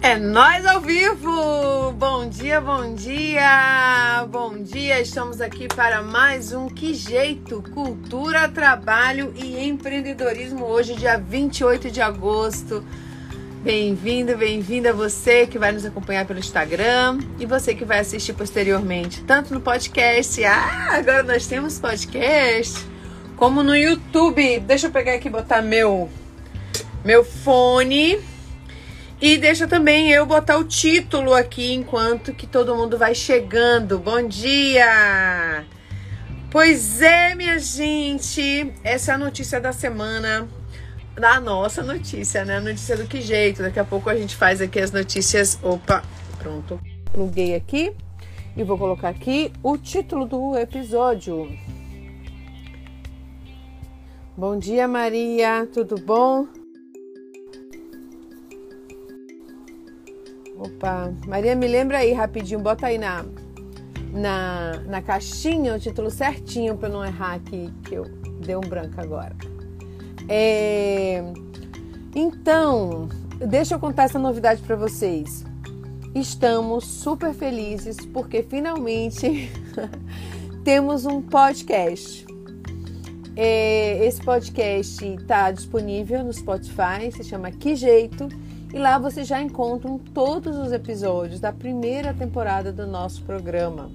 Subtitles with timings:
[0.00, 1.92] É nós ao vivo!
[1.92, 4.24] Bom dia, bom dia!
[4.30, 5.00] Bom dia!
[5.00, 7.62] Estamos aqui para mais um Que Jeito?
[7.74, 12.84] Cultura, Trabalho e Empreendedorismo hoje, dia 28 de agosto.
[13.62, 19.24] Bem-vindo, bem-vinda você que vai nos acompanhar pelo Instagram e você que vai assistir posteriormente,
[19.24, 20.42] tanto no podcast.
[20.44, 22.78] Ah, agora nós temos podcast,
[23.36, 24.60] como no YouTube.
[24.60, 26.08] Deixa eu pegar aqui e botar meu
[27.04, 28.37] meu fone.
[29.20, 33.98] E deixa também eu botar o título aqui enquanto que todo mundo vai chegando.
[33.98, 35.64] Bom dia!
[36.50, 40.48] Pois é, minha gente, essa é a notícia da semana.
[41.16, 42.60] Da nossa notícia, né?
[42.60, 43.60] Notícia do que jeito.
[43.60, 45.58] Daqui a pouco a gente faz aqui as notícias.
[45.64, 46.04] Opa,
[46.38, 46.80] pronto.
[47.12, 47.92] Pluguei aqui
[48.56, 51.50] e vou colocar aqui o título do episódio.
[54.36, 56.46] Bom dia, Maria, tudo bom?
[60.58, 63.24] Opa, Maria, me lembra aí rapidinho, bota aí na,
[64.12, 68.04] na, na caixinha o título certinho para não errar aqui, que eu
[68.44, 69.36] dei um branco agora.
[70.28, 71.22] É,
[72.12, 75.44] então, deixa eu contar essa novidade para vocês.
[76.12, 79.52] Estamos super felizes porque finalmente
[80.64, 82.26] temos um podcast.
[83.36, 88.28] É, esse podcast está disponível no Spotify, se chama Que Jeito
[88.72, 93.90] e lá você já encontra todos os episódios da primeira temporada do nosso programa.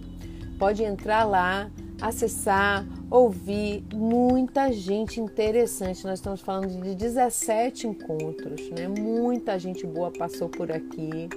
[0.58, 1.70] Pode entrar lá,
[2.02, 6.04] acessar, ouvir muita gente interessante.
[6.06, 8.88] Nós estamos falando de 17 encontros, né?
[8.88, 11.30] Muita gente boa passou por aqui.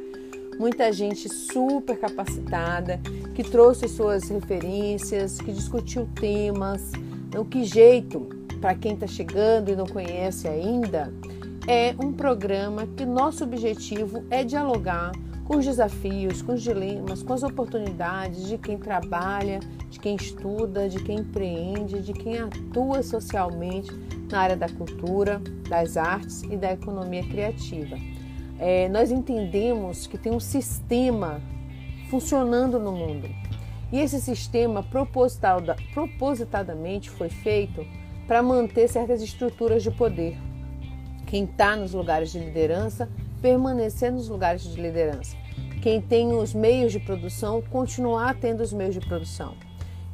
[0.58, 2.98] Muita gente super capacitada
[3.34, 6.92] que trouxe suas referências, que discutiu temas.
[7.36, 8.20] O que jeito
[8.60, 11.12] para quem está chegando e não conhece ainda?
[11.68, 15.10] É um programa que nosso objetivo é dialogar
[15.44, 19.58] com os desafios, com os dilemas, com as oportunidades de quem trabalha,
[19.90, 23.90] de quem estuda, de quem empreende, de quem atua socialmente
[24.30, 27.96] na área da cultura, das artes e da economia criativa.
[28.60, 31.42] É, nós entendemos que tem um sistema
[32.08, 33.28] funcionando no mundo
[33.92, 37.84] e esse sistema propositadamente foi feito
[38.26, 40.38] para manter certas estruturas de poder
[41.26, 43.08] quem está nos lugares de liderança,
[43.42, 45.36] permanecer nos lugares de liderança.
[45.82, 49.54] Quem tem os meios de produção, continuar tendo os meios de produção.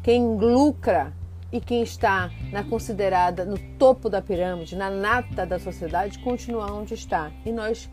[0.03, 1.13] Quem lucra
[1.53, 6.95] e quem está na considerada no topo da pirâmide, na nata da sociedade, continuar onde
[6.95, 7.31] está.
[7.45, 7.91] E nós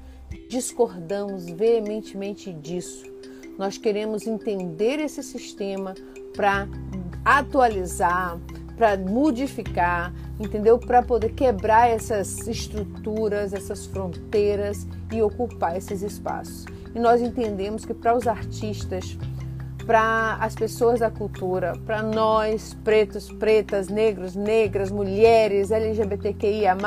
[0.49, 3.05] discordamos veementemente disso.
[3.57, 5.93] Nós queremos entender esse sistema
[6.35, 6.67] para
[7.25, 8.39] atualizar,
[8.79, 10.79] para modificar, entendeu?
[10.79, 16.65] Para poder quebrar essas estruturas, essas fronteiras e ocupar esses espaços.
[16.95, 19.17] E nós entendemos que para os artistas,
[19.85, 26.77] para as pessoas da cultura, para nós, pretos, pretas, negros, negras, mulheres, LGBTQIA,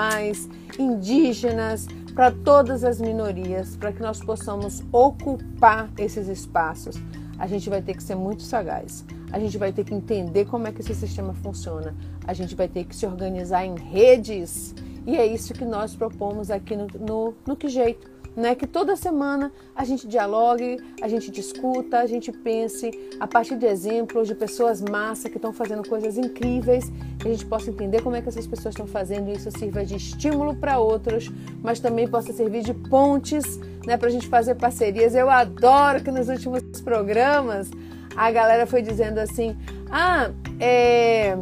[0.79, 6.97] indígenas, para todas as minorias, para que nós possamos ocupar esses espaços,
[7.39, 10.67] a gente vai ter que ser muito sagaz a gente vai ter que entender como
[10.67, 14.75] é que esse sistema funciona, a gente vai ter que se organizar em redes.
[15.07, 18.13] E é isso que nós propomos aqui no, no, no Que Jeito.
[18.35, 18.55] Né?
[18.55, 23.67] Que toda semana a gente dialogue, a gente discuta, a gente pense a partir de
[23.67, 28.17] exemplos de pessoas massa que estão fazendo coisas incríveis, que a gente possa entender como
[28.17, 31.31] é que essas pessoas estão fazendo e isso sirva de estímulo para outros,
[31.63, 35.15] mas também possa servir de pontes né, para a gente fazer parcerias.
[35.15, 37.71] Eu adoro que nos últimos programas
[38.17, 39.57] a galera foi dizendo assim:
[39.91, 40.31] ah,
[40.61, 41.37] é.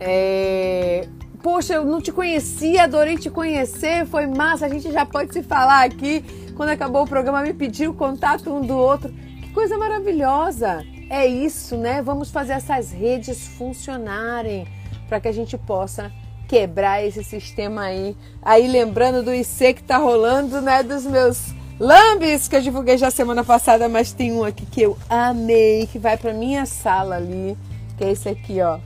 [0.00, 1.08] É.
[1.42, 5.42] Poxa, eu não te conhecia, adorei te conhecer, foi massa, a gente já pode se
[5.42, 6.24] falar aqui.
[6.56, 9.12] Quando acabou o programa, me pediu contato um do outro.
[9.40, 10.84] Que coisa maravilhosa!
[11.08, 12.02] É isso, né?
[12.02, 14.66] Vamos fazer essas redes funcionarem
[15.08, 16.12] para que a gente possa
[16.48, 18.16] quebrar esse sistema aí.
[18.42, 20.82] Aí lembrando do IC que tá rolando, né?
[20.82, 24.98] Dos meus Lambis, que eu divulguei já semana passada, mas tem um aqui que eu
[25.08, 27.56] amei, que vai para minha sala ali,
[27.96, 28.80] que é esse aqui, ó.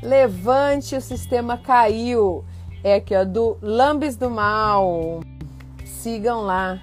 [0.00, 2.44] Levante, o sistema caiu.
[2.84, 5.20] É aqui, ó, do Lambis do Mal.
[5.84, 6.80] Sigam lá.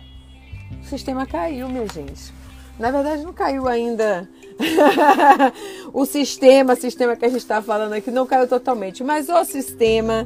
[0.81, 2.33] O sistema caiu, minha gente.
[2.77, 4.27] Na verdade, não caiu ainda.
[5.94, 9.01] o sistema, sistema que a gente está falando aqui, não caiu totalmente.
[9.01, 10.25] Mas o sistema,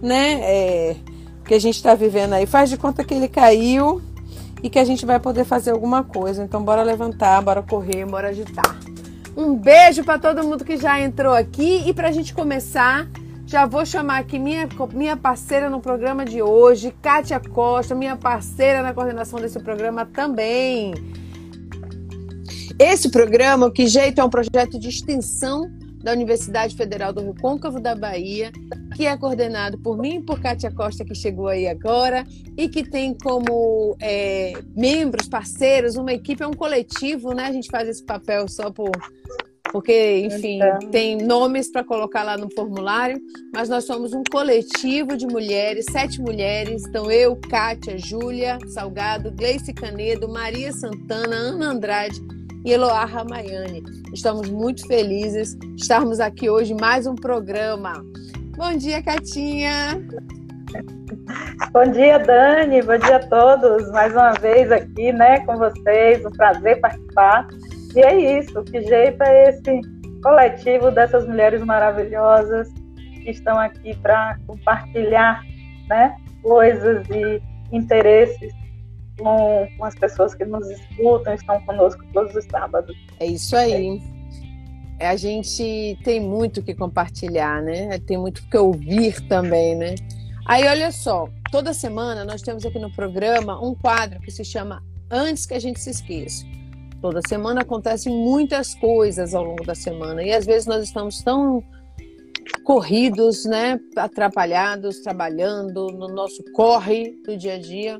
[0.00, 0.96] né, é,
[1.44, 4.00] que a gente está vivendo aí, faz de conta que ele caiu
[4.62, 6.42] e que a gente vai poder fazer alguma coisa.
[6.42, 8.76] Então, bora levantar, bora correr, bora agitar.
[9.36, 13.06] Um beijo para todo mundo que já entrou aqui e para a gente começar,
[13.48, 18.82] Já vou chamar aqui minha, minha parceira no programa de hoje, Kátia Costa, minha parceira
[18.82, 20.92] na coordenação desse programa também.
[22.78, 25.72] Esse programa, Que Jeito, é um projeto de extensão
[26.02, 28.52] da Universidade Federal do Rio Côncavo da Bahia,
[28.96, 32.24] que é coordenado por mim e por Kátia Costa, que chegou aí agora,
[32.56, 37.44] e que tem como é, membros, parceiros, uma equipe, é um coletivo, né?
[37.44, 38.90] A gente faz esse papel só por,
[39.70, 40.90] porque, enfim, então...
[40.90, 43.20] tem nomes para colocar lá no formulário,
[43.52, 46.84] mas nós somos um coletivo de mulheres, sete mulheres.
[46.86, 52.20] Então, eu, Kátia, Júlia Salgado, Gleice Canedo, Maria Santana, Ana Andrade
[52.68, 53.82] e Eloá Ramayane.
[54.12, 57.94] Estamos muito felizes de estarmos aqui hoje mais um programa.
[58.58, 59.98] Bom dia, Catinha!
[61.72, 62.82] Bom dia, Dani.
[62.82, 63.90] Bom dia a todos.
[63.92, 66.22] Mais uma vez aqui, né, com vocês.
[66.26, 67.48] Um prazer participar.
[67.96, 69.80] E é isso, que jeito é esse
[70.22, 72.68] coletivo dessas mulheres maravilhosas
[73.24, 75.42] que estão aqui para compartilhar
[75.88, 77.40] né, coisas e
[77.72, 78.52] interesses
[79.18, 82.96] com, com, as pessoas que nos escutam, estão conosco todos os sábados.
[83.20, 84.00] É isso aí.
[84.98, 85.08] É.
[85.08, 87.98] A gente tem muito que compartilhar, né?
[88.00, 89.94] Tem muito que ouvir também, né?
[90.46, 94.82] Aí, olha só, toda semana nós temos aqui no programa um quadro que se chama
[95.10, 96.44] Antes que a gente se esqueça.
[97.00, 101.62] Toda semana acontecem muitas coisas ao longo da semana e às vezes nós estamos tão
[102.64, 107.98] corridos, né, atrapalhados, trabalhando no nosso corre do dia a dia,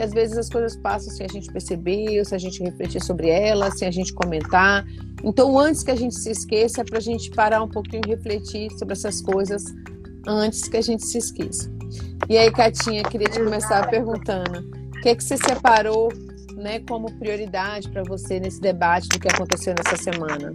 [0.00, 3.28] que às vezes as coisas passam sem a gente perceber, sem a gente refletir sobre
[3.28, 4.82] elas, sem a gente comentar.
[5.22, 8.08] Então, antes que a gente se esqueça, é para a gente parar um pouquinho e
[8.08, 9.62] refletir sobre essas coisas
[10.26, 11.70] antes que a gente se esqueça.
[12.30, 14.60] E aí, Catinha, queria te começar perguntando:
[14.96, 16.08] o que é que você separou
[16.56, 20.54] né, como prioridade para você nesse debate do que aconteceu nessa semana?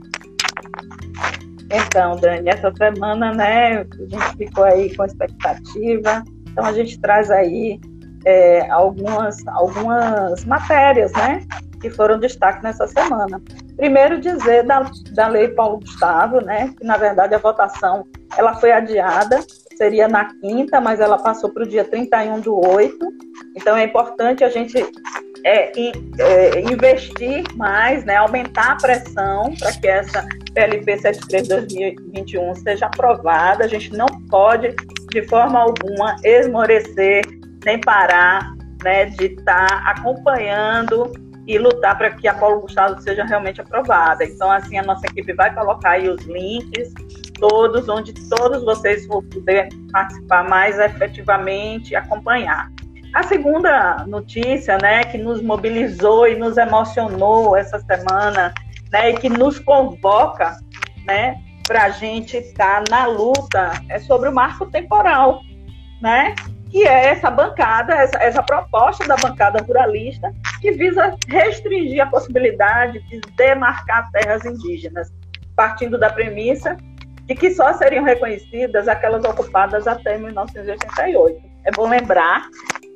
[1.71, 7.29] Então, Dani, essa semana, né, a gente ficou aí com expectativa, então a gente traz
[7.29, 7.79] aí
[8.25, 11.41] é, algumas, algumas matérias, né,
[11.79, 13.41] que foram destaque nessa semana.
[13.77, 18.05] Primeiro dizer da, da lei Paulo Gustavo, né, que na verdade a votação
[18.37, 19.39] ela foi adiada,
[19.77, 22.97] seria na quinta, mas ela passou para o dia 31 do 8,
[23.55, 24.77] então é importante a gente
[25.45, 30.25] é, é, investir mais, né, aumentar a pressão para que essa
[30.55, 33.65] PLP 73-2021 seja aprovada.
[33.65, 34.73] A gente não pode,
[35.11, 37.23] de forma alguma, esmorecer
[37.65, 38.53] nem parar
[38.83, 41.11] né, de estar tá acompanhando
[41.47, 44.23] e lutar para que a Paulo Gustavo seja realmente aprovada.
[44.23, 46.91] Então, assim, a nossa equipe vai colocar aí os links
[47.39, 52.71] todos, onde todos vocês vão poder participar mais efetivamente, acompanhar.
[53.13, 58.53] A segunda notícia, né, que nos mobilizou e nos emocionou essa semana,
[58.91, 60.57] né, e que nos convoca,
[61.05, 61.37] né,
[61.67, 65.41] para a gente estar tá na luta, é sobre o marco temporal,
[66.01, 66.35] né,
[66.75, 70.29] que é essa bancada, essa, essa proposta da bancada ruralista
[70.59, 75.09] que visa restringir a possibilidade de demarcar terras indígenas,
[75.55, 76.75] partindo da premissa
[77.27, 81.41] de que só seriam reconhecidas aquelas ocupadas até 1988.
[81.63, 82.41] É bom lembrar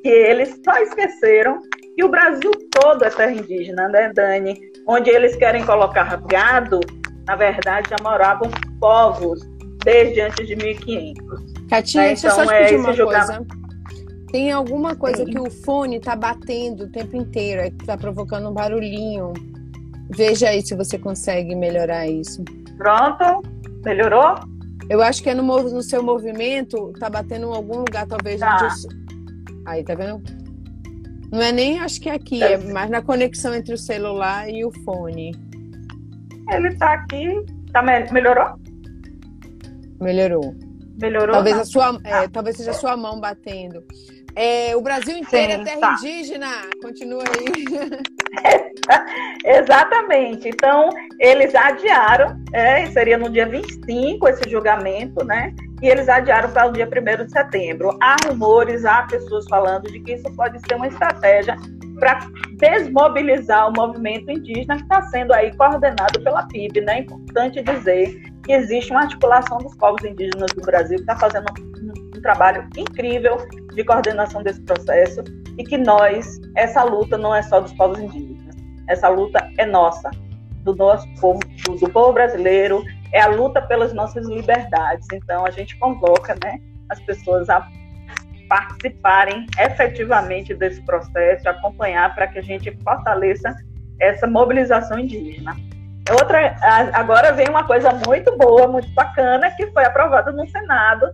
[0.02, 1.58] que eles só esqueceram
[1.96, 4.60] que o Brasil todo é terra indígena, né, Dani?
[4.86, 6.80] Onde eles querem colocar gado,
[7.26, 9.40] na verdade já moravam povos
[9.82, 11.50] desde antes de 1500.
[11.70, 12.08] Catinha, né?
[12.08, 13.59] deixa então, eu só te pedir uma coisa.
[14.30, 15.32] Tem alguma coisa Sim.
[15.32, 19.32] que o fone está batendo o tempo inteiro, está provocando um barulhinho.
[20.08, 22.44] Veja aí se você consegue melhorar isso.
[22.76, 23.42] Pronto?
[23.84, 24.34] Melhorou?
[24.88, 28.40] Eu acho que é no, no seu movimento, tá batendo em algum lugar, talvez.
[28.40, 28.56] Tá.
[28.56, 29.00] Onde
[29.66, 30.22] Aí, tá vendo?
[31.30, 34.64] Não é nem, acho que é aqui, é mais na conexão entre o celular e
[34.64, 35.32] o fone.
[36.50, 37.44] Ele tá aqui.
[37.72, 38.58] Tá me melhorou?
[40.00, 40.56] Melhorou.
[41.00, 41.34] Melhorou?
[41.34, 41.62] Talvez, tá?
[41.62, 43.84] a sua, é, talvez seja a sua mão batendo.
[44.34, 45.96] É, o Brasil inteiro é Sim, é terra tá.
[45.98, 46.48] indígena.
[46.82, 47.64] Continua aí.
[49.44, 50.48] Exatamente.
[50.48, 55.54] Então, eles adiaram, é, seria no dia 25 esse julgamento, né?
[55.82, 57.96] E eles adiaram para o dia 1 de setembro.
[58.02, 61.56] Há rumores, há pessoas falando de que isso pode ser uma estratégia
[61.98, 62.20] para
[62.58, 66.98] desmobilizar o movimento indígena que está sendo aí coordenado pela PIB, né?
[66.98, 71.46] É importante dizer que existe uma articulação dos povos indígenas do Brasil que está fazendo
[72.20, 73.38] um, trabalho incrível
[73.74, 75.24] de coordenação desse processo
[75.58, 78.54] e que nós, essa luta não é só dos povos indígenas,
[78.88, 80.10] essa luta é nossa,
[80.62, 81.40] do nosso povo,
[81.80, 85.06] do, povo brasileiro, é a luta pelas nossas liberdades.
[85.12, 86.58] Então a gente convoca, né,
[86.90, 87.66] as pessoas a
[88.48, 93.56] participarem efetivamente desse processo, acompanhar para que a gente fortaleça
[94.00, 95.56] essa mobilização indígena.
[96.10, 96.56] Outra,
[96.92, 101.12] agora vem uma coisa muito boa, muito bacana, que foi aprovada no Senado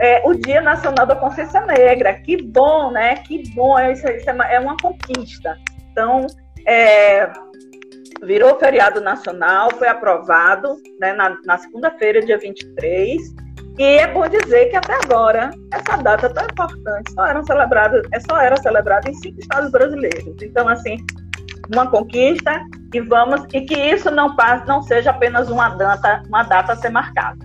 [0.00, 2.14] é, o Dia Nacional da Consciência Negra.
[2.14, 3.16] Que bom, né?
[3.16, 5.58] Que bom, isso, isso é, uma, é uma conquista.
[5.90, 6.26] Então,
[6.66, 7.30] é,
[8.22, 13.20] virou feriado nacional, foi aprovado né, na, na segunda-feira, dia 23.
[13.78, 18.20] E é bom dizer que até agora essa data tão importante só era celebrada, é,
[18.20, 20.34] só era celebrada em cinco estados brasileiros.
[20.42, 20.96] Então, assim,
[21.72, 22.60] uma conquista
[22.92, 26.76] e vamos e que isso não passe, não seja apenas uma data, uma data a
[26.76, 27.38] ser marcada,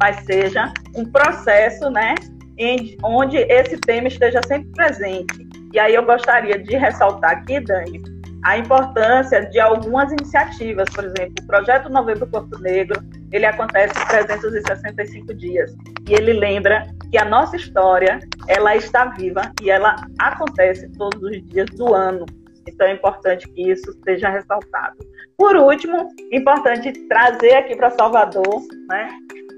[0.00, 2.14] mas seja um processo, né,
[2.58, 5.48] em, onde esse tema esteja sempre presente.
[5.72, 8.02] E aí eu gostaria de ressaltar aqui, Dani,
[8.44, 15.34] a importância de algumas iniciativas, por exemplo, o projeto Novembro Corpo Negro, ele acontece 365
[15.34, 15.74] dias
[16.08, 21.44] e ele lembra que a nossa história ela está viva e ela acontece todos os
[21.48, 22.24] dias do ano.
[22.68, 24.96] Então é importante que isso seja ressaltado.
[25.36, 29.08] Por último, importante trazer aqui para Salvador, né,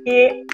[0.09, 0.47] que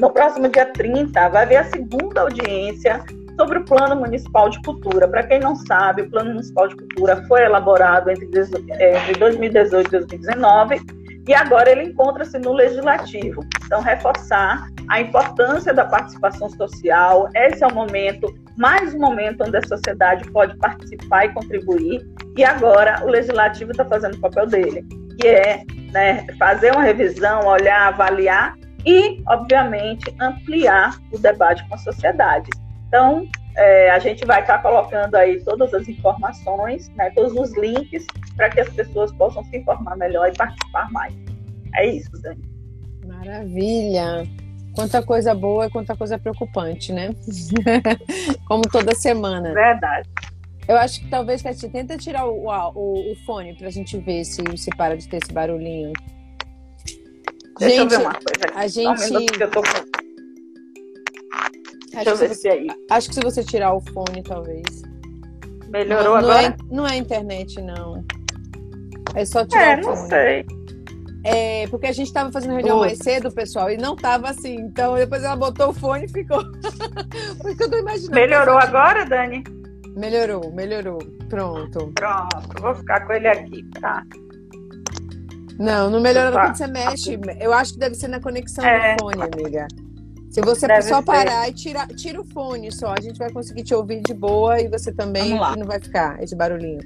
[0.00, 3.04] no próximo dia 30 vai haver a segunda audiência
[3.36, 5.08] sobre o Plano Municipal de Cultura.
[5.08, 9.90] Para quem não sabe, o Plano Municipal de Cultura foi elaborado entre, entre 2018 e
[9.90, 10.80] 2019
[11.26, 13.44] e agora ele encontra-se no Legislativo.
[13.66, 17.28] Então, reforçar a importância da participação social.
[17.34, 22.06] Esse é o momento, mais um momento onde a sociedade pode participar e contribuir.
[22.36, 24.86] E agora o Legislativo está fazendo o papel dele,
[25.20, 31.78] que é né, fazer uma revisão, olhar, avaliar e, obviamente, ampliar o debate com a
[31.78, 32.50] sociedade.
[32.86, 38.06] Então, é, a gente vai estar colocando aí todas as informações, né, todos os links,
[38.36, 41.14] para que as pessoas possam se informar melhor e participar mais.
[41.74, 42.42] É isso, Dani.
[43.06, 44.26] Maravilha!
[44.74, 47.10] Quanta coisa boa e quanta coisa preocupante, né?
[48.46, 49.52] Como toda semana.
[49.52, 50.08] Verdade.
[50.68, 54.24] Eu acho que talvez gente tenta tirar o, o, o fone para a gente ver
[54.24, 55.92] se, se para de ter esse barulhinho.
[57.58, 58.58] Deixa gente, eu ver uma coisa aqui.
[58.58, 59.40] A gente.
[59.40, 59.98] eu tô com...
[61.92, 62.68] Deixa eu ver se aí.
[62.90, 64.82] Acho que se você tirar o fone, talvez.
[65.68, 66.46] Melhorou não, não agora?
[66.46, 68.04] É, não é internet, não.
[69.14, 69.96] É só tirar é, o fone.
[69.96, 70.46] não sei.
[71.24, 74.54] É, porque a gente estava fazendo reunião mais cedo, pessoal, e não estava assim.
[74.54, 76.42] Então, depois ela botou o fone e ficou.
[77.40, 78.14] Por isso eu tô imaginando.
[78.14, 79.42] Melhorou agora, Dani?
[79.96, 80.98] Melhorou, melhorou.
[81.28, 81.92] Pronto.
[81.94, 84.04] Pronto, vou ficar com ele aqui, tá?
[85.58, 87.18] Não, não melhora quando você mexe.
[87.40, 88.94] Eu acho que deve ser na conexão é.
[88.94, 89.66] do fone, amiga.
[90.30, 91.50] Se você Deve só parar ser.
[91.50, 94.68] e tirar tira o fone só, a gente vai conseguir te ouvir de boa e
[94.68, 96.80] você também não vai ficar esse barulhinho.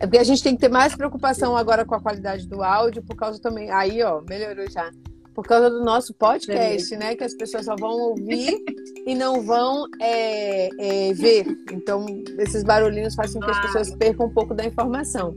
[0.00, 3.02] É porque a gente tem que ter mais preocupação agora com a qualidade do áudio,
[3.02, 3.70] por causa também.
[3.70, 4.90] Aí, ó, melhorou já.
[5.34, 7.14] Por causa do nosso podcast, né?
[7.14, 8.58] Que as pessoas só vão ouvir
[9.06, 11.46] e não vão é, é, ver.
[11.70, 12.04] Então,
[12.38, 15.34] esses barulhinhos fazem com que as pessoas percam um pouco da informação.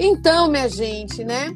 [0.00, 1.52] Então, minha gente, né?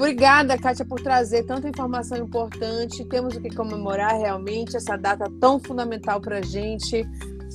[0.00, 3.04] Obrigada, Kátia, por trazer tanta informação importante.
[3.04, 7.06] Temos o que comemorar realmente, essa data tão fundamental para a gente.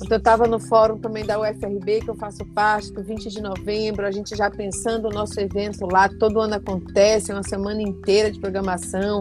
[0.08, 4.06] Eu estava no fórum também da UFRB, que eu faço parte, do 20 de novembro,
[4.06, 8.30] a gente já pensando o nosso evento lá, todo ano acontece, é uma semana inteira
[8.30, 9.18] de programação.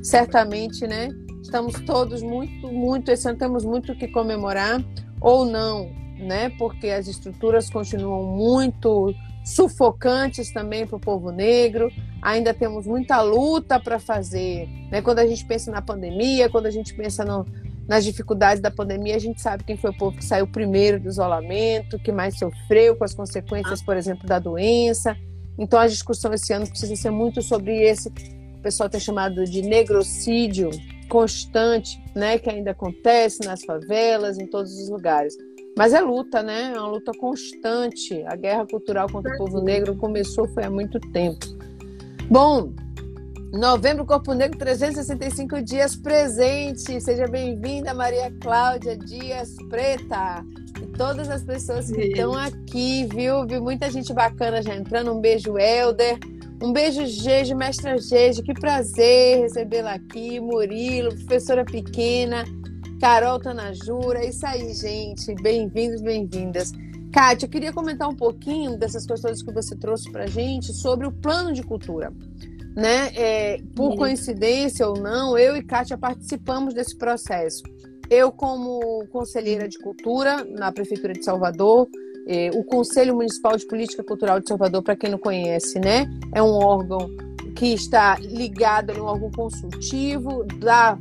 [0.00, 1.08] Certamente, né?
[1.42, 4.80] Estamos todos muito, muito, esse ano temos muito o que comemorar,
[5.20, 6.48] ou não, né?
[6.50, 9.12] Porque as estruturas continuam muito
[9.48, 11.90] sufocantes também para o povo negro.
[12.20, 14.68] Ainda temos muita luta para fazer.
[14.90, 15.00] Né?
[15.00, 17.46] Quando a gente pensa na pandemia, quando a gente pensa no,
[17.88, 21.08] nas dificuldades da pandemia, a gente sabe quem foi o povo que saiu primeiro do
[21.08, 25.16] isolamento, que mais sofreu com as consequências, por exemplo, da doença.
[25.58, 29.62] Então a discussão esse ano precisa ser muito sobre esse, o pessoal tem chamado de
[29.62, 30.70] negrocídio
[31.08, 35.34] constante, né, que ainda acontece nas favelas, em todos os lugares.
[35.78, 36.72] Mas é luta, né?
[36.74, 38.20] É uma luta constante.
[38.26, 41.46] A guerra cultural contra o povo negro começou foi há muito tempo.
[42.28, 42.72] Bom,
[43.52, 47.00] novembro Corpo Negro 365 dias presente.
[47.00, 50.44] Seja bem-vinda, Maria Cláudia Dias Preta.
[50.82, 53.46] E todas as pessoas que estão aqui, viu?
[53.46, 55.12] Vi muita gente bacana já entrando.
[55.12, 56.18] Um beijo, Helder.
[56.60, 58.42] Um beijo, Gege, mestra Gege.
[58.42, 60.40] Que prazer recebê-la aqui.
[60.40, 62.44] Murilo, professora pequena.
[63.00, 65.32] Carol Tanajura, é isso aí, gente.
[65.36, 66.72] Bem-vindos, bem-vindas.
[67.12, 71.12] Kátia, eu queria comentar um pouquinho dessas questões que você trouxe para gente sobre o
[71.12, 72.12] plano de cultura.
[72.74, 73.10] Né?
[73.14, 77.62] É, por coincidência ou não, eu e Kátia participamos desse processo.
[78.10, 81.88] Eu, como conselheira de cultura na Prefeitura de Salvador,
[82.26, 86.42] é, o Conselho Municipal de Política Cultural de Salvador, para quem não conhece, né, é
[86.42, 87.08] um órgão
[87.58, 90.96] que está ligado, é um órgão consultivo da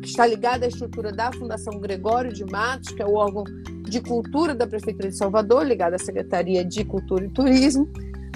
[0.00, 3.42] que está ligada à estrutura da Fundação Gregório de Matos, que é o órgão
[3.82, 7.90] de cultura da Prefeitura de Salvador, ligado à Secretaria de Cultura e Turismo.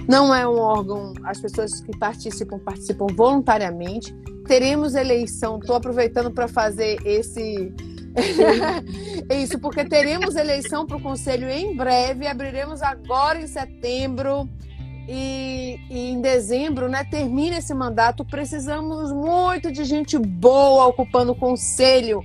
[0.08, 4.12] Não é um órgão, as pessoas que participam, participam voluntariamente.
[4.48, 7.72] Teremos eleição, estou aproveitando para fazer esse
[9.30, 14.48] isso, porque teremos eleição para o Conselho em breve, abriremos agora em setembro
[15.12, 18.24] e, e, em dezembro, né, termina esse mandato.
[18.24, 22.22] Precisamos muito de gente boa ocupando o Conselho.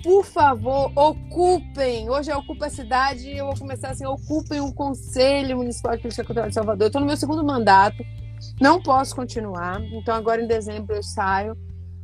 [0.00, 2.08] Por favor, ocupem.
[2.08, 6.02] Hoje é Ocupa a Cidade e eu vou começar assim: ocupem o Conselho Municipal de
[6.02, 6.86] Política Cultural de Salvador.
[6.86, 8.04] Estou no meu segundo mandato,
[8.60, 11.56] não posso continuar, então agora em dezembro eu saio.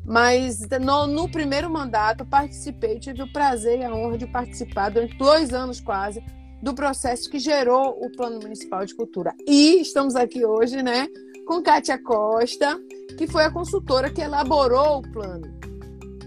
[0.05, 5.17] Mas no, no, primeiro mandato participei, tive o prazer e a honra de participar durante
[5.17, 6.21] dois anos quase
[6.63, 9.35] do processo que gerou o Plano Municipal de Cultura.
[9.47, 11.09] E estamos aqui hoje, né,
[11.47, 12.79] com Kátia Costa,
[13.17, 15.53] que foi a consultora que elaborou o plano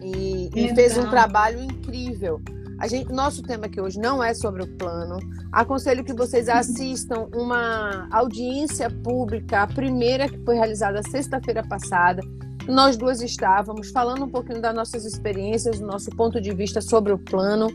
[0.01, 2.41] e, e fez um trabalho incrível.
[2.79, 5.17] A gente, nosso tema aqui hoje não é sobre o plano.
[5.51, 12.21] Aconselho que vocês assistam uma audiência pública, a primeira que foi realizada sexta-feira passada,
[12.67, 17.11] nós duas estávamos falando um pouquinho das nossas experiências, do nosso ponto de vista sobre
[17.11, 17.67] o plano.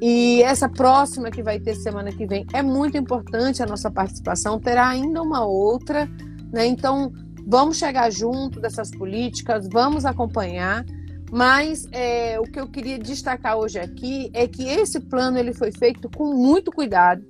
[0.00, 4.58] E essa próxima que vai ter semana que vem é muito importante a nossa participação.
[4.58, 6.08] Terá ainda uma outra,
[6.52, 6.66] né?
[6.66, 7.12] Então
[7.46, 10.84] vamos chegar junto dessas políticas, vamos acompanhar.
[11.30, 15.72] Mas é, o que eu queria destacar hoje aqui é que esse plano ele foi
[15.72, 17.24] feito com muito cuidado,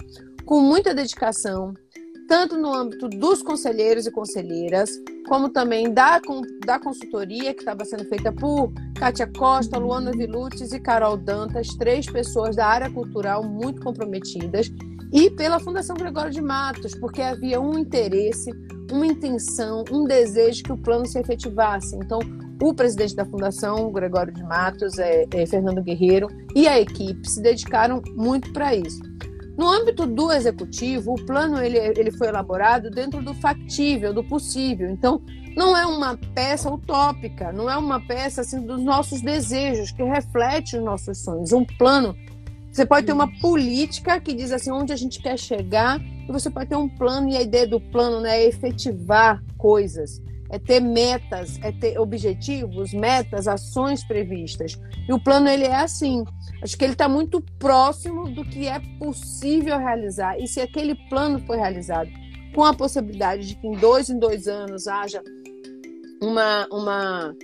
[0.45, 1.73] com muita dedicação,
[2.29, 4.91] tanto no âmbito dos conselheiros e conselheiras,
[5.29, 6.21] como também da,
[6.65, 12.07] da consultoria que estava sendo feita por Kátia Costa, Luana Vilutes e Carol Dantas, três
[12.07, 14.71] pessoas da área cultural muito comprometidas,
[15.13, 18.51] e pela Fundação Gregório de Matos, porque havia um interesse,
[18.91, 21.95] uma intenção, um desejo que o plano se efetivasse.
[21.97, 22.19] Então,
[22.61, 27.41] o presidente da Fundação, Gregório de Matos, é, é Fernando Guerreiro, e a equipe se
[27.41, 29.01] dedicaram muito para isso.
[29.57, 34.91] No âmbito do executivo, o plano ele, ele foi elaborado dentro do factível, do possível.
[34.91, 35.23] Então,
[35.57, 40.77] não é uma peça utópica, não é uma peça assim dos nossos desejos que reflete
[40.77, 41.53] os nossos sonhos.
[41.53, 42.17] Um plano,
[42.73, 46.51] você pode ter uma política que diz assim onde a gente quer chegar, e você
[46.51, 50.21] pode ter um plano e a ideia do plano né, é efetivar coisas
[50.55, 54.79] é ter metas, é ter objetivos, metas, ações previstas.
[55.09, 56.25] E o plano ele é assim.
[56.63, 60.39] Acho que ele está muito próximo do que é possível realizar.
[60.39, 62.09] E se aquele plano for realizado
[62.55, 65.21] com a possibilidade de que em dois em dois anos haja
[66.23, 67.35] uma uma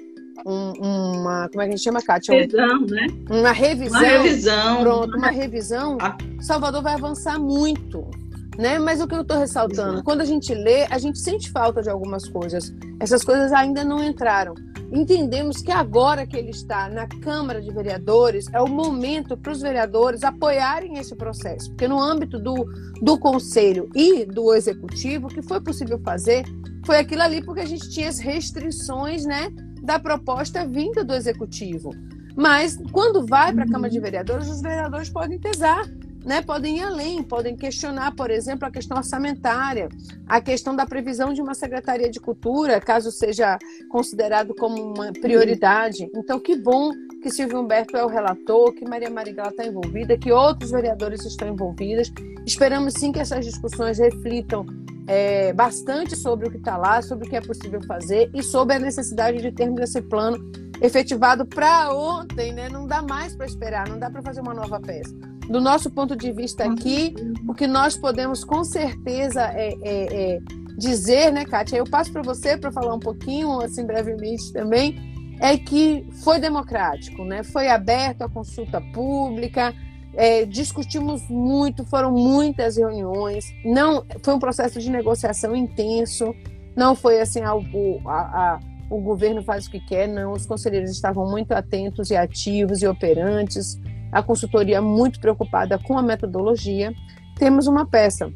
[0.46, 2.32] um, uma como é que a gente chama, Kátia?
[2.32, 3.06] Revisão, né?
[3.28, 3.98] Uma revisão.
[3.98, 4.80] Uma revisão.
[4.82, 5.98] Pronto, uma revisão.
[6.40, 8.08] Salvador vai avançar muito
[8.58, 8.78] né?
[8.78, 11.90] Mas o que eu estou ressaltando, quando a gente lê, a gente sente falta de
[11.90, 12.72] algumas coisas.
[12.98, 14.54] Essas coisas ainda não entraram.
[14.92, 19.60] Entendemos que agora que ele está na Câmara de Vereadores, é o momento para os
[19.60, 22.66] vereadores apoiarem esse processo, porque no âmbito do,
[23.00, 26.44] do Conselho e do Executivo, o que foi possível fazer
[26.84, 31.90] foi aquilo ali porque a gente tinha as restrições né, da proposta vinda do Executivo.
[32.36, 34.04] Mas quando vai para a Câmara de uhum.
[34.04, 35.84] Vereadores, os vereadores podem pesar
[36.24, 39.88] né, podem ir além, podem questionar, por exemplo, a questão orçamentária,
[40.26, 46.10] a questão da previsão de uma Secretaria de Cultura, caso seja considerado como uma prioridade.
[46.14, 46.90] Então, que bom
[47.22, 51.48] que Silvio Humberto é o relator, que Maria Marigala está envolvida, que outros vereadores estão
[51.48, 52.12] envolvidos.
[52.46, 54.66] Esperamos sim que essas discussões reflitam
[55.06, 58.76] é, bastante sobre o que está lá, sobre o que é possível fazer e sobre
[58.76, 60.38] a necessidade de termos esse plano
[60.82, 62.68] efetivado para ontem, né?
[62.68, 65.14] Não dá mais para esperar, não dá para fazer uma nova peça
[65.50, 67.12] do nosso ponto de vista aqui,
[67.48, 70.38] o que nós podemos com certeza é, é, é
[70.78, 71.76] dizer, né, Kátia?
[71.76, 74.96] Eu passo para você para falar um pouquinho, assim, brevemente também,
[75.40, 77.42] é que foi democrático, né?
[77.42, 79.74] Foi aberto a consulta pública,
[80.14, 86.32] é, discutimos muito, foram muitas reuniões, não foi um processo de negociação intenso,
[86.76, 90.32] não foi assim algo a, a, o governo faz o que quer, não.
[90.32, 93.76] Os conselheiros estavam muito atentos e ativos e operantes
[94.12, 96.92] a consultoria muito preocupada com a metodologia,
[97.36, 98.32] temos uma peça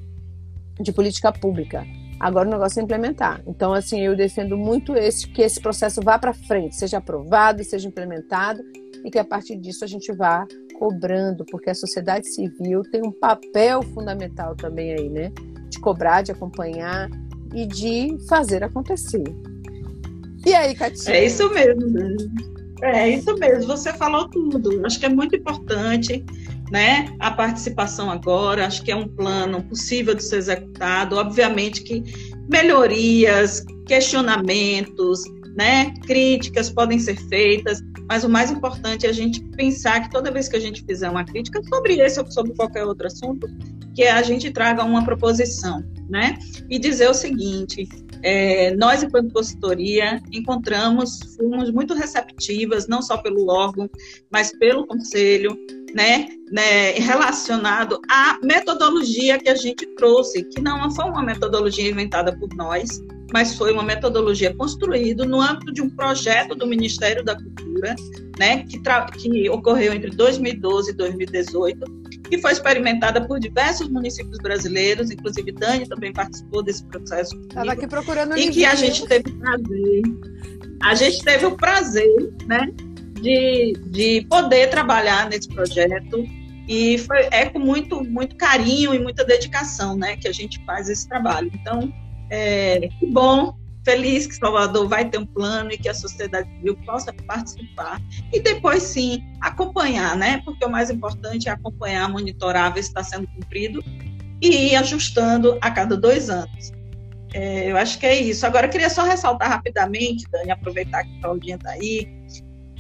[0.81, 1.85] de política pública.
[2.19, 3.43] Agora o negócio é implementar.
[3.47, 7.89] Então, assim, eu defendo muito esse que esse processo vá para frente, seja aprovado, seja
[7.89, 8.63] implementado
[9.05, 10.47] e que a partir disso a gente vá
[10.79, 15.33] cobrando, porque a sociedade civil tem um papel fundamental também aí, né?
[15.69, 17.11] De cobrar, de acompanhar
[17.53, 19.25] e de fazer acontecer.
[20.47, 21.17] E aí, Catinha?
[21.17, 22.54] É isso mesmo.
[22.85, 24.85] É isso mesmo, você falou tudo.
[24.85, 26.23] Acho que é muito importante
[26.71, 28.67] né, a participação agora.
[28.67, 31.17] Acho que é um plano possível de ser executado.
[31.17, 32.03] Obviamente que
[32.51, 35.23] melhorias, questionamentos,
[35.57, 40.31] né, críticas podem ser feitas, mas o mais importante é a gente pensar que toda
[40.31, 43.47] vez que a gente fizer uma crítica sobre esse ou sobre qualquer outro assunto,
[43.95, 46.39] que a gente traga uma proposição, né?
[46.69, 47.89] E dizer o seguinte:
[48.23, 53.89] é, nós, enquanto consultoria, encontramos, fomos muito receptivas, não só pelo órgão,
[54.31, 55.55] mas pelo conselho,
[55.95, 62.37] né, né, relacionado à metodologia que a gente trouxe, que não foi uma metodologia inventada
[62.37, 67.37] por nós, mas foi uma metodologia construída no âmbito de um projeto do Ministério da
[67.37, 67.95] Cultura,
[68.39, 68.81] né, que,
[69.19, 72.04] que ocorreu entre 2012 e 2018,
[72.35, 77.37] que foi experimentada por diversos municípios brasileiros, inclusive Dani também participou desse processo.
[77.43, 80.03] Estava aqui procurando E que a gente teve o prazer,
[80.83, 82.73] a gente teve o prazer, né,
[83.21, 86.25] de, de poder trabalhar nesse projeto
[86.69, 90.89] e foi, é com muito, muito carinho e muita dedicação, né, que a gente faz
[90.89, 91.51] esse trabalho.
[91.55, 91.93] Então,
[92.31, 96.77] é, que bom feliz que Salvador vai ter um plano e que a sociedade civil
[96.87, 98.01] possa participar
[98.33, 100.41] e depois sim acompanhar, né?
[100.45, 103.85] Porque o mais importante é acompanhar, monitorar, ver se está sendo cumprido
[104.41, 106.73] e ir ajustando a cada dois anos.
[107.35, 108.47] É, eu acho que é isso.
[108.47, 112.09] Agora, eu queria só ressaltar rapidamente, Dani, aproveitar que a Claudinha está aí,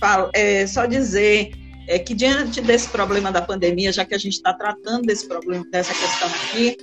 [0.01, 1.53] falo, é, só dizer
[1.89, 5.65] é, que diante desse problema da pandemia, já que a gente está tratando desse problema,
[5.71, 6.77] dessa questão aqui,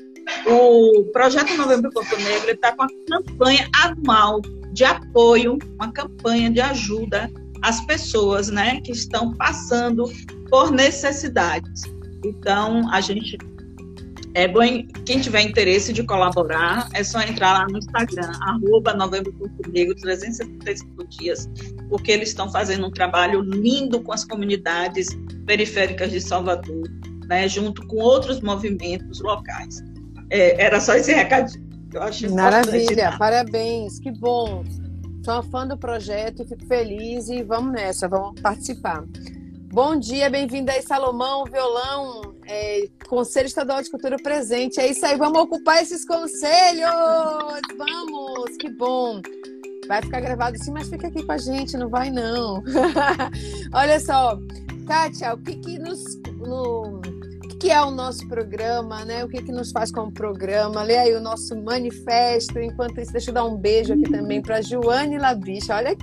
[0.46, 6.62] o Projeto Novembro Corpo Negro está com a campanha anual de apoio, uma campanha de
[6.62, 7.30] ajuda
[7.62, 10.06] às pessoas né, que estão passando
[10.50, 11.84] por necessidades.
[12.24, 13.38] Então, a gente.
[14.34, 14.62] É bom,
[15.06, 19.94] quem tiver interesse de colaborar, é só entrar lá no Instagram, arroba Novembro Corpo Negro,
[19.96, 21.50] 365 dias,
[21.90, 25.10] porque eles estão fazendo um trabalho lindo com as comunidades
[25.46, 26.90] periféricas de Salvador,
[27.28, 29.84] né, junto com outros movimentos locais.
[30.32, 31.70] É, era só esse recadinho.
[31.94, 34.64] Eu acho Maravilha, parabéns, que bom.
[35.26, 39.04] Sou uma fã do projeto e fico feliz e vamos nessa, vamos participar.
[39.74, 44.80] Bom dia, bem-vindo aí, Salomão, violão, é, Conselho Estadual de Cultura presente.
[44.80, 46.90] É isso aí, vamos ocupar esses conselhos!
[47.78, 49.22] Vamos, que bom!
[49.86, 52.64] Vai ficar gravado sim, mas fica aqui com a gente, não vai não.
[53.74, 54.40] Olha só,
[54.88, 56.02] Kátia, o que que nos,
[56.38, 57.02] no,
[57.62, 59.24] que é o nosso programa, né?
[59.24, 60.82] O que, que nos faz como programa.
[60.82, 62.60] Lê aí o nosso manifesto.
[62.60, 65.76] Enquanto isso, deixa eu dar um beijo aqui também para Joane Labicha.
[65.76, 65.96] Olha,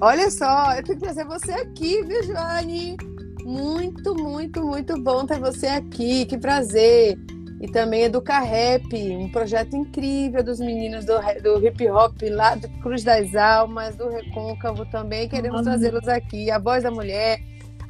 [0.00, 2.96] olha só, eu tenho que trazer você aqui, viu, Joane?
[3.42, 6.26] Muito, muito, muito bom ter você aqui.
[6.26, 7.18] Que prazer.
[7.60, 12.68] E também Educa Rap, um projeto incrível dos meninos do, do hip hop lá do
[12.82, 15.28] Cruz das Almas, do Recôncavo também.
[15.28, 16.52] Queremos trazê-los aqui.
[16.52, 17.40] A voz da mulher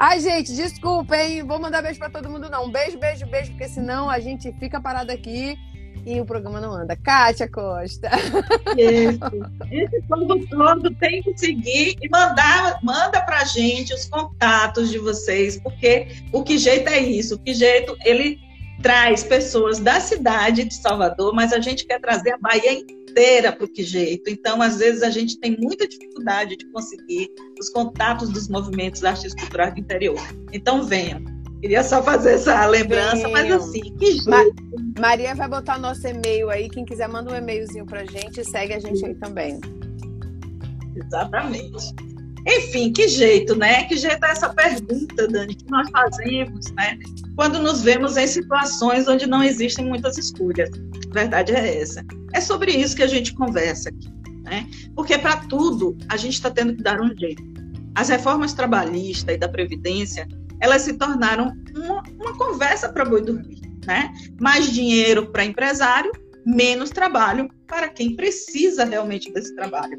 [0.02, 1.42] Ai, gente, desculpa, hein?
[1.42, 2.70] Vou mandar beijo para todo mundo, não.
[2.70, 5.58] Beijo, beijo, beijo, porque senão a gente fica parado aqui
[6.06, 6.96] e o programa não anda.
[6.96, 8.08] Kátia Costa.
[8.78, 9.20] Isso.
[9.70, 15.60] Esse povo todo tem que seguir e mandar, manda pra gente os contatos de vocês,
[15.60, 17.34] porque o que jeito é isso?
[17.34, 18.38] O que jeito ele
[18.82, 23.52] traz pessoas da cidade de Salvador, mas a gente quer trazer a Bahia inteira inteira
[23.52, 24.30] para que jeito.
[24.30, 29.44] Então, às vezes, a gente tem muita dificuldade de conseguir os contatos dos movimentos artísticos
[29.44, 30.20] culturais do interior.
[30.52, 31.22] Então, venham.
[31.60, 33.32] Queria só fazer essa lembrança, Venham.
[33.32, 34.24] mas assim, que.
[34.26, 34.42] Ma
[34.98, 36.70] Maria vai botar nosso e-mail aí.
[36.70, 38.42] Quem quiser, manda um e-mailzinho para a gente.
[38.44, 39.60] Segue a gente aí também.
[40.96, 42.09] Exatamente.
[42.46, 43.84] Enfim, que jeito, né?
[43.84, 46.98] Que jeito é essa pergunta, Dani, que nós fazemos, né?
[47.36, 50.70] Quando nos vemos em situações onde não existem muitas escolhas.
[51.10, 52.04] A verdade é essa.
[52.32, 54.08] É sobre isso que a gente conversa aqui,
[54.44, 54.66] né?
[54.94, 57.42] Porque para tudo a gente está tendo que dar um jeito.
[57.94, 60.26] As reformas trabalhistas e da Previdência,
[60.60, 64.12] elas se tornaram uma, uma conversa para boi dormir, né?
[64.40, 66.10] Mais dinheiro para empresário,
[66.46, 69.98] menos trabalho para quem precisa realmente desse trabalho.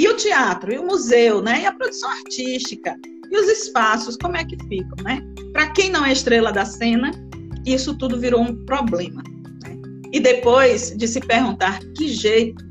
[0.00, 1.60] E o teatro, e o museu, né?
[1.60, 2.96] E a produção artística,
[3.30, 5.20] e os espaços, como é que ficam, né?
[5.52, 7.10] Para quem não é estrela da cena,
[7.66, 9.22] isso tudo virou um problema.
[9.62, 9.76] Né?
[10.10, 12.64] E depois de se perguntar que jeito,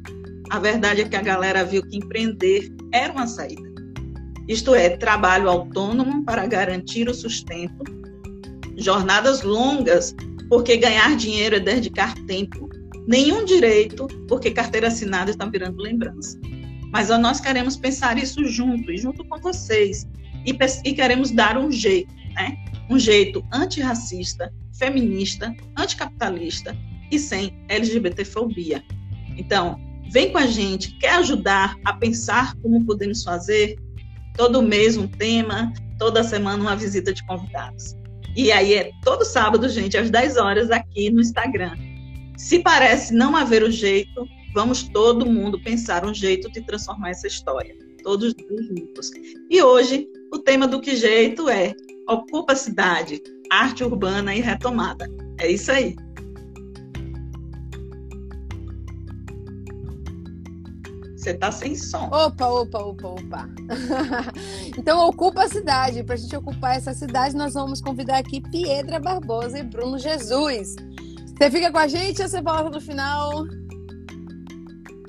[0.49, 3.69] a verdade é que a galera viu que empreender era uma saída.
[4.47, 7.83] Isto é, trabalho autônomo para garantir o sustento,
[8.75, 10.15] jornadas longas,
[10.49, 12.67] porque ganhar dinheiro é dedicar tempo,
[13.07, 16.35] nenhum direito, porque carteira assinada está virando lembrança.
[16.91, 20.07] Mas nós queremos pensar isso junto, e junto com vocês.
[20.45, 22.57] E, e queremos dar um jeito, né?
[22.89, 26.75] Um jeito antirracista, feminista, anticapitalista
[27.11, 28.83] e sem LGBTfobia.
[29.37, 29.79] Então,
[30.11, 33.77] vem com a gente, quer ajudar a pensar como podemos fazer?
[34.35, 37.95] Todo mês um tema, toda semana uma visita de convidados.
[38.35, 41.75] E aí é todo sábado, gente, às 10 horas aqui no Instagram.
[42.37, 47.27] Se parece não haver o jeito, vamos todo mundo pensar um jeito de transformar essa
[47.27, 49.11] história, todos juntos.
[49.49, 51.73] E hoje, o tema do que jeito é
[52.07, 55.07] Ocupa a Cidade, Arte Urbana e Retomada.
[55.39, 55.95] É isso aí.
[61.15, 62.05] Você tá sem som.
[62.05, 63.49] Opa, opa, opa, opa.
[64.77, 66.01] então ocupa a cidade.
[66.01, 70.75] Para a gente ocupar essa cidade, nós vamos convidar aqui Piedra Barbosa e Bruno Jesus.
[71.37, 73.45] Você fica com a gente ou você volta no final?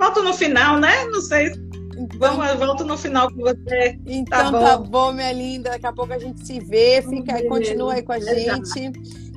[0.01, 1.05] Volto no final, né?
[1.05, 1.53] Não sei.
[1.95, 3.93] Então, Vamos, volto no final com você.
[3.93, 4.65] Tá então tá bom.
[4.65, 5.71] tá bom, minha linda.
[5.71, 7.03] Daqui a pouco a gente se vê.
[7.03, 8.93] Fica, aí, continua aí com a gente.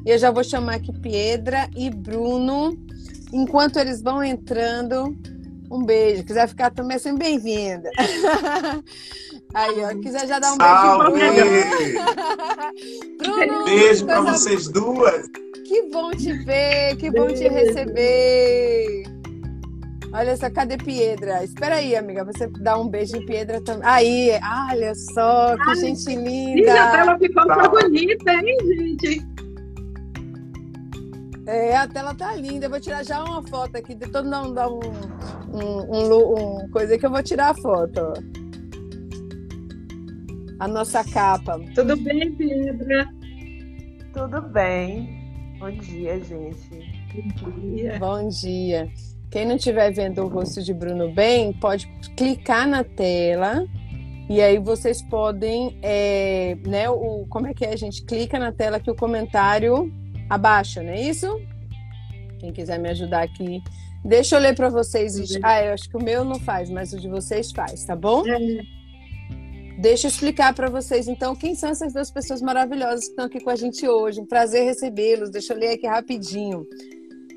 [0.06, 2.78] Eu já vou chamar aqui Piedra e Bruno.
[3.34, 5.14] Enquanto eles vão entrando,
[5.70, 6.24] um beijo.
[6.24, 7.90] Quiser ficar também, é sempre bem-vinda.
[9.54, 11.20] Aí, ó, quiser já dar um Salve.
[11.20, 12.00] beijo.
[13.20, 15.28] Bruno, beijo para vocês duas.
[15.68, 19.13] Que bom te ver, que bom te receber.
[20.14, 21.44] Olha só, cadê Piedra?
[21.44, 23.82] Espera aí, amiga, você dá um beijo em Piedra também.
[23.84, 24.30] Aí,
[24.70, 26.84] olha só, que Ai, gente linda.
[26.84, 27.68] a tela ficou tá.
[27.68, 29.28] bonita, hein, gente?
[31.48, 32.68] É, a tela tá linda.
[32.68, 33.96] Eu vou tirar já uma foto aqui.
[33.96, 34.80] De todo mundo dar um,
[35.52, 38.14] um, um, um, coisa que eu vou tirar a foto.
[40.60, 41.60] A nossa capa.
[41.74, 43.10] Tudo bem, Pedra?
[44.14, 45.58] Tudo bem.
[45.60, 46.70] Bom dia, gente.
[47.42, 48.00] Bom dia.
[48.00, 48.92] Bom dia.
[49.34, 53.66] Quem não estiver vendo o rosto de Bruno bem, pode clicar na tela
[54.30, 56.88] e aí vocês podem, é, né?
[56.88, 57.74] O, como é que é?
[57.74, 59.92] A gente clica na tela que o comentário
[60.30, 61.42] abaixa, não é isso?
[62.40, 63.60] Quem quiser me ajudar aqui.
[64.06, 65.16] Deixa eu ler para vocês.
[65.42, 68.24] Ah, eu acho que o meu não faz, mas o de vocês faz, tá bom?
[68.28, 68.38] É.
[69.80, 73.40] Deixa eu explicar para vocês, então, quem são essas duas pessoas maravilhosas que estão aqui
[73.40, 74.22] com a gente hoje.
[74.22, 75.32] Um prazer recebê-los.
[75.32, 76.68] Deixa eu ler aqui rapidinho.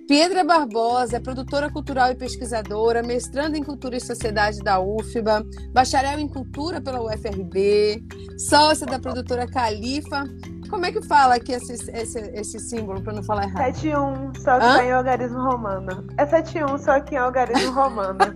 [0.06, 6.20] Piedra Barbosa é produtora cultural e pesquisadora, mestranda em Cultura e Sociedade da UFBA, bacharel
[6.20, 8.04] em Cultura pela UFRB,
[8.38, 10.24] sócia da produtora Califa
[10.68, 13.74] como é que fala aqui esse, esse, esse símbolo, para não falar errado?
[13.74, 14.76] 71, só que Hã?
[14.76, 16.06] tá em algarismo romano.
[16.18, 18.18] É 71, só que em algarismo romano.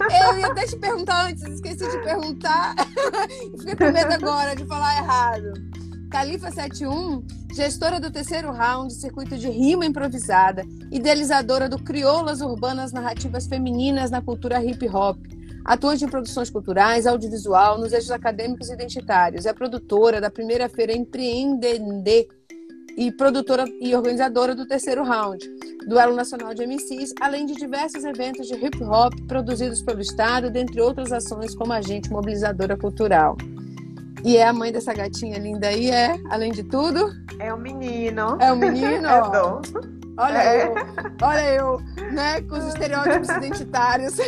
[0.00, 2.74] eu ia até te perguntar antes, esqueci de perguntar.
[3.58, 5.52] Fiquei com medo agora de falar errado.
[6.14, 13.48] Califa 71, gestora do terceiro round, circuito de rima improvisada, idealizadora do Crioulas Urbanas Narrativas
[13.48, 15.18] Femininas na Cultura Hip Hop
[15.64, 19.44] Atuante em produções culturais, audiovisual, nos eixos acadêmicos e identitários.
[19.44, 22.28] É produtora da primeira feira Empreendender
[22.96, 25.44] e produtora e organizadora do terceiro round,
[25.88, 30.80] Duelo Nacional de MCs, além de diversos eventos de hip hop produzidos pelo Estado, dentre
[30.80, 33.36] outras ações como agente mobilizadora cultural.
[34.24, 37.12] E é a mãe dessa gatinha linda aí, é, além de tudo?
[37.38, 38.38] É um menino.
[38.40, 39.06] É um menino?
[39.06, 39.60] é dom.
[40.16, 40.66] Olha é.
[40.66, 40.74] eu,
[41.20, 41.80] olha eu,
[42.12, 44.14] né, com os estereótipos identitários.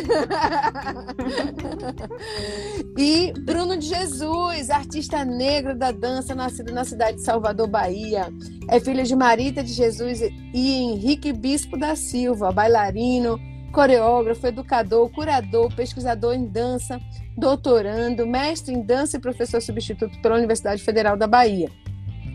[2.95, 8.27] e Bruno de Jesus, artista negro da dança, nascido na cidade de Salvador, Bahia.
[8.69, 13.39] É filho de Marita de Jesus e Henrique Bispo da Silva, bailarino,
[13.71, 16.99] coreógrafo, educador, curador, pesquisador em dança,
[17.37, 21.69] doutorando, mestre em dança e professor substituto pela Universidade Federal da Bahia.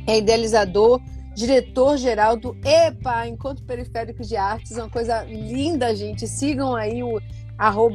[0.06, 1.00] É idealizador
[1.34, 6.26] diretor-geral do EPA, Encontro Periférico de Artes, uma coisa linda, gente.
[6.28, 7.18] Sigam aí o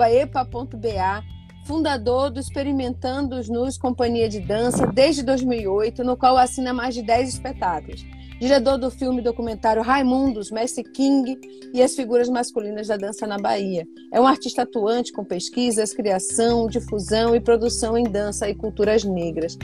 [0.10, 1.24] epa.ba,
[1.66, 7.02] fundador do Experimentando os Nus Companhia de Dança desde 2008, no qual assina mais de
[7.04, 8.06] 10 espetáculos.
[8.40, 11.40] Diretor do filme documentário Raimundos, Mestre King
[11.74, 13.86] e as figuras masculinas da dança na Bahia.
[14.14, 19.58] É um artista atuante com pesquisas, criação, difusão e produção em dança e culturas negras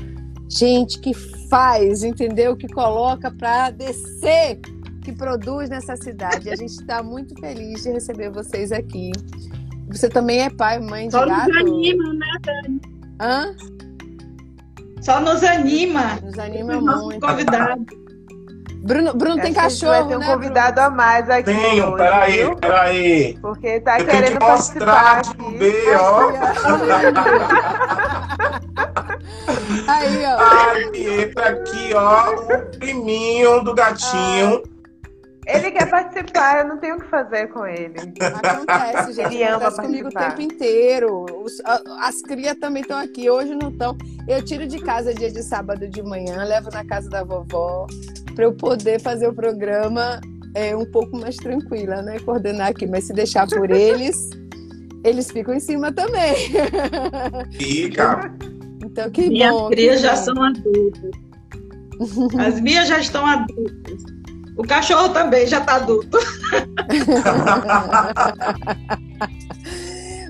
[0.57, 2.55] gente que faz, entendeu?
[2.55, 4.59] Que coloca para descer,
[5.01, 6.49] que produz nessa cidade.
[6.49, 9.11] A gente está muito feliz de receber vocês aqui.
[9.87, 11.49] Você também é pai, mãe de Só gato?
[11.49, 12.81] nos anima, né, Dani?
[13.19, 13.55] Hã?
[15.01, 16.19] Só nos anima.
[16.21, 17.19] Nos anima muito.
[17.19, 18.02] Convidado.
[18.83, 20.87] Bruno, Bruno tem cachorro, vai ter um né, convidado Bruno?
[20.87, 21.43] a mais aqui.
[21.45, 22.55] Tenho, hoje, peraí, viu?
[22.57, 23.37] peraí.
[23.41, 26.33] Porque tá Eu querendo tenho que mostrar participar ver, ó.
[29.87, 30.37] Aí, ó.
[30.37, 34.63] Ai, Pietra, aqui, ó, o priminho do gatinho.
[35.45, 37.95] Ele quer participar, eu não tenho o que fazer com ele.
[38.19, 39.33] Acontece, gente.
[39.33, 41.25] Ele ama acontece comigo o tempo inteiro.
[41.43, 41.61] Os,
[41.99, 43.97] as crias também estão aqui, hoje não estão.
[44.27, 47.87] Eu tiro de casa dia de sábado de manhã, levo na casa da vovó,
[48.35, 50.21] para eu poder fazer o programa
[50.55, 52.19] é, um pouco mais tranquila, né?
[52.19, 52.87] Coordenar aqui.
[52.87, 54.29] Mas se deixar por eles,
[55.03, 56.35] eles ficam em cima também.
[57.51, 58.33] Fica.
[58.83, 59.69] Então, que Minhas bom.
[59.69, 61.11] crias que já são adultas.
[62.39, 64.03] As minhas já estão adultas.
[64.55, 66.17] O cachorro também já está adulto.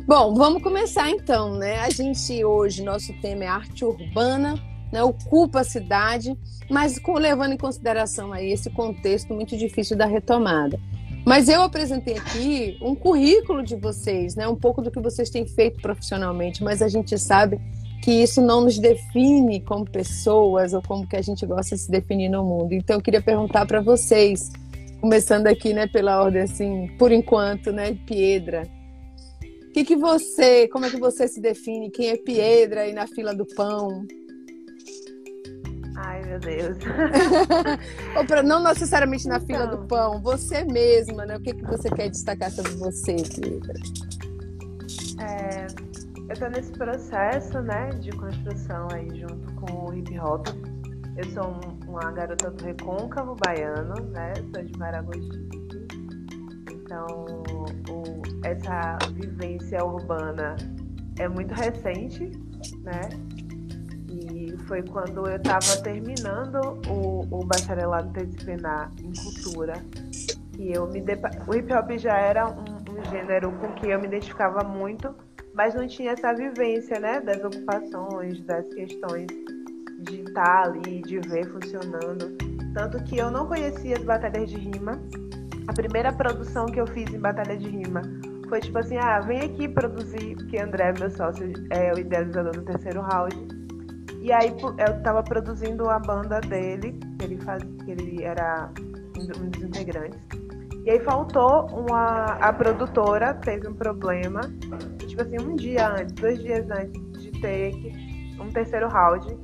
[0.05, 1.79] Bom, vamos começar então, né?
[1.79, 4.55] A gente hoje, nosso tema é arte urbana,
[4.91, 5.01] né?
[5.01, 6.37] Ocupa a cidade,
[6.69, 10.79] mas com, levando em consideração aí esse contexto muito difícil da retomada.
[11.25, 14.45] Mas eu apresentei aqui um currículo de vocês, né?
[14.47, 17.61] Um pouco do que vocês têm feito profissionalmente, mas a gente sabe
[18.03, 21.89] que isso não nos define como pessoas ou como que a gente gosta de se
[21.89, 22.73] definir no mundo.
[22.73, 24.51] Então eu queria perguntar para vocês,
[24.99, 28.67] começando aqui, né, pela ordem assim, por enquanto, né, Piedra.
[29.41, 31.89] O que que você, como é que você se define?
[31.89, 34.05] Quem é Piedra aí na fila do pão?
[35.95, 36.77] Ai, meu Deus.
[38.17, 41.37] Ou pra, não necessariamente na fila do pão, você mesma, né?
[41.37, 43.73] O que, que você quer destacar sobre você, Piedra?
[45.21, 45.67] É,
[46.29, 50.47] eu tô nesse processo, né, de construção aí junto com o hip hop.
[51.15, 54.33] Eu sou um- uma garota do recôncavo baiano, né?
[54.51, 55.47] Sou de Maragogi.
[56.71, 57.05] Então,
[57.89, 60.55] o- essa vivência urbana
[61.19, 62.31] é muito recente,
[62.81, 63.01] né?
[64.09, 69.73] E foi quando eu estava terminando o, o bacharelado interdisciplinar em cultura
[70.53, 71.29] que eu me depa...
[71.47, 75.13] o hip hop já era um, um gênero com que eu me identificava muito,
[75.53, 79.27] mas não tinha essa vivência, né, das ocupações, das questões
[79.99, 82.35] de estar ali, de ver funcionando.
[82.73, 84.99] Tanto que eu não conhecia as batalhas de rima.
[85.67, 88.01] A primeira produção que eu fiz em batalha de rima
[88.49, 92.63] foi tipo assim, ah, vem aqui produzir, porque André, meu sócio, é o idealizador do
[92.63, 93.35] terceiro round.
[94.21, 98.69] E aí eu tava produzindo a banda dele, que ele, faz, que ele era
[99.39, 100.19] um dos integrantes.
[100.85, 102.25] E aí faltou uma.
[102.41, 104.41] A produtora teve um problema.
[105.13, 107.71] Tipo assim, um dia antes, dois dias antes de ter
[108.39, 109.37] um terceiro round,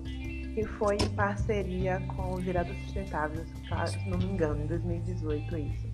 [0.55, 3.45] que foi em parceria com o Virada Sustentável,
[3.85, 5.87] se não me engano, em 2018 isso.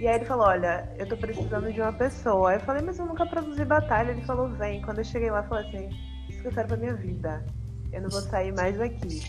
[0.00, 2.50] E aí ele falou, olha, eu tô precisando de uma pessoa.
[2.50, 4.10] Aí eu falei, mas eu nunca produzi batalha.
[4.10, 4.82] Ele falou, vem.
[4.82, 5.88] Quando eu cheguei lá, eu falei assim,
[6.28, 7.46] isso que eu quero pra minha vida.
[7.92, 9.20] Eu não vou sair mais daqui.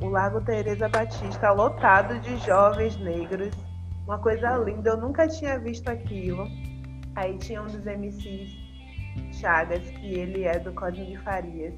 [0.00, 3.54] O Lago Teresa Batista lotado de jovens negros.
[4.06, 6.48] Uma coisa linda, eu nunca tinha visto aquilo.
[7.14, 8.61] Aí tinha um dos MCs
[9.32, 11.74] Chagas, que ele é do Código de Farias.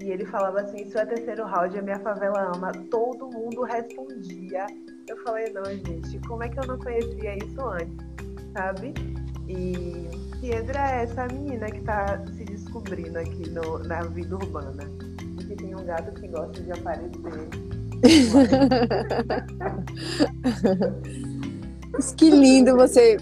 [0.00, 2.72] E ele falava assim, isso é terceiro round, a minha favela ama.
[2.90, 4.66] Todo mundo respondia.
[5.08, 7.96] Eu falei, não, gente, como é que eu não conhecia isso antes?
[8.52, 8.92] Sabe?
[9.48, 10.08] E
[10.40, 14.82] Piedra é essa menina que tá se descobrindo aqui no, na vida urbana.
[15.40, 17.10] E que tem um gato que gosta de aparecer.
[21.92, 23.16] Mas Que lindo você.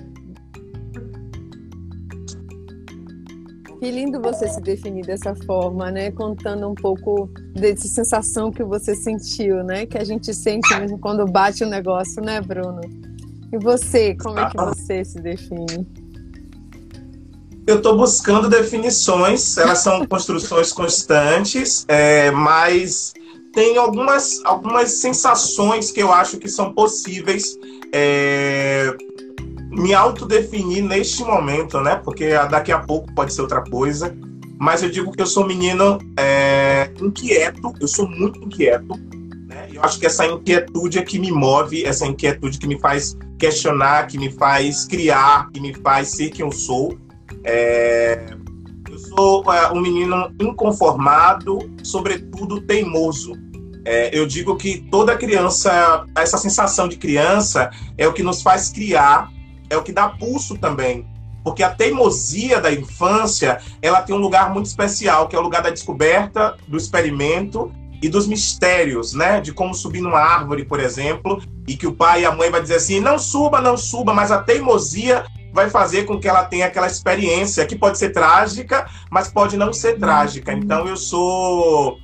[3.82, 6.12] Que lindo você se definir dessa forma, né?
[6.12, 9.86] Contando um pouco dessa sensação que você sentiu, né?
[9.86, 12.80] Que a gente sente mesmo quando bate o negócio, né, Bruno?
[13.52, 15.84] E você, como é que você se define?
[17.66, 23.12] Eu estou buscando definições, elas são construções constantes, é, mas
[23.52, 27.58] tem algumas, algumas sensações que eu acho que são possíveis
[27.92, 28.96] é,
[29.72, 31.96] me autodefinir neste momento, né?
[31.96, 34.14] Porque daqui a pouco pode ser outra coisa.
[34.58, 38.94] Mas eu digo que eu sou um menino é, inquieto, eu sou muito inquieto.
[39.48, 39.68] Né?
[39.72, 44.06] Eu acho que essa inquietude é que me move, essa inquietude que me faz questionar,
[44.06, 46.96] que me faz criar, que me faz ser quem eu sou.
[47.42, 48.24] É,
[48.88, 53.32] eu sou é, um menino inconformado, sobretudo teimoso.
[53.84, 58.70] É, eu digo que toda criança, essa sensação de criança é o que nos faz
[58.70, 59.28] criar,
[59.72, 61.06] é o que dá pulso também.
[61.42, 65.62] Porque a teimosia da infância, ela tem um lugar muito especial, que é o lugar
[65.62, 69.40] da descoberta, do experimento e dos mistérios, né?
[69.40, 72.62] De como subir numa árvore, por exemplo, e que o pai e a mãe vai
[72.62, 76.66] dizer assim: não suba, não suba, mas a teimosia vai fazer com que ela tenha
[76.66, 80.52] aquela experiência que pode ser trágica, mas pode não ser trágica.
[80.52, 81.98] Então eu sou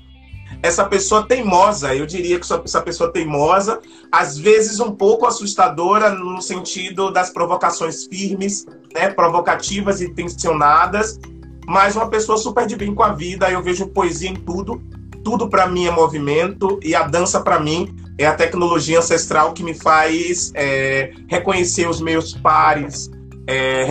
[0.63, 6.41] essa pessoa teimosa, eu diria que essa pessoa teimosa, às vezes um pouco assustadora no
[6.43, 11.19] sentido das provocações firmes, né, provocativas e tensionadas,
[11.67, 14.83] mas uma pessoa super de bem com a vida, eu vejo poesia em tudo,
[15.23, 19.63] tudo para mim é movimento e a dança para mim é a tecnologia ancestral que
[19.63, 23.11] me faz é, reconhecer os meus pares,
[23.47, 23.85] é,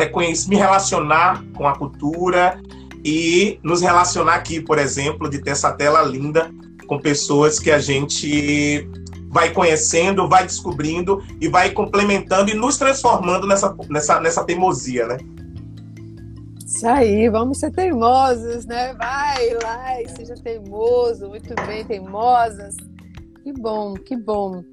[0.47, 2.59] me relacionar com a cultura
[3.03, 6.51] e nos relacionar aqui, por exemplo, de ter essa tela linda
[6.87, 8.89] com pessoas que a gente
[9.29, 15.17] vai conhecendo, vai descobrindo e vai complementando e nos transformando nessa, nessa, nessa teimosia, né?
[16.65, 18.93] Isso aí, vamos ser teimosos, né?
[18.93, 22.75] Vai lá e seja teimoso, muito bem, teimosas.
[23.43, 24.63] Que bom, que bom.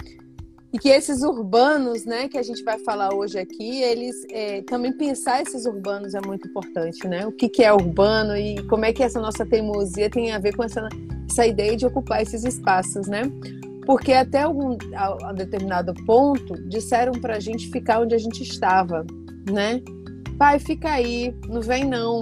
[0.74, 4.92] E que esses urbanos, né, que a gente vai falar hoje aqui, eles é, também
[4.92, 7.24] pensar esses urbanos é muito importante, né?
[7.24, 10.56] O que, que é urbano e como é que essa nossa teimosia tem a ver
[10.56, 10.88] com essa,
[11.30, 13.22] essa ideia de ocupar esses espaços, né?
[13.86, 18.42] porque até algum a, a determinado ponto disseram para a gente ficar onde a gente
[18.42, 19.06] estava,
[19.50, 19.80] né?
[20.38, 22.20] Pai, fica aí, não vem não,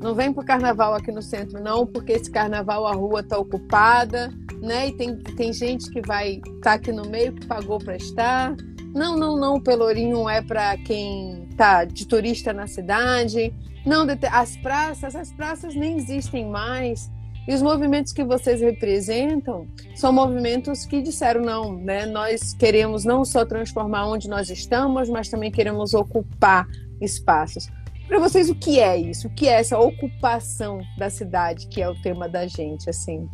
[0.00, 4.32] não vem pro carnaval aqui no centro não, porque esse carnaval a rua tá ocupada,
[4.60, 4.88] né?
[4.88, 8.54] E tem, tem gente que vai estar tá aqui no meio que pagou para estar.
[8.94, 13.52] Não, não, não, o Pelourinho é para quem tá de turista na cidade.
[13.84, 17.10] Não, as praças, as praças nem existem mais.
[17.46, 22.04] E os movimentos que vocês representam são movimentos que disseram não, né?
[22.04, 26.66] Nós queremos não só transformar onde nós estamos, mas também queremos ocupar
[27.00, 27.68] espaços.
[28.08, 29.26] Para vocês, o que é isso?
[29.26, 33.28] O que é essa ocupação da cidade, que é o tema da gente, assim?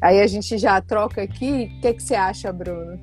[0.00, 1.72] Aí a gente já troca aqui.
[1.76, 2.98] O que, é que você acha, Bruno?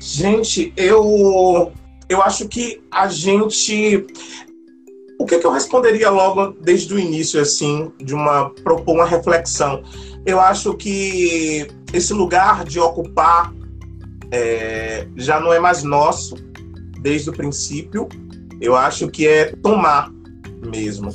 [0.00, 1.72] Gente, eu
[2.08, 4.06] eu acho que a gente
[5.18, 9.82] o que, que, eu responderia logo desde o início, assim, de uma propor uma reflexão?
[10.24, 13.52] Eu acho que esse lugar de ocupar
[14.30, 16.36] é, já não é mais nosso
[17.00, 18.08] desde o princípio.
[18.60, 20.10] Eu acho que é tomar
[20.64, 21.10] mesmo,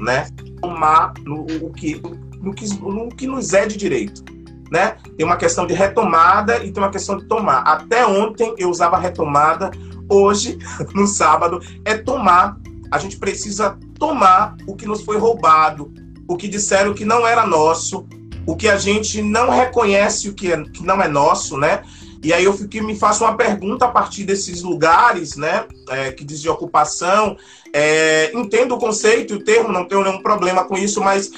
[0.00, 0.28] né?
[0.60, 2.00] Tomar no, o que,
[2.40, 4.24] no, que, no que nos é de direito.
[4.70, 4.96] Né?
[5.16, 7.58] Tem uma questão de retomada e tem uma questão de tomar.
[7.60, 9.70] Até ontem eu usava retomada,
[10.08, 10.58] hoje,
[10.94, 12.58] no sábado, é tomar
[12.94, 15.92] a gente precisa tomar o que nos foi roubado,
[16.28, 18.06] o que disseram que não era nosso,
[18.46, 21.82] o que a gente não reconhece o que, é, que não é nosso, né?
[22.24, 26.24] E aí eu fiquei, me faço uma pergunta a partir desses lugares, né, é, que
[26.24, 27.36] diz de ocupação.
[27.72, 31.30] É, entendo o conceito e o termo, não tenho nenhum problema com isso, mas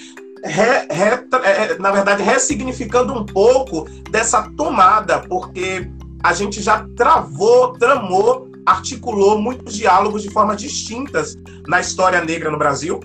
[0.44, 5.90] re, re, é, na verdade ressignificando um pouco dessa tomada, porque
[6.22, 11.36] a gente já travou, tramou articulou muitos diálogos de formas distintas
[11.68, 13.00] na história negra no Brasil.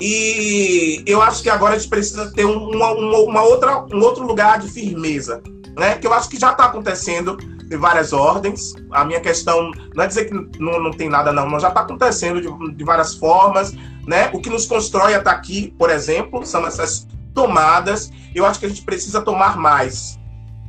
[0.00, 4.24] E eu acho que agora a gente precisa ter uma, uma, uma outra, um outro
[4.24, 5.42] lugar de firmeza,
[5.76, 5.96] né?
[5.96, 7.36] Que eu acho que já está acontecendo
[7.70, 8.74] em várias ordens.
[8.90, 11.80] A minha questão não é dizer que não, não tem nada, não, mas já está
[11.80, 13.72] acontecendo de, de várias formas,
[14.06, 14.30] né?
[14.32, 18.10] O que nos constrói até aqui, por exemplo, são essas tomadas.
[18.34, 20.18] Eu acho que a gente precisa tomar mais.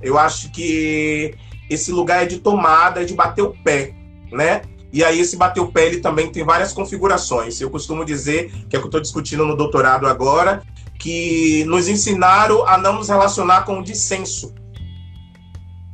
[0.01, 1.35] Eu acho que
[1.69, 3.97] esse lugar é de tomada, é de bater o pé
[4.31, 4.61] né?
[4.91, 7.59] E aí esse bater o pé ele também tem várias configurações.
[7.59, 10.63] Eu costumo dizer, que é o que eu estou discutindo no doutorado agora,
[10.97, 14.53] que nos ensinaram a não nos relacionar com o dissenso,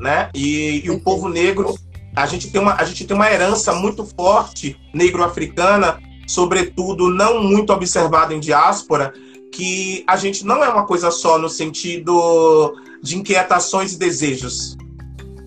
[0.03, 0.29] né?
[0.35, 1.73] E, e o povo negro,
[2.15, 7.71] a gente tem uma a gente tem uma herança muito forte negro-africana, sobretudo não muito
[7.71, 9.13] observada em diáspora,
[9.51, 14.75] que a gente não é uma coisa só no sentido de inquietações e desejos,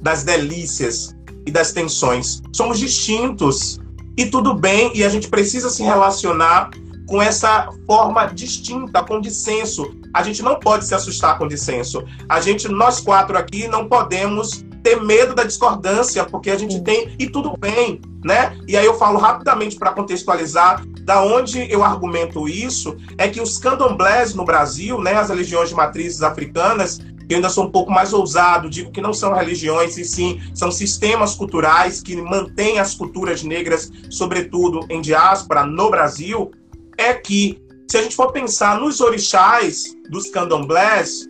[0.03, 1.15] das delícias,
[1.47, 2.43] e das tensões.
[2.53, 3.79] Somos distintos
[4.17, 6.71] e tudo bem, e a gente precisa se relacionar
[7.07, 9.95] com essa forma distinta, com dissenso.
[10.13, 12.05] A gente não pode se assustar com dissenso.
[12.29, 17.15] A gente, nós quatro aqui, não podemos ter medo da discordância, porque a gente tem,
[17.19, 18.57] e tudo bem, né?
[18.69, 23.59] E aí eu falo rapidamente para contextualizar, da onde eu argumento isso, é que os
[23.59, 28.13] candomblés no Brasil, né, as religiões de matrizes africanas, eu ainda sou um pouco mais
[28.13, 33.43] ousado, digo que não são religiões, e sim são sistemas culturais que mantêm as culturas
[33.43, 36.53] negras, sobretudo em diáspora no Brasil,
[36.99, 37.59] é que,
[37.91, 41.27] se a gente for pensar nos orixás dos candomblés,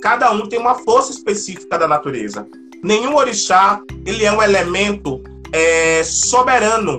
[0.00, 2.46] cada um tem uma força específica da natureza.
[2.82, 6.98] Nenhum orixá ele é um elemento é, soberano.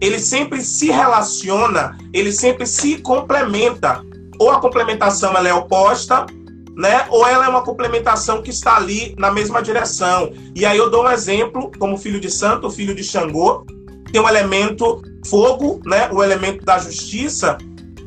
[0.00, 4.04] Ele sempre se relaciona, ele sempre se complementa.
[4.38, 6.26] Ou a complementação ela é oposta,
[6.76, 7.06] né?
[7.08, 10.32] Ou ela é uma complementação que está ali na mesma direção.
[10.54, 13.64] E aí eu dou um exemplo, como filho de santo, filho de Xangô,
[14.12, 16.08] tem um elemento fogo, né?
[16.12, 17.58] O elemento da justiça,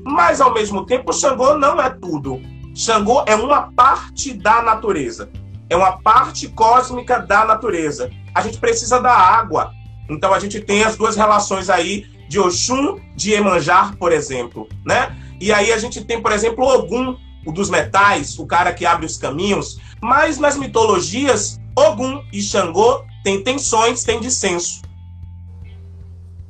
[0.06, 2.42] mas ao mesmo tempo Xangô não é tudo.
[2.76, 5.30] Xangô é uma parte da natureza.
[5.70, 8.10] É uma parte cósmica da natureza.
[8.34, 9.74] A gente precisa da água.
[10.10, 15.16] Então a gente tem as duas relações aí de Oxum, de Emanjar, por exemplo, né?
[15.40, 19.06] E aí a gente tem, por exemplo, Ogum, o dos metais, o cara que abre
[19.06, 24.82] os caminhos, mas nas mitologias, Ogum e Xangô têm tensões, têm dissenso.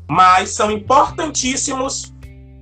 [0.09, 2.13] Mas são importantíssimos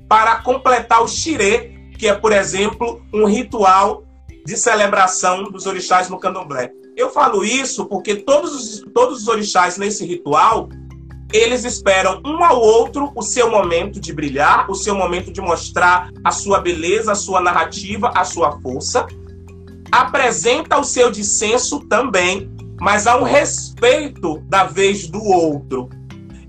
[0.08, 4.04] para completar o xirê, que é, por exemplo, um ritual
[4.46, 6.72] de celebração dos orixás no candomblé.
[6.96, 10.70] Eu falo isso porque todos os, todos os orixás nesse ritual
[11.34, 16.10] eles esperam um ao outro o seu momento de brilhar, o seu momento de mostrar
[16.24, 19.06] a sua beleza, a sua narrativa, a sua força.
[19.91, 25.89] Apresenta o seu dissenso também, mas há um respeito da vez do outro.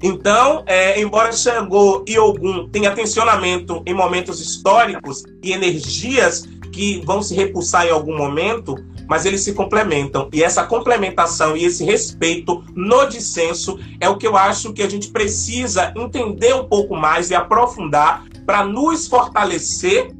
[0.06, 7.20] Então, é, embora Xangô e Ogum tenham tensionamento em momentos históricos e energias que vão
[7.20, 8.76] se repulsar em algum momento,
[9.08, 10.28] mas eles se complementam.
[10.32, 14.88] E essa complementação e esse respeito no dissenso é o que eu acho que a
[14.88, 20.14] gente precisa entender um pouco mais e aprofundar para nos fortalecer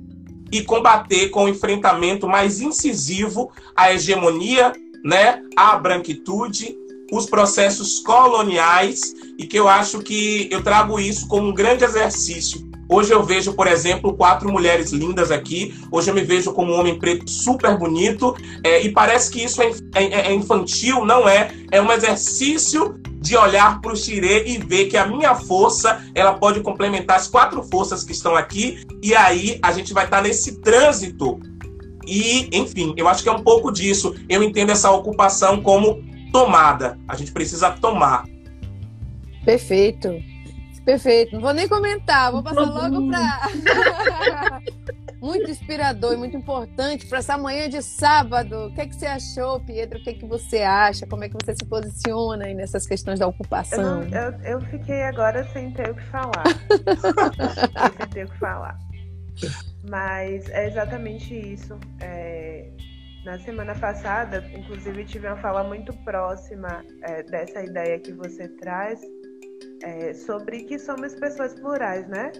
[0.51, 4.73] e combater com o enfrentamento mais incisivo à hegemonia,
[5.05, 6.77] né, à branquitude,
[7.13, 12.67] os processos coloniais e que eu acho que eu trago isso como um grande exercício.
[12.89, 15.75] Hoje eu vejo, por exemplo, quatro mulheres lindas aqui.
[15.91, 18.37] Hoje eu me vejo como um homem preto super bonito.
[18.63, 21.51] É, e parece que isso é, é, é infantil, não é?
[21.73, 26.35] É um exercício de olhar para o xirê e ver que a minha força ela
[26.35, 28.79] pode complementar as quatro forças que estão aqui.
[29.03, 31.41] E aí a gente vai estar nesse trânsito.
[32.07, 34.15] E, enfim, eu acho que é um pouco disso.
[34.29, 36.05] Eu entendo essa ocupação como
[36.37, 36.99] tomada.
[37.09, 38.27] A gente precisa tomar.
[39.45, 40.23] Perfeito.
[40.85, 41.35] Perfeito.
[41.35, 44.61] Não vou nem comentar, vou passar logo para.
[45.21, 48.67] muito inspirador e muito importante para essa manhã de sábado.
[48.67, 49.99] O que, é que você achou, Pedro?
[49.99, 51.07] O que, é que você acha?
[51.07, 54.03] Como é que você se posiciona aí nessas questões da ocupação?
[54.03, 56.45] Eu, eu, eu fiquei agora sem ter o que falar.
[57.99, 58.79] sem ter o que falar.
[59.89, 61.77] Mas é exatamente isso.
[62.01, 62.69] É,
[63.27, 69.01] na semana passada, inclusive, tive uma fala muito próxima é, dessa ideia que você traz
[69.83, 72.31] é, sobre que somos pessoas plurais, né?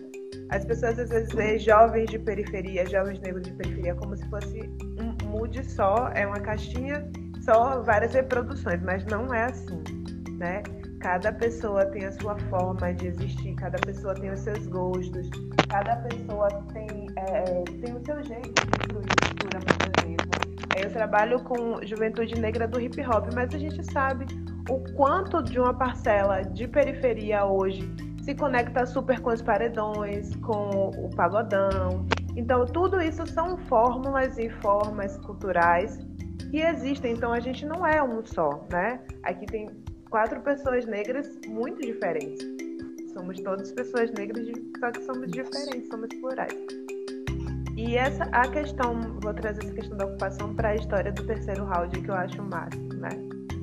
[0.51, 4.61] As pessoas às vezes veem jovens de periferia, jovens negros de periferia, como se fosse
[5.01, 7.05] um mude só, é uma caixinha,
[7.45, 9.83] só várias reproduções, mas não é assim,
[10.39, 10.63] né?
[11.01, 15.29] Cada pessoa tem a sua forma de existir, cada pessoa tem os seus gostos,
[15.69, 20.36] cada pessoa tem, é, tem o seu jeito de fruir cultura muitas vezes.
[20.83, 24.27] Eu trabalho com juventude negra do hip hop, mas a gente sabe
[24.69, 27.89] o quanto de uma parcela de periferia hoje
[28.23, 32.05] se conecta super com os paredões, com o pagodão.
[32.35, 35.99] Então, tudo isso são fórmulas e formas culturais
[36.51, 37.13] que existem.
[37.13, 39.01] Então, a gente não é um só, né?
[39.23, 39.71] Aqui tem
[40.11, 42.45] quatro pessoas negras muito diferentes.
[43.15, 44.47] Somos todas pessoas negras,
[44.81, 46.86] só que somos diferentes, somos plurais.
[47.77, 51.67] E essa a questão, vou trazer essa questão da ocupação para a história do terceiro
[51.67, 53.11] round, que eu acho máximo, né?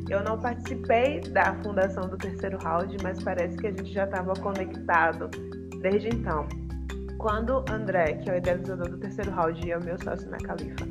[0.08, 4.36] Eu não participei da fundação do terceiro round, mas parece que a gente já estava
[4.36, 5.32] conectado
[5.82, 6.48] desde então.
[7.18, 10.38] Quando André, que é o idealizador do terceiro round e é o meu sócio na
[10.38, 10.86] Califa,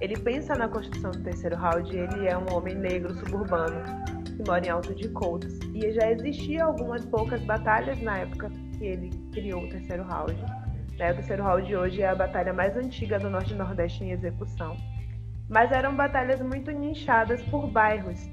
[0.00, 3.82] ele pensa na construção do terceiro round, ele é um homem negro suburbano
[4.24, 5.58] que mora em Alto de Coutos.
[5.74, 10.61] E já existia algumas poucas batalhas na época que ele criou o terceiro round
[11.02, 11.10] né?
[11.10, 14.12] O terceiro hall de hoje é a batalha mais antiga do Norte e Nordeste em
[14.12, 14.76] execução.
[15.48, 18.30] Mas eram batalhas muito nichadas por bairros.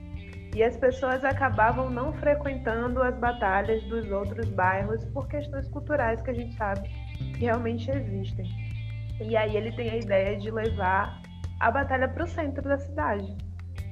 [0.55, 6.29] E as pessoas acabavam não frequentando as batalhas dos outros bairros por questões culturais que
[6.29, 8.45] a gente sabe que realmente existem.
[9.19, 11.21] E aí ele tem a ideia de levar
[11.59, 13.35] a batalha para o centro da cidade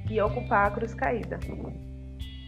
[0.08, 1.38] e ocupar a Cruz Caída.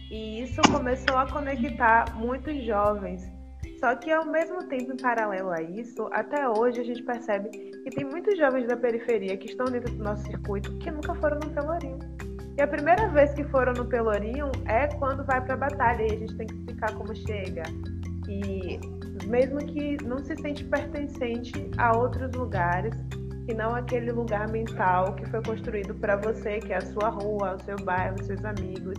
[0.09, 3.40] E isso começou a conectar muitos jovens
[3.81, 7.89] só que ao mesmo tempo, em paralelo a isso, até hoje a gente percebe que
[7.89, 11.49] tem muitos jovens da periferia que estão dentro do nosso circuito que nunca foram no
[11.49, 11.97] Pelourinho.
[12.55, 16.13] E a primeira vez que foram no Pelourinho é quando vai para a batalha e
[16.13, 17.63] a gente tem que explicar como chega.
[18.29, 18.79] E
[19.27, 22.93] mesmo que não se sente pertencente a outros lugares,
[23.47, 27.55] que não aquele lugar mental que foi construído para você, que é a sua rua,
[27.55, 28.93] o seu bairro, os seus amigos,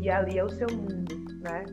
[0.00, 1.64] e ali é o seu mundo, né?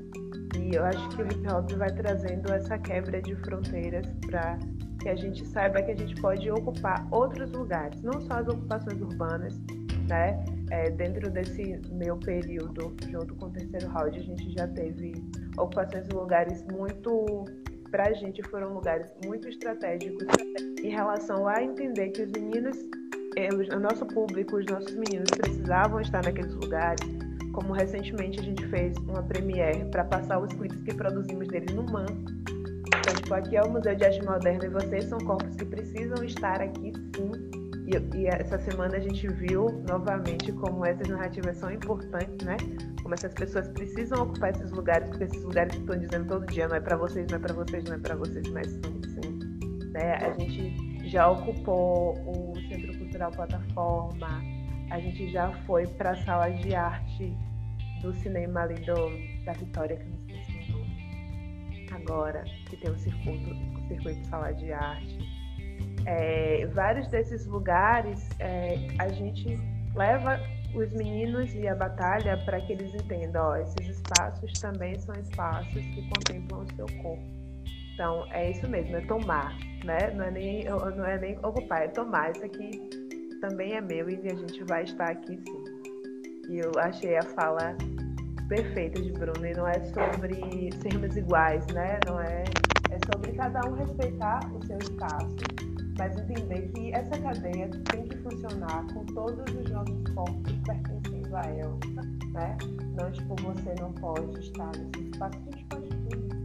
[0.59, 4.57] E eu acho que o hip hop vai trazendo essa quebra de fronteiras para
[5.01, 8.99] que a gente saiba que a gente pode ocupar outros lugares, não só as ocupações
[9.01, 9.59] urbanas,
[10.09, 10.43] né?
[10.71, 15.13] É, dentro desse meu período, junto com o terceiro round, a gente já teve
[15.57, 17.45] ocupações em lugares muito
[17.91, 20.27] para a gente foram lugares muito estratégicos
[20.83, 22.77] em relação a entender que os meninos,
[23.37, 26.99] eh, o nosso público, os nossos meninos precisavam estar naqueles lugares,
[27.55, 31.83] como recentemente a gente fez uma premiere para passar os clipes que produzimos dele no
[31.83, 32.05] MAN.
[32.05, 36.21] Então, tipo, aqui é o Museu de Arte Moderna e vocês são corpos que precisam
[36.23, 37.31] estar aqui sim.
[37.87, 42.57] E, e, essa semana a gente viu novamente como essas narrativas são importantes, né?
[43.01, 46.67] Como essas pessoas precisam ocupar esses lugares, porque esses lugares que estão dizendo todo dia
[46.67, 49.39] não é para vocês, não é para vocês, não é para vocês, mas são sim.
[49.91, 50.15] Né?
[50.15, 54.41] A gente já ocupou o Centro Cultural Plataforma,
[54.89, 57.44] a gente já foi para a sala de arte
[58.05, 61.87] do cinema ali do, da Vitória, que eu não esqueci o nome.
[61.91, 65.17] Agora, que tem o circuito, o circuito sala de arte.
[66.05, 69.57] É, vários desses lugares é, a gente
[69.95, 70.39] leva
[70.75, 75.73] os meninos e a batalha para que eles entendam, ó, esses espaços também são espaços
[75.73, 77.23] que contemplam o seu corpo.
[77.93, 80.11] Então, é isso mesmo, é tomar, né?
[80.13, 82.31] Não é nem, não é nem ocupar, é tomar.
[82.31, 82.71] Isso aqui
[83.39, 85.64] também é meu e a gente vai estar aqui sim.
[86.49, 87.75] E eu achei a fala
[88.47, 91.99] perfeita de Bruno, e não é sobre sermos iguais, né?
[92.05, 92.43] Não é,
[92.91, 95.35] é sobre cada um respeitar o seu espaço,
[95.97, 101.41] mas entender que essa cadeia tem que funcionar com todos os nossos corpos pertencendo a
[101.41, 101.79] ela,
[102.33, 102.57] né?
[102.99, 106.35] Não tipo, você não pode estar nesse espaço, a gente pode tudo.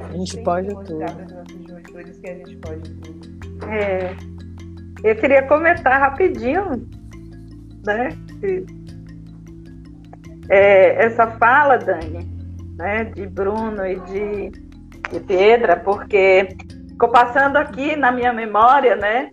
[0.00, 0.98] A gente, pode tudo.
[0.98, 3.64] Nossas que a gente pode tudo.
[3.66, 4.14] É,
[5.02, 6.86] eu queria comentar rapidinho,
[7.84, 8.10] né?
[10.48, 12.26] É, essa fala, Dani,
[12.76, 14.50] né, de Bruno e de,
[15.10, 16.48] de Pedra, porque
[16.88, 19.30] ficou passando aqui na minha memória, né?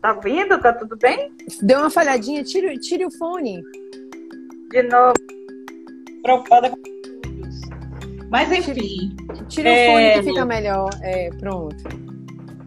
[0.00, 0.60] Tá vindo?
[0.60, 1.32] Tá tudo bem?
[1.62, 3.62] Deu uma falhadinha, tire, tire o fone.
[4.70, 5.14] De novo.
[6.22, 6.76] Preocupada com
[8.30, 9.16] Mas enfim.
[9.48, 10.90] Tire, o fone que fica melhor.
[11.02, 12.03] É, pronto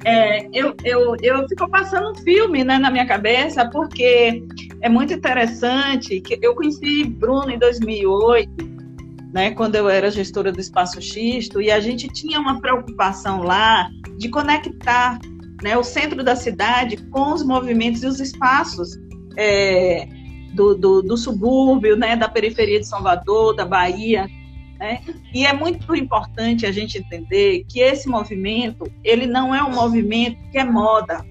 [0.06, 4.43] é, eu, eu, eu fico passando um filme né, na minha cabeça, porque
[4.82, 6.22] é muito interessante.
[6.22, 8.50] que Eu conheci Bruno em 2008,
[9.34, 13.89] né, quando eu era gestora do Espaço Xisto, e a gente tinha uma preocupação lá
[14.18, 15.20] de conectar
[15.62, 18.98] né, o centro da cidade com os movimentos e os espaços
[19.36, 20.08] é,
[20.54, 24.28] do, do, do subúrbio, né, da periferia de Salvador, da Bahia.
[24.80, 25.01] Né?
[25.34, 30.38] E é muito importante a gente entender que esse movimento, ele não é um movimento
[30.51, 31.25] que é moda,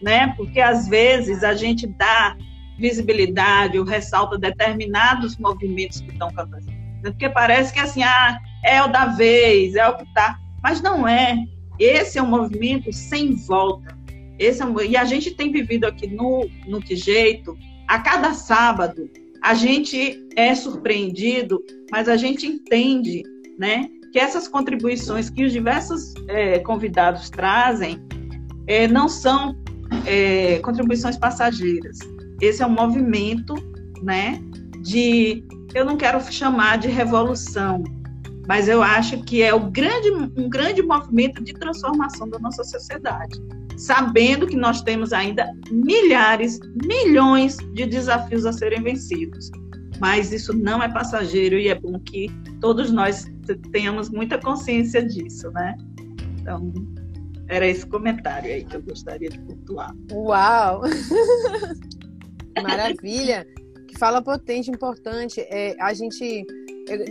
[0.00, 0.32] né?
[0.36, 2.36] Porque às vezes a gente dá
[2.78, 6.76] visibilidade ou ressalta determinados movimentos que estão acontecendo.
[7.02, 10.38] Porque parece que assim, ah, é o da vez, é o que está.
[10.62, 11.36] Mas não é.
[11.78, 13.96] Esse é um movimento sem volta.
[14.38, 14.80] Esse é um...
[14.80, 17.56] E a gente tem vivido aqui no, no Que Jeito,
[17.86, 19.08] a cada sábado,
[19.42, 23.22] a gente é surpreendido, mas a gente entende,
[23.58, 28.02] né, que essas contribuições que os diversos é, convidados trazem
[28.66, 29.56] é, não são
[30.06, 31.98] é, contribuições passageiras.
[32.40, 33.54] Esse é um movimento,
[34.02, 34.40] né,
[34.82, 37.82] de eu não quero chamar de revolução,
[38.46, 43.40] mas eu acho que é o grande, um grande movimento de transformação da nossa sociedade
[43.76, 49.50] sabendo que nós temos ainda milhares, milhões de desafios a serem vencidos.
[50.00, 52.28] Mas isso não é passageiro e é bom que
[52.60, 53.26] todos nós
[53.72, 55.76] tenhamos muita consciência disso, né?
[56.40, 56.72] Então,
[57.48, 59.94] era esse comentário aí que eu gostaria de pontuar.
[60.12, 60.82] Uau!
[62.62, 63.46] Maravilha!
[63.86, 65.40] Que fala potente, importante.
[65.40, 66.44] É, a gente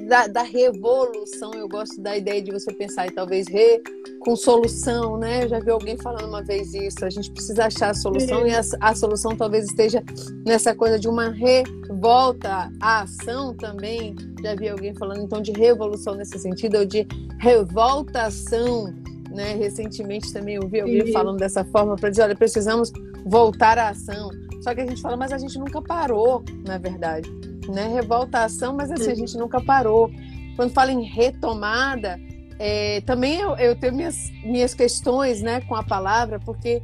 [0.07, 3.81] da, da, revolução, eu gosto da ideia de você pensar em talvez re
[4.21, 5.43] com solução, né?
[5.43, 7.03] Eu já vi alguém falando uma vez isso.
[7.03, 10.01] A gente precisa achar a solução e a, a solução talvez esteja
[10.45, 14.15] nessa coisa de uma revolta à ação também.
[14.41, 17.05] Já vi alguém falando então de revolução nesse sentido, ou de
[17.39, 18.93] revoltação.
[19.29, 19.55] Né?
[19.55, 22.93] Recentemente também ouvi alguém falando dessa forma para dizer, olha, precisamos
[23.25, 24.29] voltar à ação.
[24.63, 27.29] Só que a gente fala, mas a gente nunca parou, na verdade
[27.71, 27.87] né?
[27.87, 30.11] Revolta a ação, mas assim, a gente nunca parou.
[30.55, 32.19] Quando fala em retomada,
[32.57, 36.81] é, também eu, eu, tenho minhas, minhas questões né, com a palavra, porque,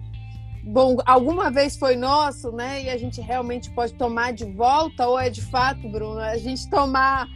[0.63, 2.83] bom, alguma vez foi nosso, né?
[2.83, 6.69] E a gente realmente pode tomar de volta, ou é de fato, Bruno, a gente
[6.69, 7.27] tomar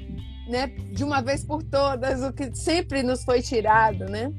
[0.47, 4.31] né, de uma vez por todas o que sempre nos foi tirado, né?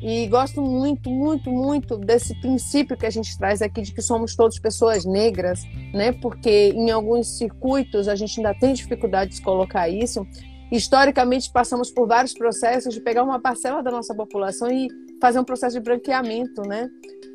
[0.00, 4.36] E gosto muito, muito, muito desse princípio que a gente traz aqui de que somos
[4.36, 6.12] todos pessoas negras, né?
[6.12, 10.24] Porque em alguns circuitos a gente ainda tem dificuldade de colocar isso.
[10.70, 14.88] Historicamente passamos por vários processos de pegar uma parcela da nossa população e
[15.20, 16.88] fazer um processo de branqueamento, né?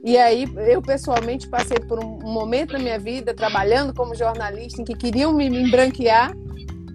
[0.04, 4.86] E aí eu pessoalmente passei por um momento da minha vida trabalhando como jornalista em
[4.86, 6.34] que queriam me branquear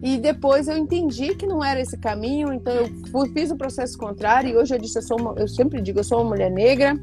[0.03, 3.99] e depois eu entendi que não era esse caminho, então eu fui, fiz o processo
[3.99, 4.51] contrário.
[4.51, 6.95] E hoje eu disse, eu, sou uma, eu sempre digo, eu sou uma mulher negra,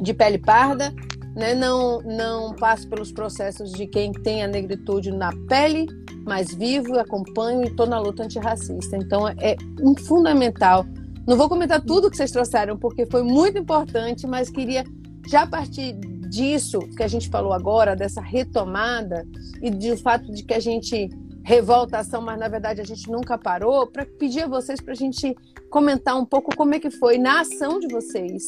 [0.00, 0.94] de pele parda,
[1.34, 1.54] né?
[1.54, 5.86] não, não passo pelos processos de quem tem a negritude na pele,
[6.24, 8.96] mas vivo, acompanho e estou na luta antirracista.
[8.96, 10.86] Então é um fundamental.
[11.26, 14.84] Não vou comentar tudo que vocês trouxeram, porque foi muito importante, mas queria
[15.28, 15.94] já partir
[16.28, 19.26] disso que a gente falou agora, dessa retomada,
[19.60, 21.10] e do fato de que a gente
[21.44, 25.36] revoltação, mas na verdade a gente nunca parou, para pedir a vocês para a gente
[25.70, 28.44] comentar um pouco como é que foi na ação de vocês,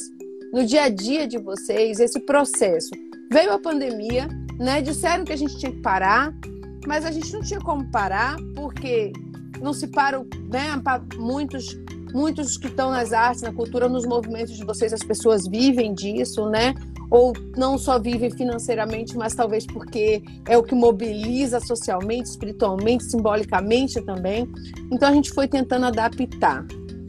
[0.52, 2.90] no dia a dia de vocês, esse processo.
[3.30, 4.28] Veio a pandemia,
[4.58, 4.82] né?
[4.82, 6.34] Disseram que a gente tinha que parar,
[6.86, 9.12] mas a gente não tinha como parar, porque
[9.60, 10.68] não se param, né?
[11.16, 11.74] Muitos,
[12.12, 16.50] muitos que estão nas artes, na cultura, nos movimentos de vocês, as pessoas vivem disso,
[16.50, 16.74] né?
[17.12, 24.00] Ou não só vivem financeiramente, mas talvez porque é o que mobiliza socialmente, espiritualmente, simbolicamente
[24.00, 24.50] também.
[24.90, 26.64] Então a gente foi tentando adaptar,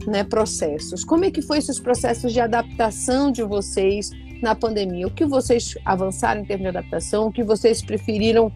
[0.06, 1.04] né, processos.
[1.04, 4.10] Como é que foi esses processos de adaptação de vocês
[4.42, 5.06] na pandemia?
[5.06, 7.28] O que vocês avançaram em termos de adaptação?
[7.28, 8.52] O que vocês preferiram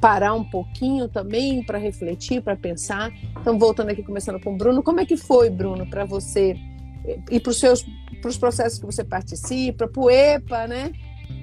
[0.00, 3.10] parar um pouquinho também para refletir, para pensar?
[3.40, 6.56] Então, voltando aqui, começando com o Bruno, como é que foi, Bruno, para você
[7.30, 7.84] e para os seus
[8.20, 10.92] para os processos que você participa, para o EPA, né?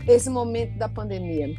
[0.07, 1.53] Esse momento da pandemia.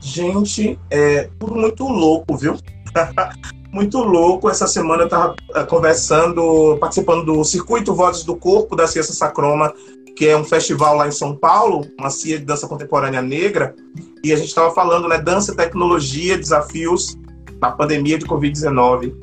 [0.00, 2.56] Gente, é tudo muito louco, viu?
[3.72, 4.48] muito louco.
[4.48, 9.74] Essa semana eu estava é, conversando, participando do Circuito Vozes do Corpo da Ciência Sacroma,
[10.16, 13.74] que é um festival lá em São Paulo, uma CIA de dança contemporânea negra,
[14.22, 17.16] e a gente estava falando, né, dança, tecnologia, desafios
[17.60, 19.14] na pandemia de Covid-19.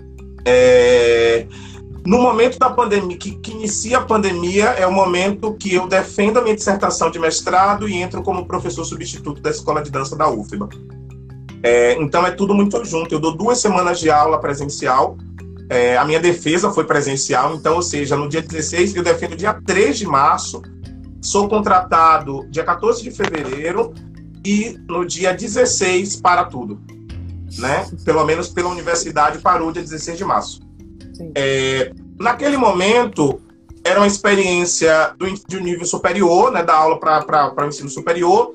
[0.45, 1.45] É...
[2.05, 6.37] No momento da pandemia, que, que, inicia a pandemia, é o momento que eu defendo
[6.37, 10.29] a minha dissertação de mestrado e entro como professor substituto da Escola de Dança da
[10.29, 10.69] UFBA.
[11.61, 13.13] É, então é tudo muito junto.
[13.13, 15.17] Eu dou duas semanas de aula presencial.
[15.69, 19.53] É, a minha defesa foi presencial, então, ou seja, no dia 16, eu defendo dia
[19.53, 20.61] 3 de março.
[21.21, 23.93] Sou contratado dia 14 de fevereiro
[24.43, 26.81] e no dia 16 para tudo.
[27.57, 27.85] Né?
[28.05, 30.68] Pelo menos pela universidade parou dia 16 de março.
[31.35, 33.41] É, naquele momento,
[33.83, 38.53] era uma experiência do, de um nível superior, né, da aula para o ensino superior,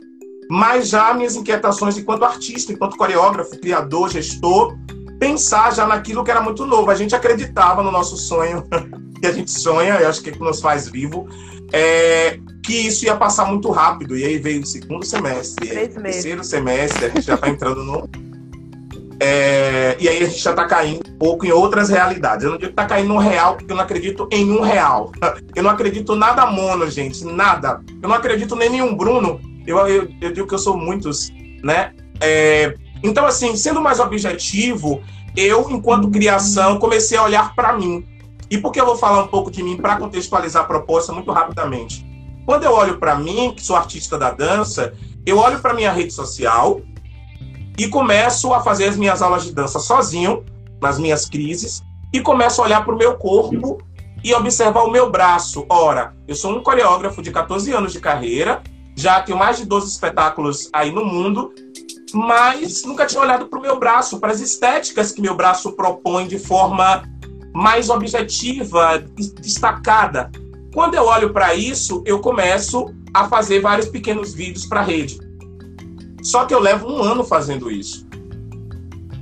[0.50, 4.76] mas já minhas inquietações enquanto artista, enquanto coreógrafo, criador, gestor,
[5.18, 6.90] pensar já naquilo que era muito novo.
[6.90, 8.64] A gente acreditava no nosso sonho,
[9.20, 11.26] que a gente sonha, eu acho que é que nos faz vivo,
[11.72, 14.16] é, que isso ia passar muito rápido.
[14.16, 18.08] E aí veio o segundo semestre, terceiro semestre, a gente já está entrando no
[19.20, 22.44] é, e aí a gente já está caindo um pouco em outras realidades.
[22.44, 25.12] Eu não digo que está caindo no real, porque eu não acredito em um real.
[25.54, 27.80] Eu não acredito nada mono, gente, nada.
[28.02, 29.40] Eu não acredito nem em um Bruno.
[29.66, 31.30] Eu, eu, eu digo que eu sou muitos,
[31.62, 31.92] né?
[32.20, 35.02] É, então, assim, sendo mais objetivo,
[35.36, 38.06] eu, enquanto criação, comecei a olhar para mim.
[38.50, 41.30] E por que eu vou falar um pouco de mim para contextualizar a proposta muito
[41.30, 42.04] rapidamente?
[42.44, 44.92] Quando eu olho para mim, que sou artista da dança,
[45.24, 46.80] eu olho para minha rede social,
[47.76, 50.44] e começo a fazer as minhas aulas de dança sozinho,
[50.80, 53.78] nas minhas crises, e começo a olhar para o meu corpo
[54.22, 55.66] e observar o meu braço.
[55.68, 58.62] Ora, eu sou um coreógrafo de 14 anos de carreira,
[58.96, 61.52] já tenho mais de 12 espetáculos aí no mundo,
[62.12, 66.28] mas nunca tinha olhado para o meu braço, para as estéticas que meu braço propõe
[66.28, 67.02] de forma
[67.52, 68.98] mais objetiva,
[69.40, 70.30] destacada.
[70.72, 75.18] Quando eu olho para isso, eu começo a fazer vários pequenos vídeos para a rede.
[76.24, 78.06] Só que eu levo um ano fazendo isso.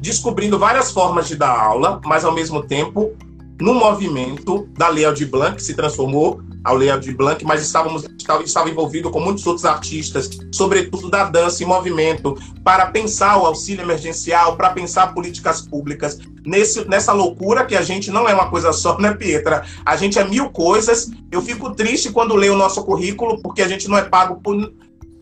[0.00, 3.14] Descobrindo várias formas de dar aula, mas ao mesmo tempo
[3.60, 8.04] no movimento da Lei Aldir Blanc, que se transformou ao Lei Aldir Blanc, mas estávamos,
[8.18, 13.46] estava, estava envolvido com muitos outros artistas, sobretudo da dança e movimento, para pensar o
[13.46, 16.18] auxílio emergencial, para pensar políticas públicas.
[16.44, 19.64] Nesse, nessa loucura que a gente não é uma coisa só, né, Pietra?
[19.84, 21.10] A gente é mil coisas.
[21.30, 24.72] Eu fico triste quando leio o nosso currículo, porque a gente não é pago por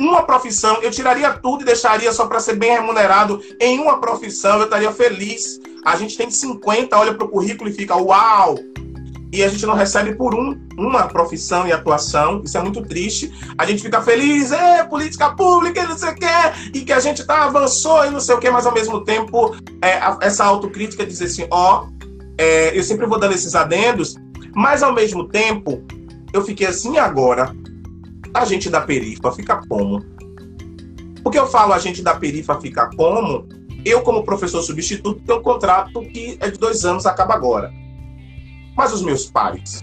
[0.01, 4.59] uma profissão, eu tiraria tudo e deixaria só para ser bem remunerado em uma profissão,
[4.59, 5.61] eu estaria feliz.
[5.85, 8.59] A gente tem 50, olha para o currículo e fica, uau!
[9.33, 13.33] E a gente não recebe por um, uma profissão e atuação, isso é muito triste.
[13.57, 16.27] A gente fica feliz, é, política pública, não sei o quê,
[16.75, 19.55] e que a gente tá, avançou e não sei o quê, mas ao mesmo tempo,
[19.83, 21.87] é, essa autocrítica dizer assim, ó,
[22.39, 24.17] é, eu sempre vou dando esses adendos,
[24.53, 25.85] mas ao mesmo tempo,
[26.33, 27.55] eu fiquei assim agora,
[28.33, 30.05] a gente da perifa fica como?
[31.23, 33.47] Porque eu falo a gente da perifa fica como?
[33.85, 37.73] Eu, como professor substituto, tenho um contrato que é de dois anos, acaba agora.
[38.77, 39.83] Mas os meus pais?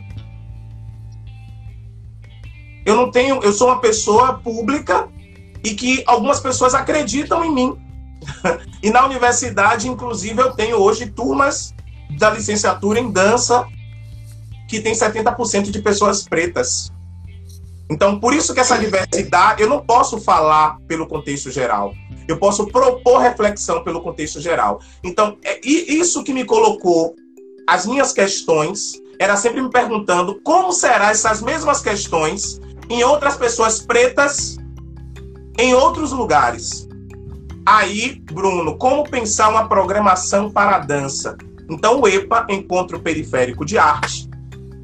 [2.85, 5.09] Eu não tenho, eu sou uma pessoa pública
[5.63, 7.77] e que algumas pessoas acreditam em mim.
[8.81, 11.73] e na universidade, inclusive, eu tenho hoje turmas
[12.17, 13.67] da licenciatura em dança
[14.67, 16.91] que tem 70% de pessoas pretas.
[17.89, 21.93] Então, por isso que essa diversidade, eu não posso falar pelo contexto geral.
[22.27, 24.81] Eu posso propor reflexão pelo contexto geral.
[25.03, 27.15] Então, é isso que me colocou
[27.65, 33.79] as minhas questões, era sempre me perguntando como será essas mesmas questões em outras pessoas
[33.79, 34.57] pretas
[35.57, 36.87] em outros lugares.
[37.65, 41.35] Aí, Bruno, como pensar uma programação para a dança?
[41.69, 44.26] Então, o EPA, Encontro Periférico de Arte,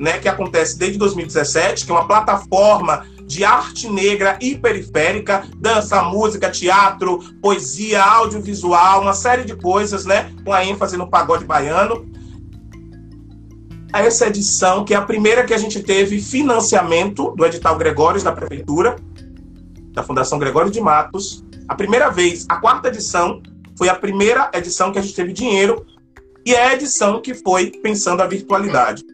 [0.04, 6.04] né, que acontece desde 2017, que é uma plataforma de arte negra e periférica, dança,
[6.04, 12.06] música, teatro, poesia, audiovisual, uma série de coisas, né, com a ênfase no pagode baiano.
[13.93, 18.34] Essa edição, que é a primeira que a gente teve financiamento do edital Gregórios da
[18.34, 18.97] Prefeitura,
[19.93, 21.45] da Fundação Gregório de Matos.
[21.66, 23.41] A primeira vez, a quarta edição,
[23.78, 25.86] foi a primeira edição que a gente teve dinheiro
[26.45, 29.12] e é a edição que foi pensando a virtualidade.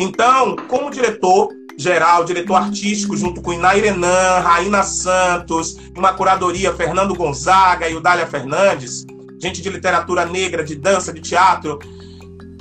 [0.00, 7.14] Então, como diretor geral, diretor artístico, junto com Iná Irenan, Raina Santos, uma curadoria, Fernando
[7.14, 9.04] Gonzaga e o Dália Fernandes,
[9.38, 11.78] gente de literatura negra, de dança, de teatro.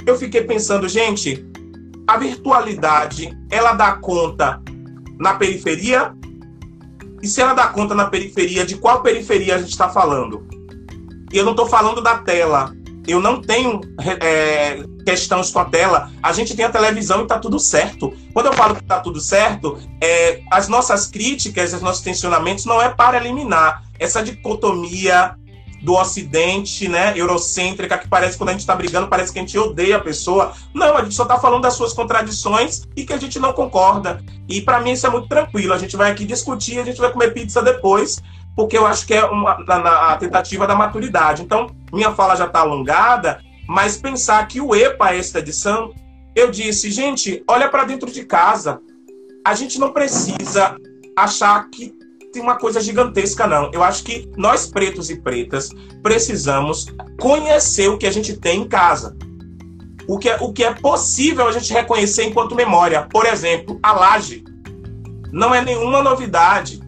[0.05, 1.45] Eu fiquei pensando, gente,
[2.05, 4.61] a virtualidade, ela dá conta
[5.17, 6.13] na periferia?
[7.21, 10.45] E se ela dá conta na periferia, de qual periferia a gente está falando?
[11.31, 12.73] E eu não estou falando da tela.
[13.08, 13.82] Eu não tenho
[14.22, 16.12] é, questões com a tela.
[16.22, 18.14] A gente tem a televisão e está tudo certo.
[18.34, 22.82] Quando eu falo que está tudo certo, é, as nossas críticas, os nossos tensionamentos não
[22.82, 25.36] é para eliminar essa dicotomia
[25.82, 29.58] do Ocidente, né, eurocêntrica, que parece quando a gente está brigando, parece que a gente
[29.58, 30.54] odeia a pessoa.
[30.74, 34.22] Não, a gente só está falando das suas contradições e que a gente não concorda.
[34.47, 35.74] E para mim isso é muito tranquilo.
[35.74, 38.22] A gente vai aqui discutir, a gente vai comer pizza depois,
[38.56, 41.41] porque eu acho que é uma, na, a tentativa da maturidade.
[41.41, 45.93] Então, minha fala já está alongada, mas pensar que o EPA, esta edição,
[46.36, 48.82] eu disse, gente, olha para dentro de casa.
[49.45, 50.76] A gente não precisa
[51.18, 51.93] achar que
[52.32, 53.72] tem uma coisa gigantesca, não.
[53.74, 55.70] Eu acho que nós, pretos e pretas,
[56.02, 56.88] precisamos
[57.20, 59.16] conhecer o que a gente tem em casa.
[60.08, 63.08] O que, é, o que é possível a gente reconhecer enquanto memória.
[63.12, 64.43] Por exemplo, a laje.
[65.32, 66.80] Não é nenhuma novidade.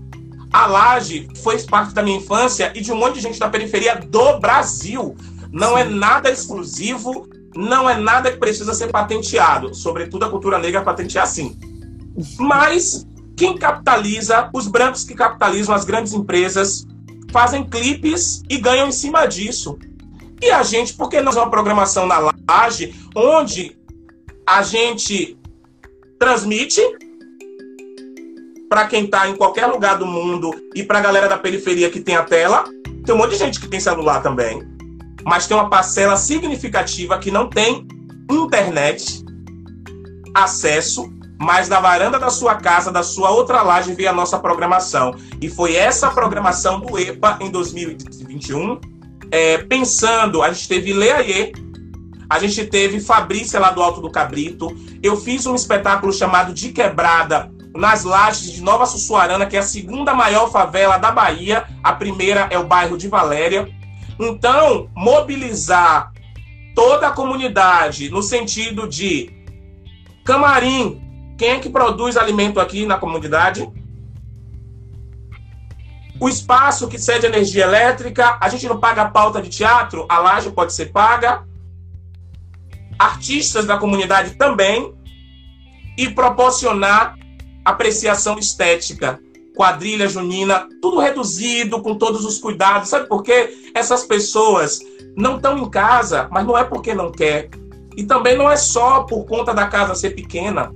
[0.52, 3.96] A laje foi parte da minha infância e de um monte de gente da periferia
[3.96, 5.16] do Brasil.
[5.52, 9.74] Não é nada exclusivo, não é nada que precisa ser patenteado.
[9.74, 11.58] Sobretudo a cultura negra patentear sim.
[12.38, 16.86] Mas quem capitaliza, os brancos que capitalizam as grandes empresas,
[17.32, 19.80] fazem clipes e ganham em cima disso.
[20.42, 23.78] E a gente, por que não uma programação na laje, onde
[24.46, 25.38] a gente
[26.20, 26.82] transmite
[28.72, 32.00] para quem está em qualquer lugar do mundo e para a galera da periferia que
[32.00, 32.64] tem a tela.
[33.06, 34.64] Tem um monte de gente que tem celular também,
[35.26, 37.86] mas tem uma parcela significativa que não tem
[38.30, 39.26] internet,
[40.34, 45.16] acesso mas na varanda da sua casa, da sua outra laje, via a nossa programação.
[45.42, 48.80] E foi essa programação do EPA em 2021,
[49.32, 51.52] é, pensando, a gente teve Leaie,
[52.30, 54.68] a gente teve Fabrícia lá do Alto do Cabrito,
[55.02, 59.64] eu fiz um espetáculo chamado De Quebrada nas lajes de Nova Sussuarana, que é a
[59.64, 63.70] segunda maior favela da Bahia, a primeira é o bairro de Valéria.
[64.20, 66.12] Então, mobilizar
[66.76, 69.32] toda a comunidade no sentido de
[70.24, 71.02] camarim,
[71.38, 73.68] quem é que produz alimento aqui na comunidade?
[76.20, 80.52] O espaço que cede energia elétrica, a gente não paga pauta de teatro, a laje
[80.52, 81.44] pode ser paga.
[83.00, 84.94] Artistas da comunidade também.
[85.98, 87.18] E proporcionar
[87.66, 89.20] apreciação estética.
[89.56, 92.90] Quadrilha junina, tudo reduzido, com todos os cuidados.
[92.90, 93.72] Sabe por quê?
[93.76, 94.80] Essas pessoas
[95.16, 97.50] não estão em casa, mas não é porque não quer.
[97.96, 100.74] E também não é só por conta da casa ser pequena.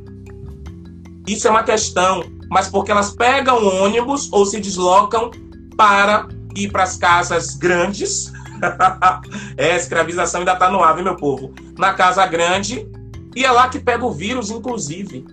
[1.25, 5.31] Isso é uma questão, mas porque elas pegam ônibus ou se deslocam
[5.77, 8.31] para ir para as casas grandes.
[9.57, 11.53] é, a escravização ainda está no ar, viu, meu povo?
[11.77, 12.87] Na casa grande,
[13.35, 15.25] e é lá que pega o vírus, inclusive.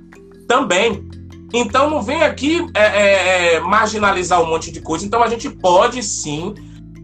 [0.49, 1.09] Também.
[1.53, 5.05] Então não vem aqui é, é, é, marginalizar um monte de coisa.
[5.05, 6.55] Então a gente pode sim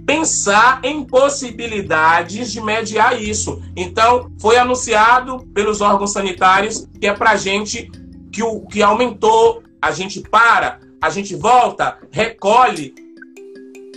[0.07, 3.63] pensar em possibilidades de mediar isso.
[3.77, 7.91] Então foi anunciado pelos órgãos sanitários que é para gente
[8.33, 12.95] que, o, que aumentou, a gente para, a gente volta, recolhe,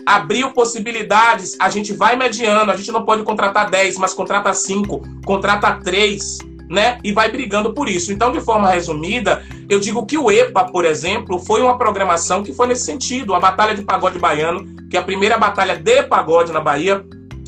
[0.06, 5.02] abriu possibilidades, a gente vai mediando, a gente não pode contratar 10, mas contrata 5,
[5.26, 6.40] contrata 3,
[6.72, 6.98] né?
[7.04, 8.12] E vai brigando por isso.
[8.12, 12.54] Então, de forma resumida, eu digo que o EPA, por exemplo, foi uma programação que
[12.54, 13.36] foi nesse sentido.
[13.36, 17.06] A Batalha de Pagode Baiano, que é a primeira batalha de pagode na Bahia,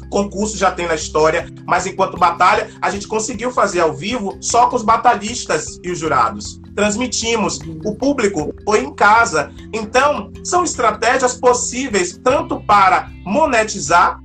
[0.10, 4.68] concurso já tem na história, mas enquanto batalha, a gente conseguiu fazer ao vivo só
[4.68, 7.60] com os batalhistas e os jurados transmitimos.
[7.84, 9.52] O público foi em casa.
[9.74, 14.22] Então, são estratégias possíveis tanto para monetizar,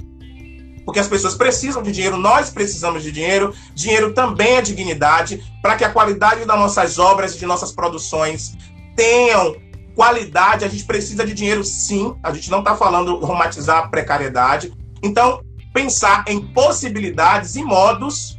[0.89, 3.55] porque as pessoas precisam de dinheiro, nós precisamos de dinheiro.
[3.75, 8.57] Dinheiro também é dignidade, para que a qualidade das nossas obras e de nossas produções
[8.97, 9.55] tenham
[9.95, 10.65] qualidade.
[10.65, 12.17] A gente precisa de dinheiro, sim.
[12.23, 14.73] A gente não está falando romantizar a precariedade.
[15.03, 15.43] Então,
[15.75, 18.39] pensar em possibilidades e modos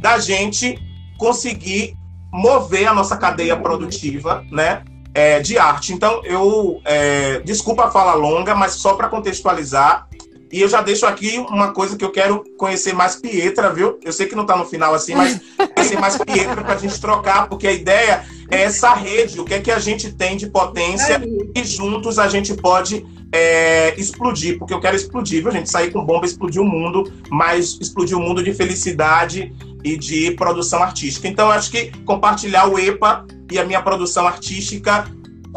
[0.00, 0.80] da gente
[1.16, 1.94] conseguir
[2.32, 4.82] mover a nossa cadeia produtiva, né?
[5.14, 5.92] É, de arte.
[5.92, 6.80] Então, eu.
[6.84, 10.08] É, desculpa a fala longa, mas só para contextualizar.
[10.50, 13.98] E eu já deixo aqui uma coisa que eu quero conhecer mais Pietra, viu?
[14.02, 15.40] Eu sei que não está no final assim, mas
[15.74, 19.54] conhecer mais Pietra para a gente trocar, porque a ideia é essa rede, o que
[19.54, 21.20] é que a gente tem de potência
[21.54, 25.70] e juntos a gente pode é, explodir, porque eu quero explodir, viu, gente?
[25.70, 29.52] Sair com bomba, explodir o mundo, mas explodir o mundo de felicidade
[29.84, 31.28] e de produção artística.
[31.28, 35.04] Então, acho que compartilhar o EPA e a minha produção artística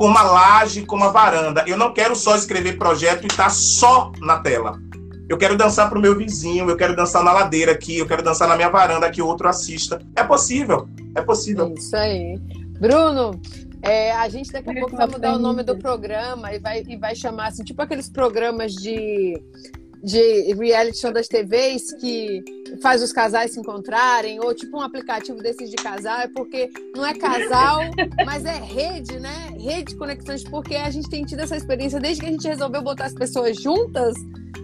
[0.01, 1.63] com uma laje, com uma varanda.
[1.67, 4.81] Eu não quero só escrever projeto e estar tá só na tela.
[5.29, 8.23] Eu quero dançar para o meu vizinho, eu quero dançar na ladeira aqui, eu quero
[8.23, 10.01] dançar na minha varanda que outro assista.
[10.15, 11.71] É possível, é possível.
[11.77, 12.35] Isso aí.
[12.79, 13.39] Bruno,
[13.83, 16.97] é, a gente daqui a pouco vai mudar o nome do programa e vai, e
[16.97, 19.39] vai chamar assim, tipo aqueles programas de
[20.03, 22.43] de reality show das TVs que
[22.81, 27.05] faz os casais se encontrarem, ou tipo um aplicativo desses de casal, é porque não
[27.05, 27.81] é casal,
[28.25, 29.49] mas é rede, né?
[29.59, 32.81] Rede de conexões, porque a gente tem tido essa experiência desde que a gente resolveu
[32.81, 34.15] botar as pessoas juntas,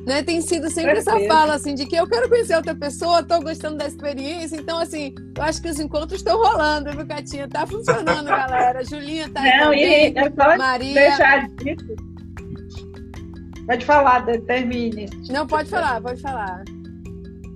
[0.05, 0.23] né?
[0.23, 1.17] Tem sido sempre Perfeito.
[1.17, 4.79] essa fala assim de que eu quero conhecer outra pessoa, tô gostando da experiência, então
[4.79, 7.47] assim, eu acho que os encontros estão rolando, viu, Catinha?
[7.47, 8.83] Tá funcionando, galera.
[8.83, 9.59] Julinha tá aí.
[9.59, 10.93] Não, também, e é Maria.
[10.93, 12.06] deixar disso
[13.67, 15.09] Pode falar, termine.
[15.29, 16.63] Não, pode falar, pode falar.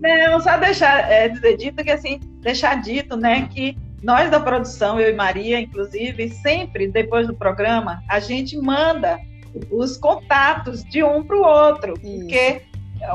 [0.02, 5.00] Não, só deixar é, dizer dito que assim, deixar dito, né, que nós da produção,
[5.00, 9.18] eu e Maria, inclusive, sempre depois do programa, a gente manda
[9.72, 12.20] os contatos de um para o outro, isso.
[12.20, 12.62] porque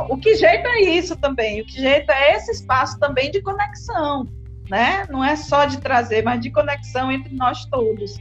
[0.08, 4.26] o que jeito é isso também, o que jeito é esse espaço também de conexão,
[4.70, 5.06] né?
[5.10, 8.16] Não é só de trazer, mas de conexão entre nós todos.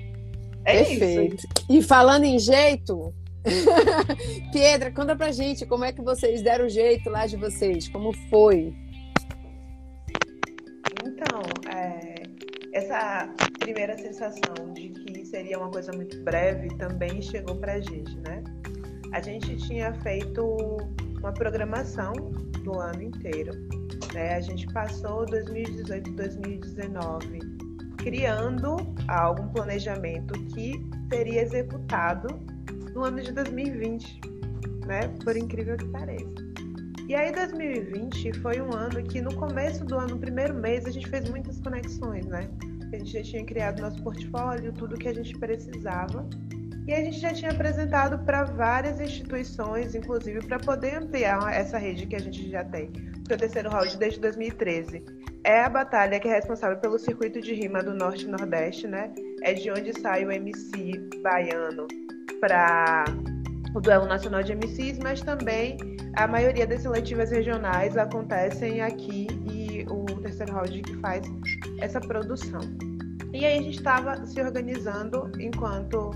[0.66, 1.36] É Perfeito.
[1.36, 1.48] isso.
[1.70, 3.14] E falando em jeito,
[4.52, 8.12] Piedra, conta pra gente como é que vocês deram o jeito lá de vocês, como
[8.30, 8.74] foi?
[11.06, 11.42] Então,
[11.72, 12.24] é,
[12.74, 13.30] essa
[13.60, 18.44] primeira sensação de que seria uma coisa muito breve também chegou pra gente, né?
[19.14, 20.58] A gente tinha feito
[21.20, 22.14] uma programação
[22.64, 23.54] do ano inteiro.
[24.14, 24.36] Né?
[24.36, 27.40] A gente passou 2018 2019
[27.98, 28.76] criando
[29.08, 30.74] algum planejamento que
[31.12, 32.28] seria executado
[32.96, 34.22] no ano de 2020,
[34.88, 35.02] né?
[35.24, 36.34] Por incrível que pareça.
[37.08, 40.92] E aí 2020 foi um ano que no começo do ano, no primeiro mês, a
[40.92, 42.50] gente fez muitas conexões, né?
[42.92, 46.28] A gente já tinha criado nosso portfólio, tudo que a gente precisava.
[46.88, 52.06] E a gente já tinha apresentado para várias instituições, inclusive para poder ampliar essa rede
[52.06, 52.92] que a gente já tem.
[52.92, 55.04] Porque o terceiro round desde 2013
[55.44, 59.12] é a batalha que é responsável pelo circuito de rima do Norte e Nordeste, né?
[59.44, 61.88] É de onde sai o MC baiano
[62.40, 63.06] para
[63.74, 65.78] o Duelo Nacional de MCs, mas também
[66.16, 71.26] a maioria das seletivas regionais acontecem aqui e o terceiro round que faz
[71.80, 72.62] essa produção.
[73.34, 76.12] E aí a gente estava se organizando enquanto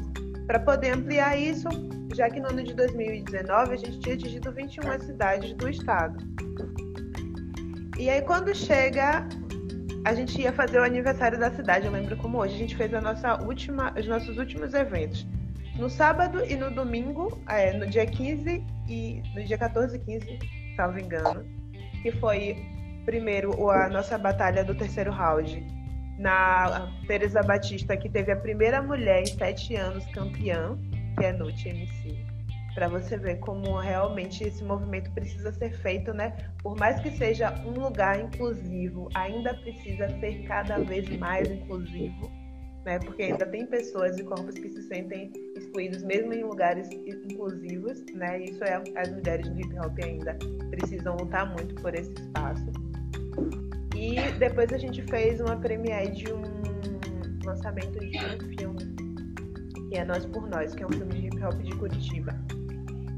[0.47, 1.68] para poder ampliar isso,
[2.16, 6.18] já que no ano de 2019 a gente tinha atingido 21 cidades do estado.
[7.97, 9.28] E aí quando chega
[10.05, 12.93] a gente ia fazer o aniversário da cidade, eu lembro como hoje, a gente fez
[12.93, 15.28] a nossa última, os nossos últimos eventos.
[15.80, 20.39] No sábado e no domingo, é, no dia 15 e no dia 14 e 15,
[20.75, 21.45] salvo engano,
[22.01, 22.57] que foi
[23.05, 25.65] primeiro a nossa batalha do terceiro round
[26.19, 30.77] na Teresa Batista, que teve a primeira mulher em sete anos campeã,
[31.17, 32.25] que é Nuti MC.
[32.75, 36.36] Para você ver como realmente esse movimento precisa ser feito, né?
[36.61, 42.39] Por mais que seja um lugar inclusivo, ainda precisa ser cada vez mais inclusivo
[42.86, 42.99] né?
[42.99, 48.43] Porque ainda tem pessoas e corpos que se sentem excluídos mesmo em lugares inclusivos, né?
[48.43, 50.38] Isso é as mulheres do hip hop ainda
[50.69, 52.65] precisam lutar muito por esse espaço.
[53.95, 56.41] E depois a gente fez uma premiere de um
[57.45, 58.95] lançamento de um filme
[59.89, 62.34] que é Nós por Nós, que é um filme de hip hop de Curitiba.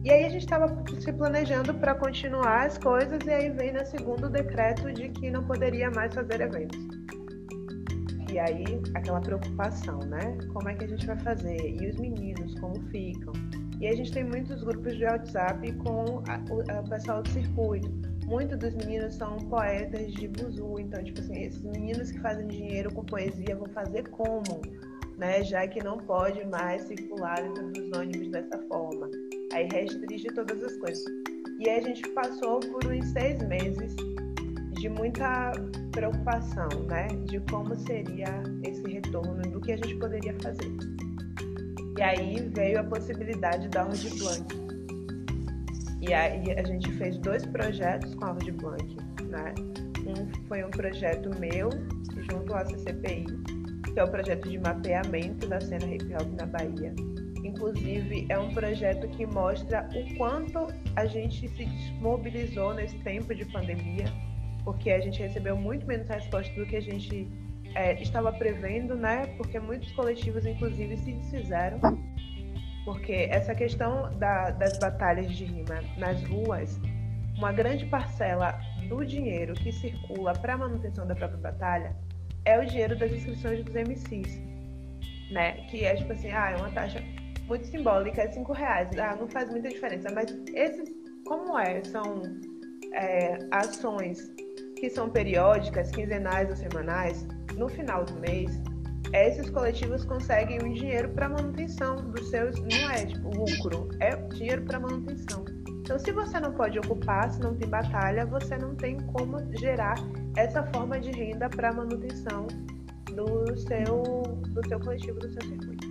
[0.04, 3.86] E aí a gente estava se planejando para continuar as coisas e aí vem no
[3.86, 7.01] segundo decreto de que não poderia mais fazer eventos.
[8.32, 8.64] E aí,
[8.96, 10.38] aquela preocupação, né?
[10.54, 11.76] Como é que a gente vai fazer?
[11.82, 13.34] E os meninos, como ficam?
[13.82, 17.92] E a gente tem muitos grupos de WhatsApp com a, o, a pessoal do circuito.
[18.26, 22.94] Muitos dos meninos são poetas de buzu, então, tipo assim, esses meninos que fazem dinheiro
[22.94, 24.62] com poesia vão fazer como?
[25.18, 25.44] Né?
[25.44, 29.10] Já que não pode mais circular dentro dos ônibus dessa forma.
[29.52, 31.04] Aí restringe todas as coisas.
[31.60, 33.94] E a gente passou por uns seis meses
[34.82, 35.52] de muita
[35.92, 40.72] preocupação, né, de como seria esse retorno, do que a gente poderia fazer.
[41.96, 44.56] E aí veio a possibilidade da Rode Blanc.
[46.02, 48.98] E aí a gente fez dois projetos com a Rode Blanc,
[49.30, 49.54] né?
[50.00, 51.70] Um foi um projeto meu
[52.32, 53.28] junto à CCPI,
[53.94, 56.92] que é o projeto de mapeamento da cena hip hop na Bahia.
[57.44, 60.66] Inclusive, é um projeto que mostra o quanto
[60.96, 64.06] a gente se desmobilizou nesse tempo de pandemia,
[64.64, 67.28] porque a gente recebeu muito menos resposta do que a gente
[67.76, 69.28] é, estava prevendo, né?
[69.38, 71.80] Porque muitos coletivos, inclusive, se desfizeram.
[72.86, 76.80] Porque essa questão da, das batalhas de rima nas ruas,
[77.38, 78.60] uma grande parcela
[78.90, 81.96] do dinheiro que circula para a manutenção da própria batalha
[82.46, 84.42] é o dinheiro das inscrições dos MCs.
[85.32, 85.54] né?
[85.70, 87.02] Que é tipo assim, ah, é uma taxa
[87.48, 90.10] muito simbólica, é cinco reais, ah, não faz muita diferença.
[90.12, 90.90] Mas esses,
[91.26, 92.24] como é, são
[92.94, 94.32] é, ações
[94.82, 98.50] que são periódicas, quinzenais ou semanais, no final do mês,
[99.14, 104.64] esses coletivos conseguem um dinheiro para manutenção dos seus, não é tipo lucro, é dinheiro
[104.64, 105.46] para manutenção.
[105.82, 109.96] Então, se você não pode ocupar, se não tem batalha, você não tem como gerar
[110.36, 112.48] essa forma de renda para manutenção
[113.14, 114.02] do seu,
[114.50, 115.88] do seu coletivo, do seu circuito.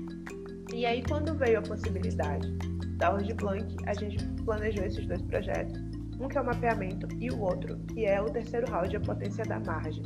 [0.75, 2.51] E aí, quando veio a possibilidade
[2.97, 5.90] da Urge Blank, a gente planejou esses dois projetos.
[6.21, 9.45] Um que é o mapeamento e o outro que é o terceiro round, a potência
[9.45, 10.05] da margem.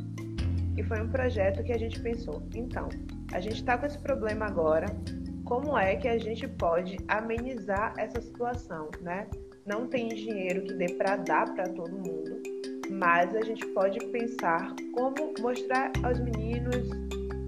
[0.77, 2.89] E foi um projeto que a gente pensou, então,
[3.33, 4.87] a gente está com esse problema agora,
[5.45, 9.27] como é que a gente pode amenizar essa situação, né?
[9.65, 12.41] Não tem dinheiro que dê para dar para todo mundo,
[12.91, 16.89] mas a gente pode pensar como mostrar aos meninos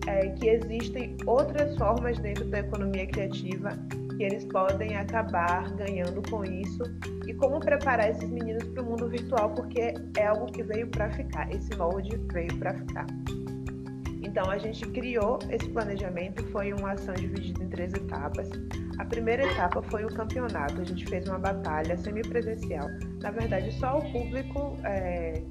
[0.07, 3.70] é, que existem outras formas dentro da economia criativa
[4.18, 6.84] que eles podem acabar ganhando com isso
[7.28, 11.11] e como preparar esses meninos para o mundo virtual, porque é algo que veio para
[11.11, 13.05] ficar, esse molde veio para ficar.
[14.24, 18.49] Então a gente criou esse planejamento, foi uma ação dividida em três etapas.
[18.97, 22.88] A primeira etapa foi o campeonato, a gente fez uma batalha semipresencial.
[23.22, 25.41] Na verdade, só o público é,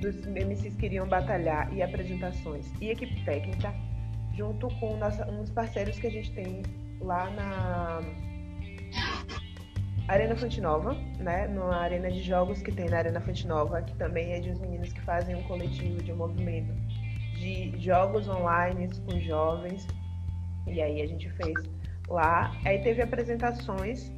[0.00, 3.74] dos MCs queriam batalhar e apresentações e equipe técnica,
[4.36, 6.62] junto com nossa, uns parceiros que a gente tem
[7.00, 8.00] lá na
[10.08, 11.48] Arena Fonte Nova, né?
[11.48, 14.60] Na arena de jogos que tem na Arena Fonte Nova, que também é de uns
[14.60, 16.72] meninos que fazem um coletivo de um movimento
[17.34, 19.86] de jogos online com jovens.
[20.66, 21.54] E aí a gente fez
[22.08, 22.52] lá.
[22.64, 24.10] Aí teve apresentações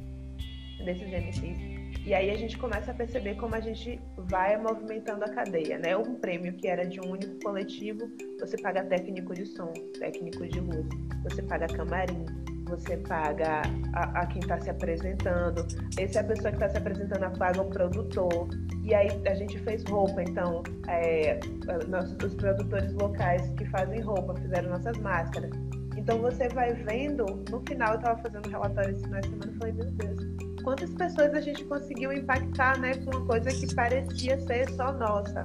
[0.85, 1.79] desses MCs.
[2.05, 5.97] E aí a gente começa a perceber como a gente vai movimentando a cadeia, né?
[5.97, 8.09] Um prêmio que era de um único coletivo,
[8.39, 10.87] você paga técnico de som, técnico de luz,
[11.23, 12.25] você paga camarim,
[12.69, 13.63] você paga
[13.93, 15.65] a, a quem está se apresentando.
[15.97, 18.47] Esse é a pessoa que está se apresentando, paga o produtor.
[18.83, 21.39] E aí a gente fez roupa, então é,
[21.87, 25.51] nossos, os produtores locais que fazem roupa fizeram nossas máscaras.
[25.97, 29.51] Então você vai vendo, no final eu estava fazendo um relatório esse final de semana
[29.51, 33.75] e falei, meu Deus, quantas pessoas a gente conseguiu impactar né, com uma coisa que
[33.75, 35.43] parecia ser só nossa.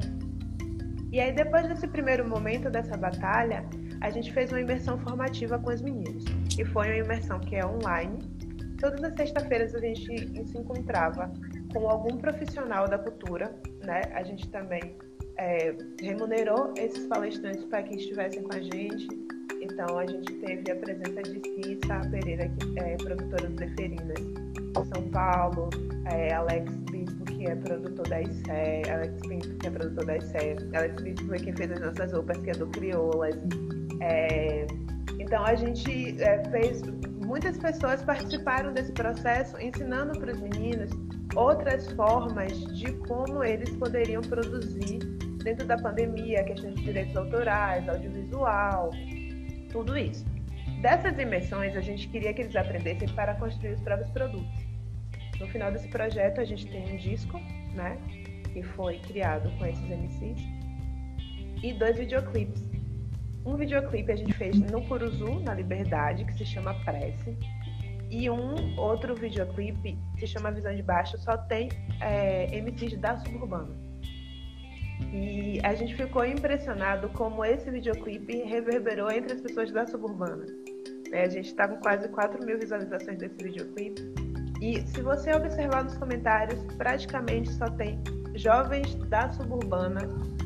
[1.13, 3.65] E aí depois desse primeiro momento dessa batalha,
[4.01, 6.25] a gente fez uma imersão formativa com os meninos.
[6.59, 8.19] E foi uma imersão que é online.
[8.81, 11.33] Todas as sextas-feiras a gente se encontrava
[11.73, 14.03] com algum profissional da cultura, né?
[14.13, 14.97] A gente também
[15.37, 19.09] é, remunerou esses palestrantes para que estivessem com a gente.
[19.61, 24.19] Então a gente teve a presença de Cissa Pereira, que é produtora do Deferinas,
[24.95, 25.71] São Paulo,
[26.13, 30.77] é, Alex Bispo, que é produtor da ICE, Alex Bispo, que é produtor da ICE,
[30.77, 33.37] Alex Bispo foi quem fez as nossas roupas, que é do Crioulas.
[34.01, 34.67] É,
[35.25, 36.83] então a gente é, fez,
[37.25, 40.91] muitas pessoas participaram desse processo, ensinando para os meninos
[41.35, 44.99] outras formas de como eles poderiam produzir
[45.43, 48.91] dentro da pandemia, questões de direitos autorais, audiovisual,
[49.73, 50.27] tudo isso.
[50.83, 54.67] Dessas imersões, a gente queria que eles aprendessem para construir os próprios produtos.
[55.41, 57.39] No final desse projeto, a gente tem um disco,
[57.73, 57.97] né,
[58.53, 60.39] que foi criado com esses MCs,
[61.63, 62.74] e dois videoclipes
[63.45, 67.37] um videoclipe a gente fez no Curuzu, na Liberdade, que se chama Prece.
[68.11, 71.69] E um outro videoclipe que se chama Visão de Baixo, só tem
[72.01, 73.75] é, MCs da Suburbana.
[75.13, 80.47] E a gente ficou impressionado como esse videoclipe reverberou entre as pessoas da Suburbana.
[81.13, 84.03] É, a gente está com quase 4 mil visualizações desse videoclipe.
[84.61, 88.01] E se você observar nos comentários, praticamente só tem
[88.35, 90.01] jovens da Suburbana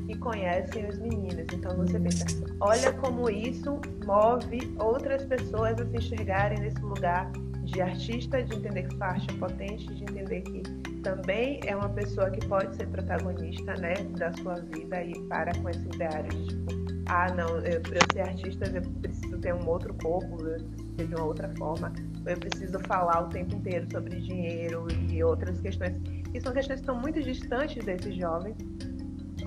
[0.08, 1.46] que conhecem os meninos.
[1.52, 2.24] Então você pensa,
[2.60, 7.30] olha como isso move outras pessoas a se enxergarem nesse lugar
[7.64, 10.62] de artista, de entender que sua arte é potente, de entender que
[11.02, 15.68] também é uma pessoa que pode ser protagonista né, da sua vida e para com
[15.68, 16.72] esse ideário de tipo,
[17.10, 21.14] ah, não, eu, eu ser artista, eu preciso ter um outro corpo, eu preciso de
[21.14, 21.92] uma outra forma,
[22.24, 25.94] eu preciso falar o tempo inteiro sobre dinheiro e outras questões,
[26.32, 28.56] que são questões que estão muito distantes desses jovens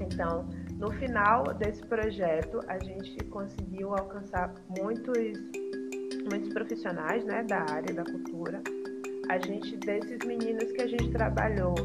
[0.02, 0.48] então,
[0.78, 5.18] no final desse projeto, a gente conseguiu alcançar muitos,
[6.30, 8.62] muitos profissionais né, da área da cultura.
[9.30, 11.76] A gente, desses meninos que a gente trabalhou,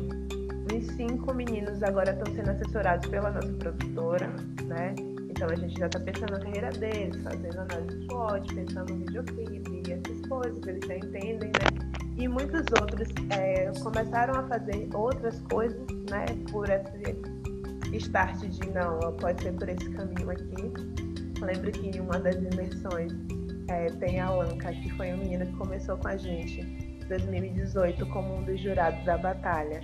[0.73, 4.29] uns cinco meninos agora estão sendo assessorados pela nossa produtora,
[4.65, 4.95] né?
[5.31, 9.83] Então a gente já está pensando na carreira deles, fazendo análise SWOT, pensando no videoclipe
[9.87, 11.97] e essas coisas, eles já entendem, né?
[12.17, 16.25] E muitos outros é, começaram a fazer outras coisas, né?
[16.51, 17.15] Por esse,
[17.97, 20.73] start de não, pode ser por esse caminho aqui.
[21.43, 23.13] Lembro que em uma das imersões
[23.69, 28.07] é, tem a Lanka, que foi um menino que começou com a gente em 2018
[28.07, 29.81] como um dos jurados da batalha.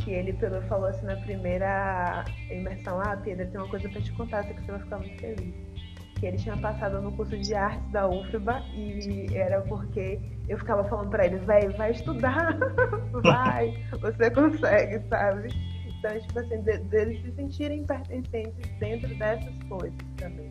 [0.00, 4.00] Que ele pegou e falou assim na primeira imersão, ah, Pedro, tem uma coisa para
[4.00, 5.54] te contar, que você vai ficar muito feliz.
[6.18, 10.84] Que ele tinha passado no curso de artes da UFBA e era porque eu ficava
[10.88, 12.56] falando para ele, velho, vai estudar,
[13.22, 15.48] vai, você consegue, sabe?
[15.98, 20.50] Então, tipo assim, deles de se sentirem pertencentes dentro dessas coisas também.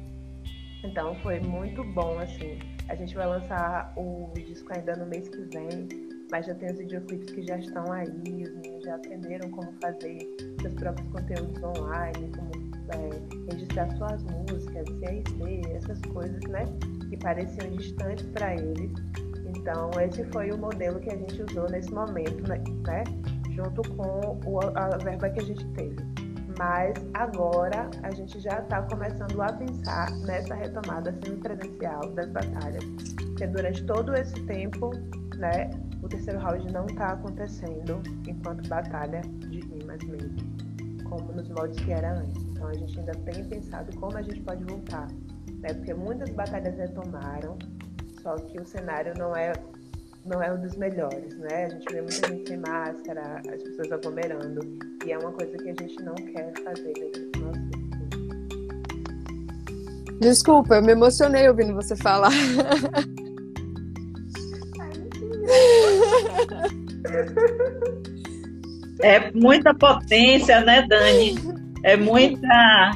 [0.83, 2.59] Então foi muito bom, assim.
[2.89, 5.87] A gente vai lançar o disco ainda no mês que vem,
[6.31, 10.17] mas já tem os videoclipes que já estão aí, os meninos já aprenderam como fazer
[10.61, 12.51] seus próprios conteúdos online, como
[12.93, 16.65] é, registrar suas músicas, CIC, essas coisas, né?
[17.09, 18.91] Que pareciam distantes para eles.
[19.45, 23.03] Então, esse foi o modelo que a gente usou nesse momento, né?
[23.57, 25.97] Junto com o, a verba que a gente teve
[26.57, 32.83] mas agora a gente já está começando a pensar nessa retomada semipresencial das batalhas,
[33.17, 34.91] porque durante todo esse tempo,
[35.37, 35.69] né,
[36.01, 40.37] o terceiro round não está acontecendo enquanto batalha de rimas mesmo,
[41.07, 42.43] como nos moldes que era antes.
[42.43, 45.07] Então a gente ainda tem pensado como a gente pode voltar,
[45.59, 47.57] né, porque muitas batalhas retomaram,
[48.23, 49.53] só que o cenário não é
[50.27, 51.65] não é um dos melhores, né?
[51.65, 54.61] A gente vê muita gente sem máscara, as pessoas aglomerando,
[55.05, 57.67] e é uma coisa que a gente não quer fazer dentro do nosso
[60.19, 62.31] Desculpa, eu me emocionei ouvindo você falar.
[68.99, 71.35] É muita potência, né, Dani?
[71.83, 72.91] É muita.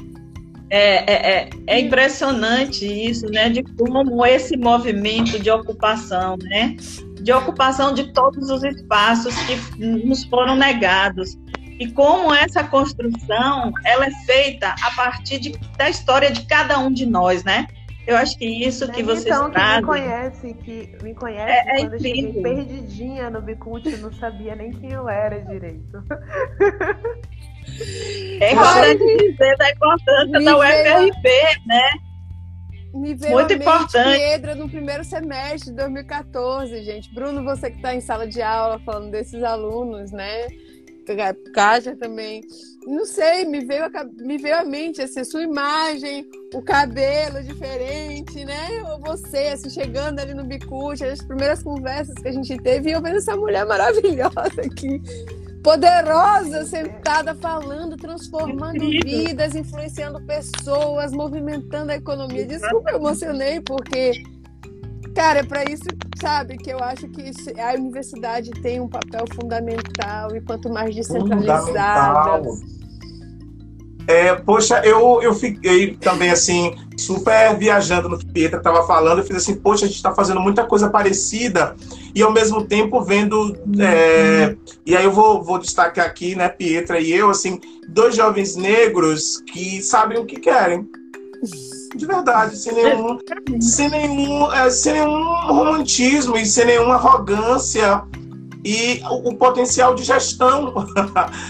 [0.71, 3.49] É, é, é, é impressionante isso, né?
[3.49, 6.75] De como esse movimento de ocupação, né?
[7.21, 11.37] De ocupação de todos os espaços que nos foram negados.
[11.79, 16.91] E como essa construção ela é feita a partir de, da história de cada um
[16.91, 17.67] de nós, né?
[18.05, 19.81] Eu acho que isso que vocês então, trazem...
[19.81, 24.11] Que me conhece, que me conhece é, é quando eu cheguei perdidinha no Bicult, não
[24.13, 26.03] sabia nem quem eu era direito.
[28.41, 31.29] É importante dizer da importância da UFRB,
[31.67, 31.89] né?
[32.93, 34.17] Me veio Muito importante.
[34.17, 37.13] Piedra no primeiro semestre de 2014, gente.
[37.13, 40.47] Bruno, você que está em sala de aula falando desses alunos, né?
[41.53, 42.41] Caixa também.
[42.85, 47.43] Não sei, me veio, a, me veio à mente assim, a sua imagem, o cabelo
[47.43, 48.83] diferente, né?
[48.89, 52.93] Ou você, assim, chegando ali no Bicute, as primeiras conversas que a gente teve, e
[52.93, 55.01] eu vendo essa mulher maravilhosa aqui
[55.63, 62.45] poderosa, sentada falando, transformando vidas, influenciando pessoas, movimentando a economia.
[62.45, 64.23] Desculpa, eu emocionei, porque,
[65.15, 65.83] cara, é para isso,
[66.19, 72.49] sabe, que eu acho que a universidade tem um papel fundamental e quanto mais descentralizada.
[74.07, 79.19] É, poxa, eu, eu fiquei também assim, super viajando no que Pietra estava falando.
[79.19, 81.75] Eu fiz assim, poxa, a gente está fazendo muita coisa parecida
[82.13, 83.55] e ao mesmo tempo vendo.
[83.79, 84.55] É,
[84.85, 89.41] e aí eu vou, vou destacar aqui, né, Pietra e eu, assim, dois jovens negros
[89.51, 90.87] que sabem o que querem.
[91.95, 93.17] De verdade, sem nenhum,
[93.59, 98.03] sem nenhum, é, sem nenhum romantismo e sem nenhuma arrogância
[98.63, 100.73] e o, o potencial de gestão.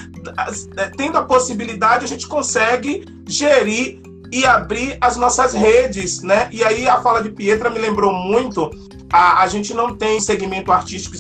[0.98, 4.02] Tendo a possibilidade, a gente consegue gerir
[4.32, 6.48] e abrir as nossas redes, né?
[6.52, 8.72] E aí a fala de Pietra me lembrou muito.
[9.12, 11.18] A, a gente não tem segmento artístico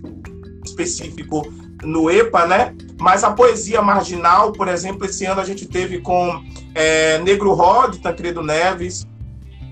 [0.63, 1.51] específico
[1.83, 2.75] no EPA, né?
[2.99, 6.41] Mas a poesia marginal, por exemplo, esse ano a gente teve com
[6.73, 9.05] é, Negro Rod, Tancredo Neves,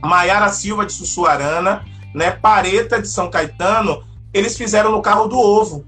[0.04, 2.32] Maiara Silva de Sussuarana, né?
[2.32, 5.86] Pareta de São Caetano, eles fizeram no carro do ovo.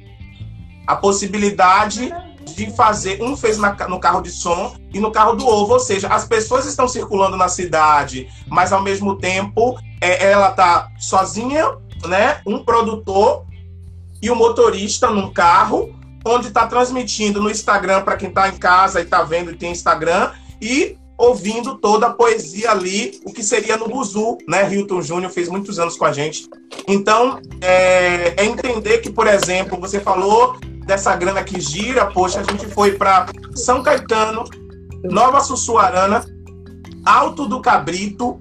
[0.85, 2.13] A possibilidade
[2.55, 3.21] de fazer.
[3.21, 6.25] Um fez na, no carro de som e no carro do ovo, ou seja, as
[6.25, 12.41] pessoas estão circulando na cidade, mas ao mesmo tempo é, ela tá sozinha, né?
[12.45, 13.45] Um produtor
[14.21, 15.95] e o um motorista num carro,
[16.25, 19.71] onde está transmitindo no Instagram para quem está em casa e está vendo e tem
[19.71, 20.31] Instagram,
[20.61, 24.73] e ouvindo toda a poesia ali, o que seria no Buzu, né?
[24.73, 26.49] Hilton Júnior fez muitos anos com a gente.
[26.87, 32.43] Então, é, é entender que, por exemplo, você falou dessa grana que gira, poxa, a
[32.43, 34.45] gente foi para São Caetano,
[35.03, 36.25] Nova Sussuarana,
[37.05, 38.35] Alto do Cabrito.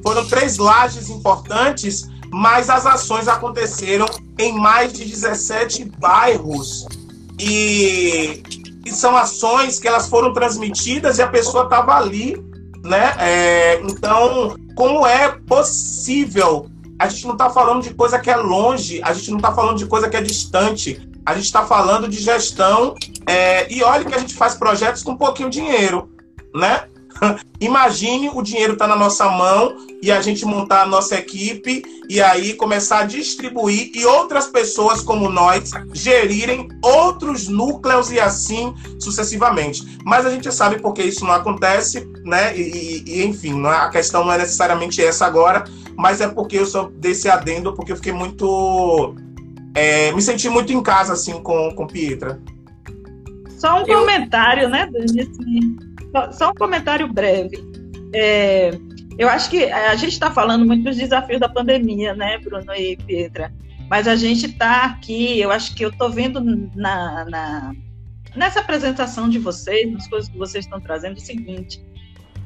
[0.00, 4.06] Foram três lajes importantes, mas as ações aconteceram
[4.38, 6.86] em mais de 17 bairros.
[7.36, 8.42] E,
[8.84, 12.36] e são ações que elas foram transmitidas e a pessoa estava ali,
[12.82, 13.14] né?
[13.18, 16.66] É, então, como é possível?
[16.98, 19.78] A gente não está falando de coisa que é longe, a gente não está falando
[19.78, 22.94] de coisa que é distante a gente está falando de gestão
[23.26, 26.10] é, e olha que a gente faz projetos com pouquinho dinheiro,
[26.54, 26.84] né?
[27.60, 32.20] Imagine o dinheiro tá na nossa mão e a gente montar a nossa equipe e
[32.20, 39.98] aí começar a distribuir e outras pessoas como nós gerirem outros núcleos e assim sucessivamente.
[40.04, 42.56] Mas a gente sabe porque isso não acontece, né?
[42.56, 45.64] E, e enfim, é, a questão não é necessariamente essa agora,
[45.96, 49.14] mas é porque eu sou desse adendo, porque eu fiquei muito.
[49.74, 52.40] É, me senti muito em casa assim com, com Pietra.
[53.58, 53.98] Só um eu...
[53.98, 55.20] comentário, né, Dani?
[55.20, 55.76] Assim,
[56.32, 57.58] só, um comentário breve.
[58.14, 58.70] É,
[59.18, 62.96] eu acho que a gente está falando muito dos desafios da pandemia, né, Bruno e
[62.96, 63.52] Pietra?
[63.88, 66.40] Mas a gente está aqui, eu acho que eu estou vendo
[66.74, 67.72] na, na,
[68.36, 71.82] nessa apresentação de vocês, nas coisas que vocês estão trazendo, o seguinte: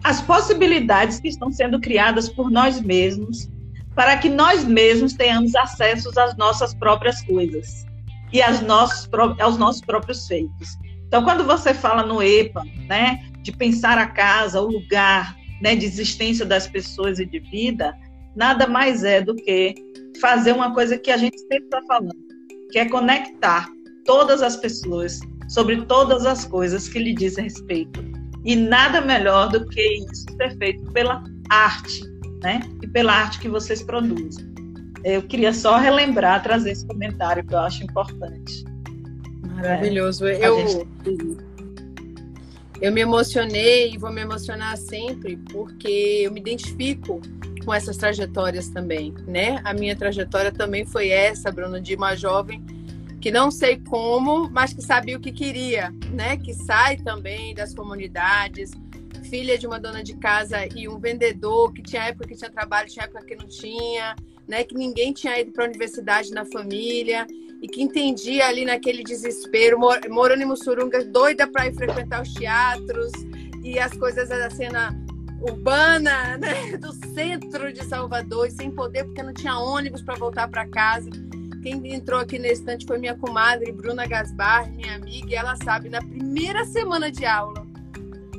[0.03, 3.49] as possibilidades que estão sendo criadas por nós mesmos
[3.95, 7.87] para que nós mesmos tenhamos acesso às nossas próprias coisas
[8.33, 9.09] e nossos,
[9.41, 10.77] aos nossos próprios feitos.
[11.07, 15.85] Então, quando você fala no EPA, né, de pensar a casa, o lugar né, de
[15.85, 17.95] existência das pessoas e de vida,
[18.35, 19.75] nada mais é do que
[20.21, 22.17] fazer uma coisa que a gente sempre está falando,
[22.73, 23.69] que é conectar
[24.05, 28.03] todas as pessoas sobre todas as coisas que lhe dizem respeito.
[28.45, 32.03] E nada melhor do que isso ser feito pela arte,
[32.43, 32.61] né?
[32.83, 34.53] E pela arte que vocês produzem.
[35.05, 38.65] Eu queria só relembrar, trazer esse comentário que eu acho importante.
[39.55, 40.27] Maravilhoso.
[40.27, 40.87] É, eu,
[42.85, 47.19] eu me emocionei e vou me emocionar sempre porque eu me identifico
[47.65, 49.59] com essas trajetórias também, né?
[49.65, 52.63] A minha trajetória também foi essa, Bruno, de uma jovem
[53.23, 56.37] que não sei como, mas que sabia o que queria, né?
[56.37, 58.73] Que sai também das comunidades,
[59.31, 62.91] filha de uma dona de casa e um vendedor que tinha época que tinha trabalho,
[62.91, 64.15] tinha época que não tinha,
[64.47, 64.63] né?
[64.63, 67.27] Que ninguém tinha ido para a universidade na família
[67.65, 69.79] e que entendia ali naquele desespero,
[70.11, 73.11] morando em Mussurunga, doida para ir frequentar os teatros
[73.63, 74.95] e as coisas da cena
[75.41, 80.47] urbana, né, do centro de Salvador, e sem poder porque não tinha ônibus para voltar
[80.49, 81.09] para casa.
[81.63, 85.89] Quem entrou aqui nesse instante foi minha comadre Bruna Gasbar, minha amiga, e ela sabe,
[85.89, 87.67] na primeira semana de aula,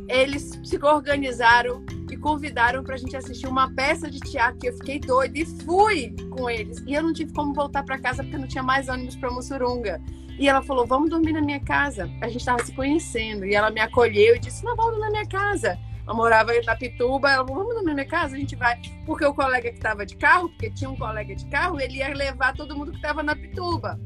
[0.08, 4.74] eles se organizaram e convidaram para a gente assistir uma peça de teatro que eu
[4.74, 6.84] fiquei doida e fui com eles.
[6.86, 10.02] E eu não tive como voltar para casa porque não tinha mais ônibus para Mussurunga.
[10.38, 12.10] E ela falou: Vamos dormir na minha casa.
[12.22, 13.46] A gente estava se conhecendo.
[13.46, 15.80] E ela me acolheu e disse: Não, vamos na minha casa.
[16.04, 17.32] Ela morava na Pituba.
[17.32, 18.36] Ela falou: Vamos na minha casa?
[18.36, 18.80] A gente vai.
[19.06, 22.14] Porque o colega que estava de carro, porque tinha um colega de carro, ele ia
[22.14, 24.00] levar todo mundo que estava na Pituba.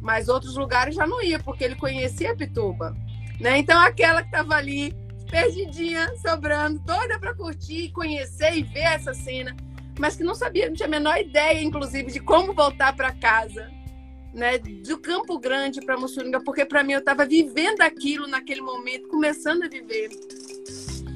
[0.00, 2.96] Mas outros lugares já não ia, porque ele conhecia a Pituba.
[3.38, 3.58] Né?
[3.58, 4.94] Então, aquela que estava ali
[5.30, 9.56] perdidinha, sobrando, doida para curtir, conhecer e ver essa cena,
[9.98, 13.70] mas que não sabia, não tinha a menor ideia, inclusive, de como voltar para casa,
[14.32, 14.58] né?
[14.58, 19.64] Do Campo Grande para Mussuringa, porque para mim eu estava vivendo aquilo naquele momento, começando
[19.64, 20.10] a viver.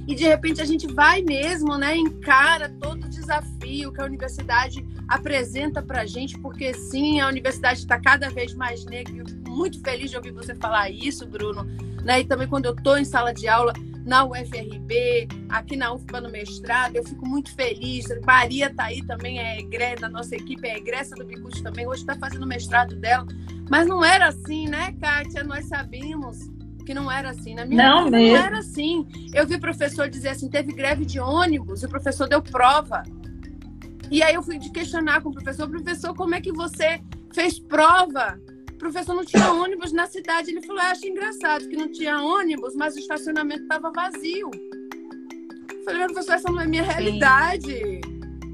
[0.06, 1.96] E de repente a gente vai mesmo, né?
[1.96, 7.80] Encara todo o desafio que a universidade apresenta para a gente, porque sim, a universidade
[7.80, 9.16] está cada vez mais negra.
[9.16, 11.64] Eu fico muito feliz de ouvir você falar isso, Bruno.
[12.04, 12.20] Né?
[12.20, 13.72] E também quando eu estou em sala de aula,
[14.04, 16.96] na UFRB, aqui na UFPA no mestrado.
[16.96, 18.06] Eu fico muito feliz.
[18.24, 21.86] Maria está aí também, é egressa, da nossa equipe é egressa do Bicucci também.
[21.86, 23.26] Hoje está fazendo o mestrado dela.
[23.70, 25.42] Mas não era assim, né, Kátia?
[25.42, 26.38] Nós sabíamos
[26.84, 27.54] que não era assim.
[27.54, 29.06] Na minha não, vida, não era assim.
[29.32, 33.02] Eu vi professor dizer assim: teve greve de ônibus e o professor deu prova.
[34.10, 37.00] E aí eu fui de questionar com o professor: professor, como é que você
[37.32, 38.38] fez prova?
[38.78, 40.50] Professor não tinha ônibus na cidade.
[40.50, 44.50] Ele falou: acho engraçado que não tinha ônibus, mas o estacionamento estava vazio.
[45.70, 48.00] Eu falei: Professor, essa não é minha realidade.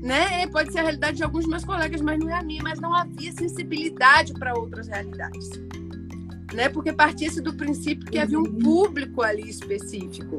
[0.02, 0.46] Né?
[0.46, 2.62] Pode ser a realidade de alguns dos meus colegas, mas não é a minha.
[2.62, 5.50] Mas não havia sensibilidade para outras realidades.
[6.54, 6.68] Né?
[6.68, 8.58] Porque partia-se do princípio que havia um uhum.
[8.58, 10.38] público ali específico.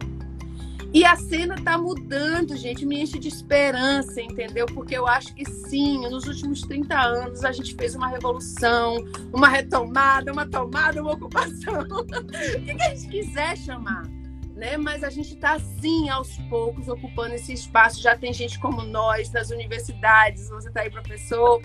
[0.93, 4.65] E a cena está mudando, gente, me enche de esperança, entendeu?
[4.65, 8.97] Porque eu acho que sim, nos últimos 30 anos a gente fez uma revolução,
[9.31, 11.81] uma retomada, uma tomada, uma ocupação.
[11.89, 14.03] o que, que a gente quiser chamar.
[14.53, 14.75] Né?
[14.75, 18.01] Mas a gente está, sim, aos poucos, ocupando esse espaço.
[18.01, 21.61] Já tem gente como nós nas universidades, você está aí, professor,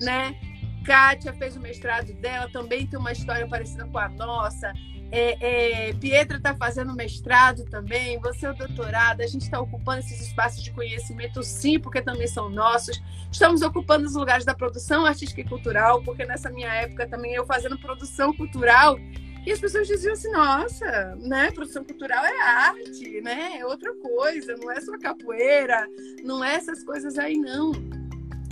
[0.00, 0.36] né?
[0.84, 4.72] Kátia fez o mestrado dela, também tem uma história parecida com a nossa.
[5.10, 10.00] É, é, Pietra está fazendo mestrado também, você é o doutorado, a gente está ocupando
[10.00, 13.00] esses espaços de conhecimento, sim, porque também são nossos.
[13.30, 17.46] Estamos ocupando os lugares da produção artística e cultural, porque nessa minha época também eu
[17.46, 18.98] fazendo produção cultural,
[19.46, 24.56] e as pessoas diziam assim, nossa, né, produção cultural é arte, né, é outra coisa,
[24.60, 25.86] não é só capoeira,
[26.24, 27.70] não é essas coisas aí, não.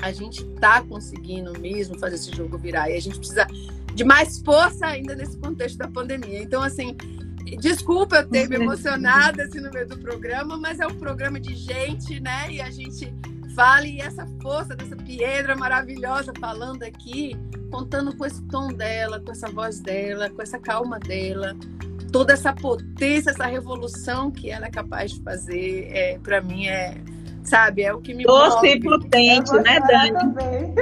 [0.01, 3.45] A gente está conseguindo mesmo fazer esse jogo virar, e a gente precisa
[3.95, 6.43] de mais força ainda nesse contexto da pandemia.
[6.43, 6.97] Então, assim,
[7.61, 11.55] Desculpa eu ter me emocionado assim no meio do programa, mas é um programa de
[11.55, 12.51] gente, né?
[12.51, 13.13] E a gente
[13.55, 17.37] fala e essa força dessa Piedra maravilhosa falando aqui,
[17.71, 21.55] contando com esse tom dela, com essa voz dela, com essa calma dela,
[22.11, 26.97] toda essa potência, essa revolução que ela é capaz de fazer, é, para mim é,
[27.45, 28.69] sabe, é o que me Doce move.
[28.69, 30.75] e potente, né, Dani?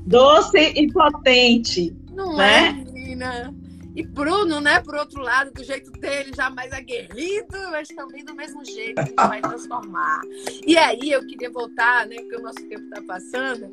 [0.06, 1.94] Doce e potente.
[2.20, 2.68] Não né?
[2.68, 3.54] é, menina?
[3.96, 8.34] E Bruno, né, por outro lado, do jeito dele, já mais aguerrido, mas também do
[8.34, 10.20] mesmo jeito, gente vai transformar.
[10.64, 13.68] E aí eu queria voltar, né, porque o nosso tempo está passando,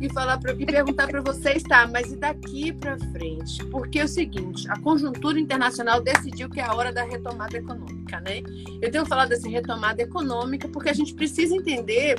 [0.00, 3.64] e falar pra, e perguntar para vocês, tá, mas e daqui para frente?
[3.66, 8.20] Porque é o seguinte, a conjuntura internacional decidiu que é a hora da retomada econômica,
[8.20, 8.42] né?
[8.80, 12.16] Eu tenho falado dessa retomada econômica porque a gente precisa entender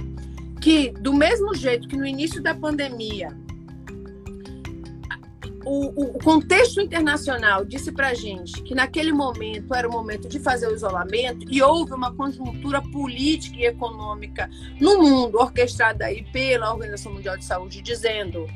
[0.59, 3.29] que, do mesmo jeito que no início da pandemia,
[5.69, 10.67] o, o, contexto internacional disse para gente que naquele momento era o momento de fazer
[10.67, 17.13] o isolamento e houve uma conjuntura política e econômica no mundo orquestrada aí pela Organização
[17.13, 18.47] Mundial de Saúde dizendo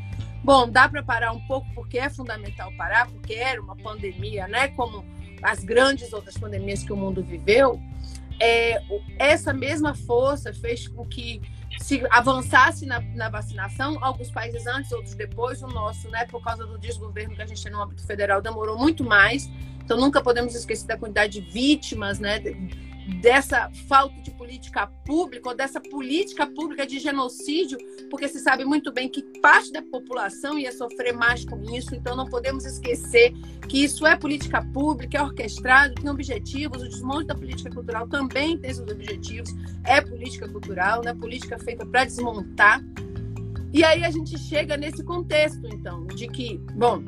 [0.44, 4.70] bom dá para parar um pouco porque é fundamental parar porque era uma pandemia né
[4.70, 5.06] como
[5.44, 7.80] as grandes outras pandemias que o mundo viveu.
[8.40, 8.82] É,
[9.20, 11.42] essa mesma força fez com que
[11.84, 16.66] se avançasse na, na, vacinação, alguns países antes, outros depois, o nosso, né, por causa
[16.66, 19.50] do desgoverno que a gente tem no âmbito federal, demorou muito mais.
[19.84, 22.40] Então, nunca podemos esquecer da quantidade de vítimas, né,
[23.22, 27.78] dessa falta de política pública, ou dessa política pública de genocídio,
[28.10, 32.16] porque se sabe muito bem que parte da população ia sofrer mais com isso, então
[32.16, 33.34] não podemos esquecer
[33.68, 38.58] que isso é política pública, é orquestrado, tem objetivos, o desmonte da política cultural também
[38.58, 39.54] tem seus objetivos,
[39.86, 41.14] é política cultural, né?
[41.14, 42.82] política feita para desmontar.
[43.74, 47.04] E aí a gente chega nesse contexto, então, de que, bom,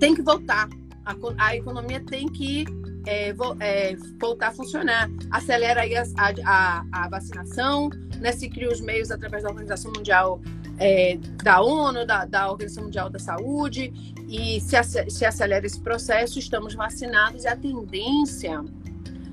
[0.00, 0.68] tem que voltar,
[1.04, 2.64] a, a economia tem que
[3.06, 5.10] é, é, voltar a funcionar.
[5.30, 6.04] Acelera aí a,
[6.44, 8.32] a, a, vacinação, né?
[8.32, 10.40] se cria os meios através da Organização Mundial
[10.78, 13.92] é, da ONU, da, da, Organização Mundial da Saúde,
[14.28, 14.76] e se,
[15.10, 18.64] se acelera esse processo, estamos vacinados e a tendência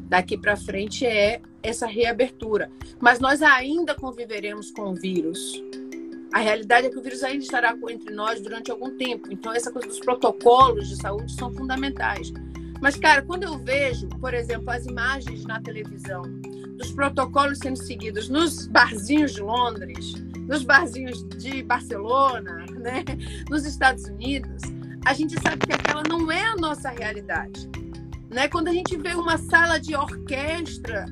[0.09, 2.69] daqui para frente é essa reabertura.
[2.99, 5.61] Mas nós ainda conviveremos com o vírus.
[6.33, 9.29] A realidade é que o vírus ainda estará entre nós durante algum tempo.
[9.31, 12.31] Então, essa coisa dos protocolos de saúde são fundamentais.
[12.81, 16.21] Mas, cara, quando eu vejo, por exemplo, as imagens na televisão
[16.77, 20.13] dos protocolos sendo seguidos nos barzinhos de Londres,
[20.47, 23.03] nos barzinhos de Barcelona, né,
[23.49, 24.61] nos Estados Unidos,
[25.05, 27.69] a gente sabe que aquela não é a nossa realidade.
[28.29, 28.47] Né?
[28.47, 31.05] Quando a gente vê uma sala de orquestra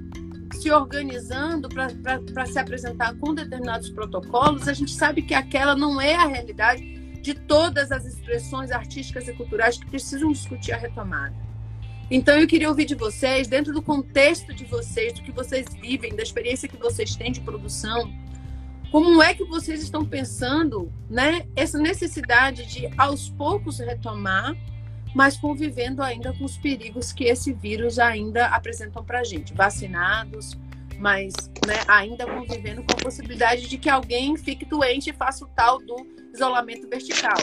[0.54, 6.16] se organizando para se apresentar com determinados protocolos, a gente sabe que aquela não é
[6.16, 11.47] a realidade de todas as expressões artísticas e culturais que precisam discutir a retomada.
[12.10, 16.16] Então eu queria ouvir de vocês, dentro do contexto de vocês, do que vocês vivem,
[16.16, 18.14] da experiência que vocês têm de produção,
[18.92, 24.56] como é que vocês estão pensando, né, essa necessidade de aos poucos retomar,
[25.14, 30.58] mas convivendo ainda com os perigos que esse vírus ainda apresentam para a gente, vacinados,
[31.00, 31.34] mas
[31.66, 35.80] né, ainda convivendo com a possibilidade de que alguém fique doente e faça o tal
[35.80, 35.96] do
[36.34, 37.38] isolamento vertical.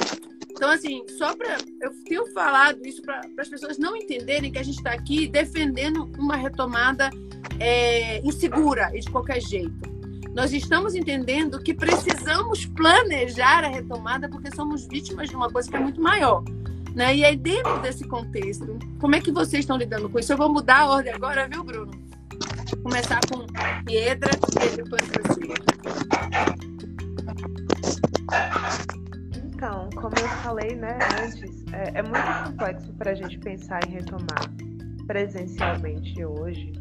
[0.50, 1.56] Então, assim, só para.
[1.80, 6.10] Eu tenho falado isso para as pessoas não entenderem que a gente está aqui defendendo
[6.16, 7.10] uma retomada
[7.58, 9.94] é, insegura e de qualquer jeito.
[10.32, 15.76] Nós estamos entendendo que precisamos planejar a retomada porque somos vítimas de uma coisa que
[15.76, 16.42] é muito maior.
[16.94, 17.16] Né?
[17.16, 20.32] E aí, dentro desse contexto, como é que vocês estão lidando com isso?
[20.32, 22.03] Eu vou mudar a ordem agora, viu, Bruno?
[22.82, 23.46] Começar com
[23.84, 24.30] Piedra
[24.64, 25.54] e depois você.
[29.44, 33.92] Então, como eu falei né, antes, é, é muito complexo para a gente pensar em
[33.92, 34.50] retomar
[35.06, 36.72] presencialmente hoje,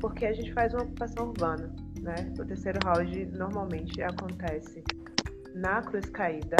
[0.00, 1.74] porque a gente faz uma ocupação urbana.
[2.00, 2.14] Né?
[2.38, 4.84] O terceiro round normalmente acontece
[5.54, 6.56] na Cruz Caída.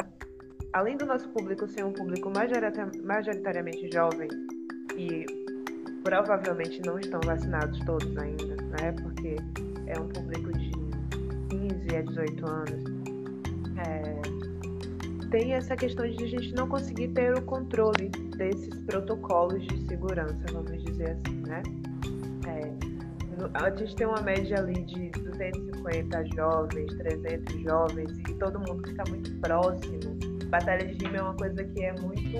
[0.72, 4.28] Além do nosso público ser um público majoritariamente jovem
[4.96, 5.26] e
[6.02, 8.92] provavelmente não estão vacinados todos ainda, né?
[9.02, 9.36] Porque
[9.86, 10.70] é um público de
[11.48, 12.84] 15 a 18 anos.
[13.86, 19.86] É, tem essa questão de a gente não conseguir ter o controle desses protocolos de
[19.86, 21.62] segurança, vamos dizer assim, né?
[22.46, 22.92] É,
[23.54, 29.04] a gente tem uma média ali de 250 jovens, 300 jovens, e todo mundo fica
[29.08, 30.18] muito próximo.
[30.48, 32.36] Batalha de rima é uma coisa que é muito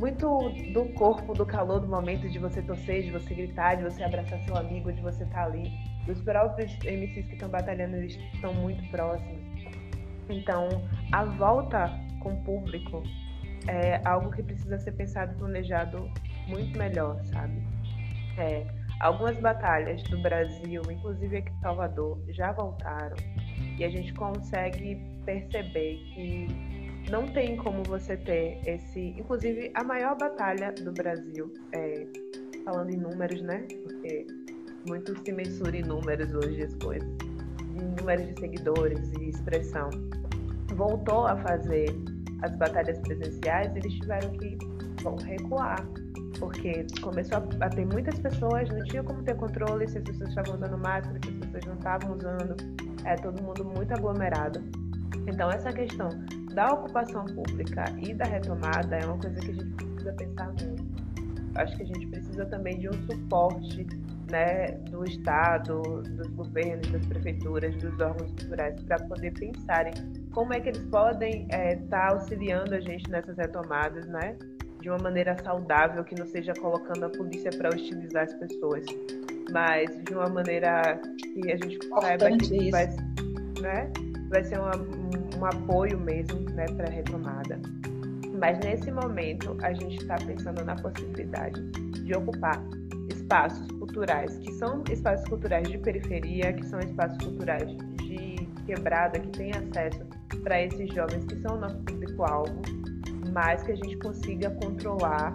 [0.00, 4.02] muito do corpo, do calor do momento de você torcer, de você gritar, de você
[4.02, 5.70] abraçar seu amigo, de você estar tá ali.
[6.08, 9.38] Os próprios MCs que estão batalhando, eles estão muito próximos.
[10.30, 10.68] Então,
[11.12, 13.02] a volta com o público
[13.68, 16.10] é algo que precisa ser pensado e planejado
[16.46, 17.62] muito melhor, sabe?
[18.38, 18.66] É,
[19.00, 23.16] algumas batalhas do Brasil, inclusive aqui em Salvador, já voltaram
[23.78, 24.96] e a gente consegue
[25.26, 29.14] perceber que não tem como você ter esse.
[29.18, 32.06] Inclusive, a maior batalha do Brasil, é,
[32.64, 33.66] falando em números, né?
[33.84, 34.26] Porque
[34.88, 37.08] muito se mensura em números hoje as coisas,
[37.60, 39.90] em números de seguidores e expressão.
[40.74, 41.86] Voltou a fazer
[42.42, 44.56] as batalhas presenciais, eles tiveram que
[45.02, 45.86] bom, recuar,
[46.38, 50.54] porque começou a, ter muitas pessoas, não tinha como ter controle se as pessoas estavam
[50.54, 52.56] usando máscara, se as pessoas não estavam usando,
[53.04, 54.62] é todo mundo muito aglomerado.
[55.26, 56.08] Então, essa questão
[56.54, 60.90] da ocupação pública e da retomada é uma coisa que a gente precisa pensar muito.
[61.56, 63.86] Acho que a gente precisa também de um suporte
[64.30, 69.92] né, do Estado, dos governos, das prefeituras, dos órgãos culturais, para poder pensarem
[70.32, 74.36] como é que eles podem estar é, tá auxiliando a gente nessas retomadas, né?
[74.80, 78.86] De uma maneira saudável, que não seja colocando a polícia para hostilizar as pessoas,
[79.52, 82.86] mas de uma maneira que a gente saiba que vai,
[83.60, 83.92] né,
[84.30, 87.60] vai ser uma, um, apoio mesmo né, para a retomada.
[88.38, 91.60] Mas nesse momento, a gente está pensando na possibilidade
[92.04, 92.62] de ocupar
[93.08, 99.28] espaços culturais, que são espaços culturais de periferia, que são espaços culturais de quebrada, que
[99.30, 100.06] têm acesso
[100.42, 102.62] para esses jovens que são o nosso público-alvo,
[103.32, 105.34] mas que a gente consiga controlar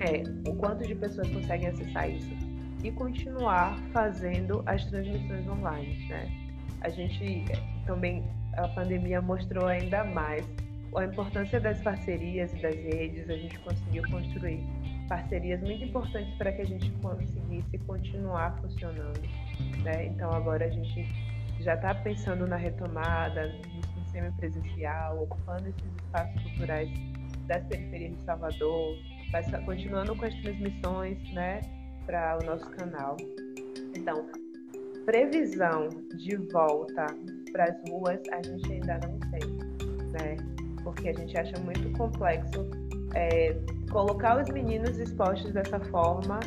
[0.00, 2.30] é, o quanto de pessoas conseguem acessar isso
[2.84, 6.06] e continuar fazendo as transmissões online.
[6.08, 6.39] Né?
[6.82, 7.44] A gente
[7.86, 8.24] também,
[8.56, 10.46] a pandemia mostrou ainda mais
[10.96, 14.60] a importância das parcerias e das redes, a gente conseguiu construir
[15.08, 19.20] parcerias muito importantes para que a gente conseguisse continuar funcionando.
[19.82, 20.06] Né?
[20.06, 21.06] Então agora a gente
[21.60, 26.88] já está pensando na retomada do semipresencial, ocupando esses espaços culturais
[27.46, 28.96] das periferias de Salvador,
[29.64, 31.60] continuando com as transmissões né,
[32.06, 33.16] para o nosso canal.
[33.96, 34.39] Então,
[35.10, 37.04] previsão de volta
[37.50, 39.40] para as ruas a gente ainda não tem,
[40.12, 40.36] né?
[40.84, 42.64] Porque a gente acha muito complexo
[43.16, 43.56] é,
[43.90, 46.38] colocar os meninos expostos dessa forma,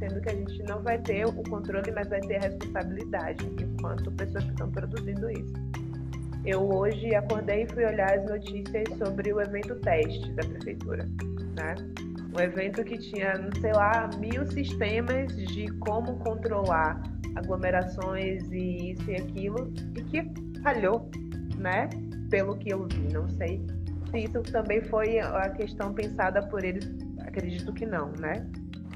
[0.00, 4.10] sendo que a gente não vai ter o controle, mas vai ter a responsabilidade enquanto
[4.10, 5.54] pessoas que estão produzindo isso.
[6.44, 11.08] Eu hoje acordei e fui olhar as notícias sobre o evento teste da prefeitura,
[11.56, 11.76] né?
[12.36, 17.00] Um evento que tinha, sei lá, mil sistemas de como controlar
[17.36, 21.10] aglomerações e isso e aquilo, e que falhou,
[21.56, 21.88] né?
[22.30, 23.64] Pelo que eu vi, não sei
[24.10, 26.88] se isso também foi a questão pensada por eles,
[27.20, 28.46] acredito que não, né?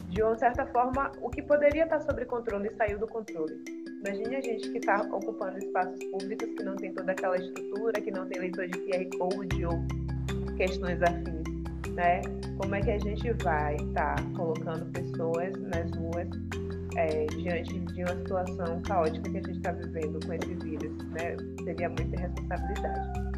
[0.09, 3.63] De uma certa forma, o que poderia estar sob controle saiu do controle.
[4.05, 8.11] Imagine a gente que está ocupando espaços públicos que não tem toda aquela estrutura, que
[8.11, 9.85] não tem leitor de QR Code ou
[10.57, 12.21] questões afins, né?
[12.59, 16.29] Como é que a gente vai estar tá colocando pessoas nas ruas
[16.97, 21.37] é, diante de uma situação caótica que a gente está vivendo com esse vírus, né?
[21.65, 23.33] Seria muita responsabilidade.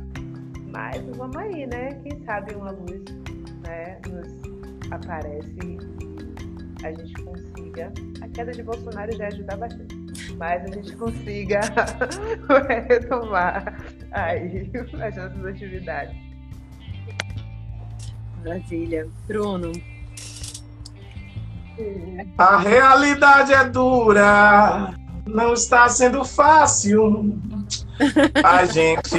[0.72, 1.88] Mas vamos aí, né?
[2.02, 3.04] Quem sabe uma luz
[3.66, 7.92] né, nos aparece e a gente consiga.
[8.20, 9.94] A queda de Bolsonaro já ajuda bastante.
[10.36, 11.60] Mas a gente consiga
[12.88, 13.76] retomar
[14.10, 16.16] aí as nossas atividades.
[18.44, 19.08] Maravilha.
[19.26, 19.72] Bruno.
[22.38, 24.94] A realidade é dura,
[25.26, 27.38] não está sendo fácil.
[28.42, 29.14] A gente.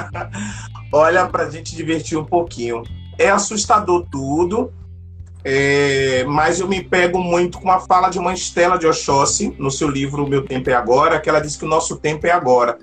[0.92, 2.82] Olha, para a gente divertir um pouquinho.
[3.18, 4.72] É assustador tudo,
[5.42, 6.24] é...
[6.26, 9.88] mas eu me pego muito com a fala de uma Estela de Oxóssi, no seu
[9.88, 12.78] livro Meu Tempo é Agora, que ela diz que o nosso tempo é agora.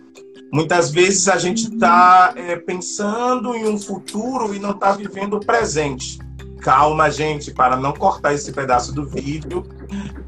[0.51, 5.45] Muitas vezes a gente está é, pensando em um futuro e não está vivendo o
[5.45, 6.17] presente.
[6.61, 9.65] Calma, gente, para não cortar esse pedaço do vídeo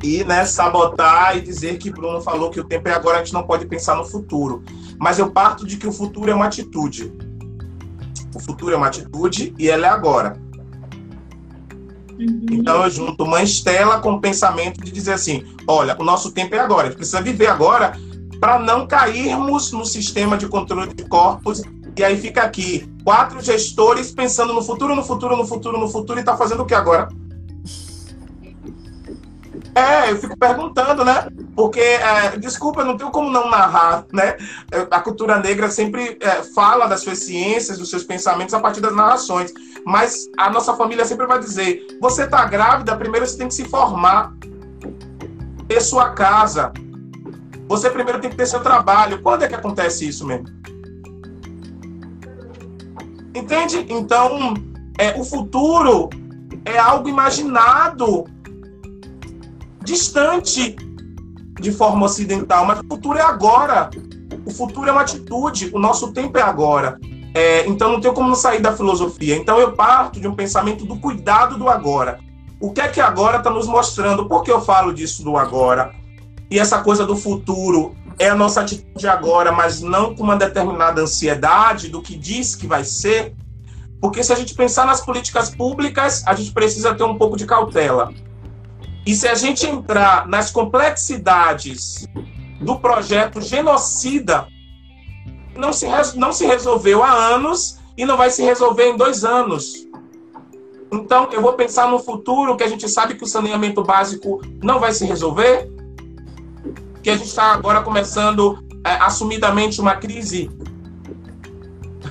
[0.01, 3.33] e né, sabotar e dizer que Bruno falou que o tempo é agora, a gente
[3.33, 4.63] não pode pensar no futuro.
[4.97, 7.11] Mas eu parto de que o futuro é uma atitude.
[8.33, 10.37] O futuro é uma atitude e ela é agora.
[12.21, 12.45] Uhum.
[12.51, 16.55] Então eu junto uma estela com o pensamento de dizer assim: olha, o nosso tempo
[16.55, 17.93] é agora, a gente precisa viver agora
[18.39, 21.61] para não cairmos no sistema de controle de corpos.
[21.95, 26.19] E aí fica aqui, quatro gestores pensando no futuro, no futuro, no futuro, no futuro,
[26.19, 27.09] e tá fazendo o que agora?
[29.73, 31.27] É, eu fico perguntando, né?
[31.55, 34.35] Porque, é, desculpa, não tenho como não narrar, né?
[34.89, 38.93] A cultura negra sempre é, fala das suas ciências, dos seus pensamentos a partir das
[38.93, 39.53] narrações.
[39.85, 43.65] Mas a nossa família sempre vai dizer: você tá grávida, primeiro você tem que se
[43.65, 44.33] formar,
[45.67, 46.73] ter sua casa.
[47.67, 49.21] Você primeiro tem que ter seu trabalho.
[49.21, 50.47] Quando é que acontece isso mesmo?
[53.33, 53.85] Entende?
[53.89, 54.53] Então,
[54.97, 56.09] é, o futuro
[56.65, 58.25] é algo imaginado,
[59.83, 60.75] distante
[61.59, 63.89] de forma ocidental, mas o futuro é agora.
[64.45, 66.99] O futuro é uma atitude, o nosso tempo é agora.
[67.33, 69.35] É, então não tem como sair da filosofia.
[69.35, 72.19] Então eu parto de um pensamento do cuidado do agora.
[72.59, 74.27] O que é que agora está nos mostrando?
[74.27, 75.93] Por que eu falo disso do agora?
[76.49, 81.01] E essa coisa do futuro é a nossa atitude agora, mas não com uma determinada
[81.01, 83.33] ansiedade do que diz que vai ser.
[83.99, 87.45] Porque se a gente pensar nas políticas públicas, a gente precisa ter um pouco de
[87.45, 88.13] cautela.
[89.05, 92.07] E se a gente entrar nas complexidades
[92.61, 94.47] do projeto genocida,
[95.55, 99.87] não se, não se resolveu há anos e não vai se resolver em dois anos.
[100.91, 104.79] Então, eu vou pensar no futuro que a gente sabe que o saneamento básico não
[104.79, 105.71] vai se resolver,
[107.01, 110.49] que a gente está agora começando é, assumidamente uma crise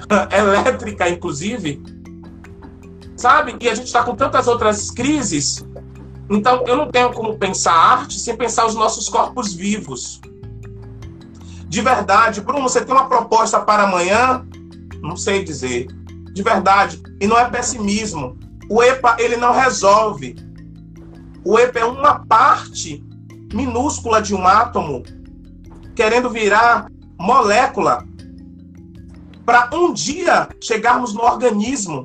[0.37, 1.83] elétrica, inclusive,
[3.17, 3.57] sabe?
[3.61, 5.65] E a gente está com tantas outras crises.
[6.29, 10.21] Então, eu não tenho como pensar arte sem pensar os nossos corpos vivos.
[11.69, 14.45] De verdade, Bruno, você tem uma proposta para amanhã?
[15.01, 15.87] Não sei dizer.
[16.33, 17.01] De verdade.
[17.21, 18.39] E não é pessimismo.
[18.69, 20.37] O EPA, ele não resolve.
[21.45, 23.05] O EPA é uma parte
[23.52, 25.02] minúscula de um átomo
[25.94, 28.06] querendo virar molécula
[29.44, 32.05] para um dia chegarmos no organismo.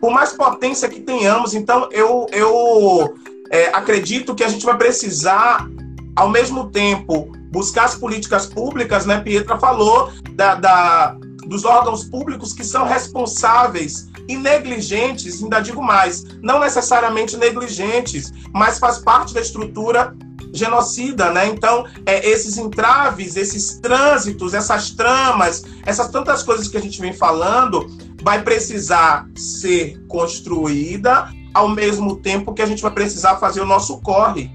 [0.00, 3.14] Por mais potência que tenhamos, então eu, eu
[3.50, 5.68] é, acredito que a gente vai precisar,
[6.16, 9.20] ao mesmo tempo, buscar as políticas públicas, né?
[9.20, 11.16] Pietra falou da, da,
[11.46, 18.78] dos órgãos públicos que são responsáveis e negligentes, ainda digo mais, não necessariamente negligentes, mas
[18.78, 20.14] faz parte da estrutura
[20.52, 21.46] genocida, né?
[21.46, 27.12] Então, é, esses entraves, esses trânsitos, essas tramas, essas tantas coisas que a gente vem
[27.12, 27.86] falando,
[28.22, 34.00] vai precisar ser construída ao mesmo tempo que a gente vai precisar fazer o nosso
[34.00, 34.50] corre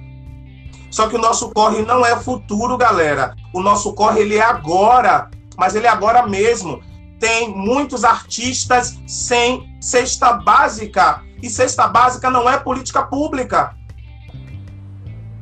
[0.89, 3.35] só que o nosso corre não é futuro, galera.
[3.53, 6.81] O nosso corre ele é agora, mas ele agora mesmo.
[7.19, 11.23] Tem muitos artistas sem cesta básica.
[11.41, 13.75] E cesta básica não é política pública.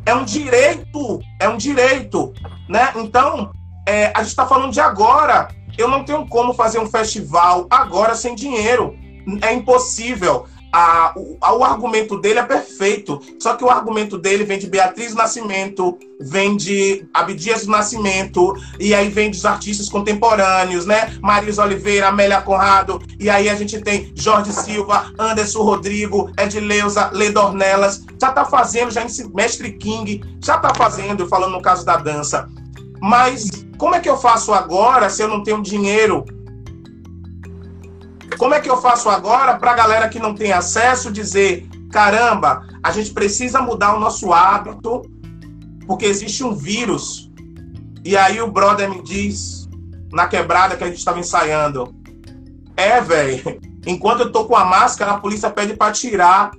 [0.06, 2.34] É um direito, é um direito,
[2.70, 2.94] né?
[2.96, 3.52] Então,
[3.86, 5.50] é, a gente está falando de agora.
[5.78, 8.96] Eu não tenho como fazer um festival agora sem dinheiro.
[9.42, 13.22] É impossível a, o, o, argumento dele é perfeito.
[13.40, 18.94] Só que o argumento dele vem de Beatriz Nascimento, vem de Abdias do Nascimento, e
[18.94, 21.18] aí vem dos artistas contemporâneos, né?
[21.22, 28.04] Marisa Oliveira, Amélia Conrado, e aí a gente tem Jorge Silva, Anderson Rodrigo, Edileuza, Ledornelas,
[28.22, 32.50] já tá fazendo, já Mestre King, já tá fazendo, falando no caso da dança.
[33.00, 36.26] Mas como é que eu faço agora se eu não tenho dinheiro
[38.38, 42.66] como é que eu faço agora para a galera que não tem acesso dizer: caramba,
[42.84, 45.04] a gente precisa mudar o nosso hábito,
[45.86, 47.32] porque existe um vírus.
[48.04, 49.68] E aí o brother me diz,
[50.12, 51.94] na quebrada que a gente estava ensaiando:
[52.76, 56.52] é, velho, enquanto eu tô com a máscara, a polícia pede para tirar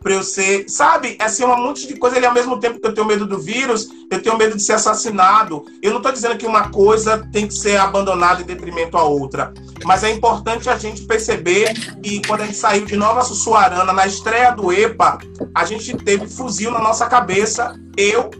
[0.00, 1.16] para eu ser, sabe?
[1.18, 2.16] É assim, um monte de coisa.
[2.16, 4.74] Ele, ao mesmo tempo que eu tenho medo do vírus, eu tenho medo de ser
[4.74, 5.64] assassinado.
[5.82, 9.52] Eu não estou dizendo que uma coisa tem que ser abandonada em detrimento à outra.
[9.84, 14.06] Mas é importante a gente perceber que quando a gente saiu de Nova Sussuarana, na
[14.06, 15.18] estreia do EPA,
[15.54, 17.74] a gente teve fuzil na nossa cabeça.
[17.96, 18.30] Eu,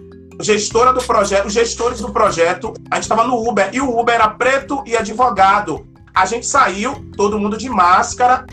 [0.41, 4.29] gestora do projeto, gestores do projeto, a gente estava no Uber, e o Uber era
[4.29, 5.87] preto e advogado.
[6.15, 8.45] A gente saiu, todo mundo de máscara,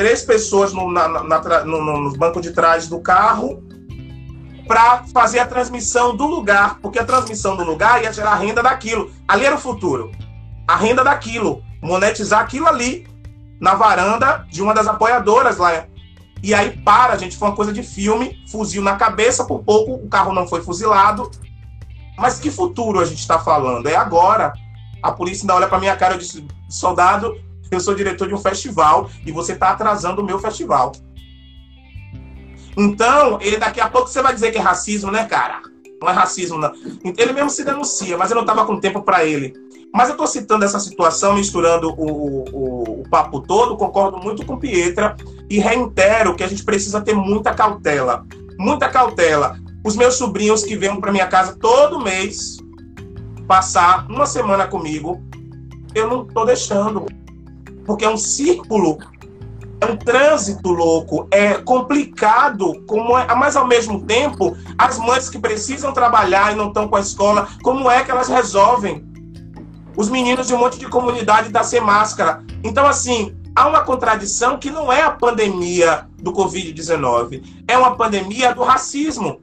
[0.00, 3.62] três pessoas no, na, na, no, no banco de trás do carro
[4.66, 9.12] para fazer a transmissão do lugar, porque a transmissão do lugar ia gerar renda daquilo.
[9.28, 10.10] Ali era o futuro.
[10.66, 11.62] A renda daquilo.
[11.82, 13.06] Monetizar aquilo ali,
[13.60, 15.84] na varanda de uma das apoiadoras lá.
[16.42, 20.08] E aí para, gente, foi uma coisa de filme, fuzil na cabeça, por pouco o
[20.08, 21.30] carro não foi fuzilado.
[22.16, 23.86] Mas que futuro a gente está falando?
[23.86, 24.54] É agora.
[25.02, 27.36] A polícia ainda olha para minha cara e disse: soldado,
[27.70, 30.92] eu sou diretor de um festival e você está atrasando o meu festival.
[32.76, 35.60] Então, ele daqui a pouco você vai dizer que é racismo, né, cara?
[36.00, 36.72] Não é racismo, não.
[37.16, 39.52] Ele mesmo se denuncia, mas eu não estava com tempo para ele.
[39.92, 44.56] Mas eu estou citando essa situação, misturando o, o, o, papo todo, concordo muito com
[44.56, 45.16] Pietra
[45.48, 48.24] e reitero que a gente precisa ter muita cautela.
[48.58, 49.58] Muita cautela.
[49.84, 52.58] Os meus sobrinhos que vêm para minha casa todo mês
[53.48, 55.20] passar uma semana comigo,
[55.92, 57.06] eu não estou deixando
[57.90, 58.98] porque é um círculo,
[59.80, 65.40] é um trânsito louco, é complicado, como é, mas ao mesmo tempo, as mães que
[65.40, 69.04] precisam trabalhar e não estão com a escola, como é que elas resolvem?
[69.96, 72.44] Os meninos de um monte de comunidade da sem máscara.
[72.62, 78.54] Então, assim, há uma contradição que não é a pandemia do Covid-19, é uma pandemia
[78.54, 79.42] do racismo.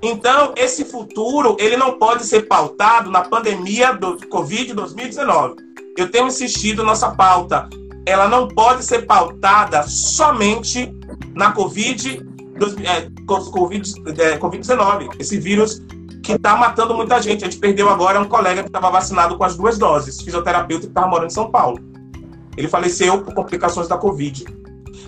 [0.00, 5.68] Então, esse futuro, ele não pode ser pautado na pandemia do Covid-2019.
[5.96, 7.68] Eu tenho insistido nossa pauta,
[8.06, 10.92] ela não pode ser pautada somente
[11.34, 12.26] na Covid,
[12.84, 15.82] é, COVID, é, Covid-19, esse vírus
[16.22, 17.44] que está matando muita gente.
[17.44, 20.90] A gente perdeu agora um colega que estava vacinado com as duas doses, fisioterapeuta que
[20.90, 21.78] estava morando em São Paulo.
[22.56, 24.44] Ele faleceu por complicações da Covid.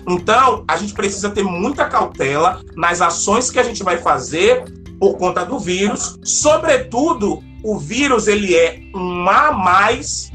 [0.07, 4.65] Então, a gente precisa ter muita cautela nas ações que a gente vai fazer
[4.99, 6.19] por conta do vírus.
[6.23, 10.32] Sobretudo, o vírus ele é um a mais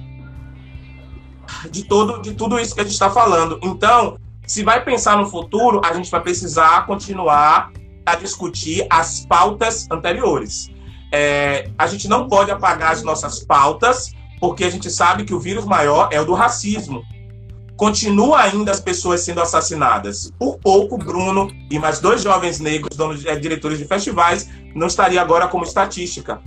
[1.71, 3.59] de todo de tudo isso que a gente está falando.
[3.63, 7.71] Então, se vai pensar no futuro, a gente vai precisar continuar
[8.07, 10.71] a discutir as pautas anteriores.
[11.13, 15.41] É, a gente não pode apagar as nossas pautas, porque a gente sabe que o
[15.41, 17.03] vírus maior é o do racismo.
[17.77, 20.33] Continua ainda as pessoas sendo assassinadas.
[20.39, 25.21] Por pouco, Bruno e mais dois jovens negros, donos, é, diretores de festivais, não estaria
[25.21, 26.41] agora como estatística.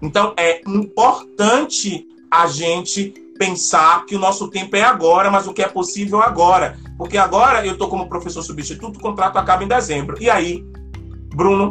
[0.00, 5.62] Então, é importante a gente pensar que o nosso tempo é agora, mas o que
[5.62, 6.76] é possível agora.
[6.98, 10.16] Porque agora eu estou como professor substituto, o contrato acaba em dezembro.
[10.20, 10.64] E aí,
[11.34, 11.70] Bruno,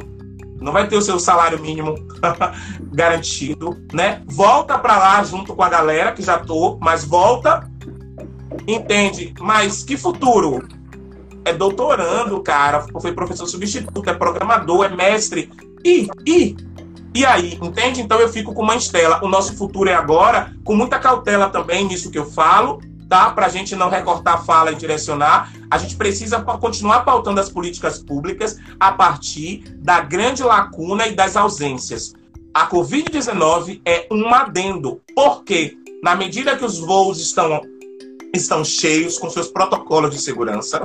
[0.60, 1.96] não vai ter o seu salário mínimo
[2.94, 4.24] garantido, né?
[4.26, 7.70] Volta para lá junto com a galera que já tô, mas volta,
[8.66, 9.34] entende?
[9.40, 10.68] Mas que futuro?
[11.46, 15.50] É doutorando, cara, foi professor substituto, é programador, é mestre.
[15.84, 16.58] E, e,
[17.14, 18.02] e aí, entende?
[18.02, 19.24] Então eu fico com uma estela.
[19.24, 23.32] O nosso futuro é agora, com muita cautela também nisso que eu falo, tá?
[23.32, 27.50] Para a gente não recortar a fala e direcionar, a gente precisa continuar pautando as
[27.50, 32.14] políticas públicas a partir da grande lacuna e das ausências.
[32.54, 37.62] A Covid-19 é um adendo, porque na medida que os voos estão,
[38.34, 40.82] estão cheios com seus protocolos de segurança,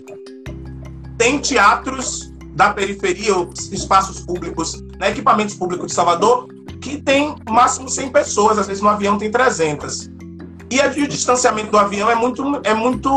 [1.17, 3.33] tem teatros da periferia,
[3.71, 6.49] espaços públicos, né, equipamentos públicos de Salvador,
[6.81, 10.11] que tem máximo 100 pessoas, às vezes no avião tem 300.
[10.71, 13.11] E, o distanciamento do avião é muito, é muito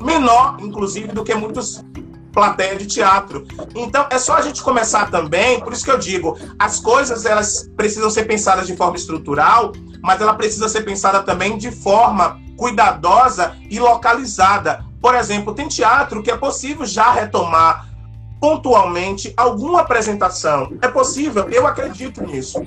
[0.00, 1.84] menor, inclusive, do que muitos
[2.32, 3.46] plateias de teatro.
[3.74, 7.68] Então, é só a gente começar também, por isso que eu digo, as coisas elas
[7.76, 13.56] precisam ser pensadas de forma estrutural, mas ela precisa ser pensada também de forma cuidadosa
[13.68, 14.84] e localizada.
[15.00, 17.91] Por exemplo, tem teatro que é possível já retomar
[18.42, 20.76] pontualmente alguma apresentação.
[20.82, 22.60] É possível, eu acredito nisso.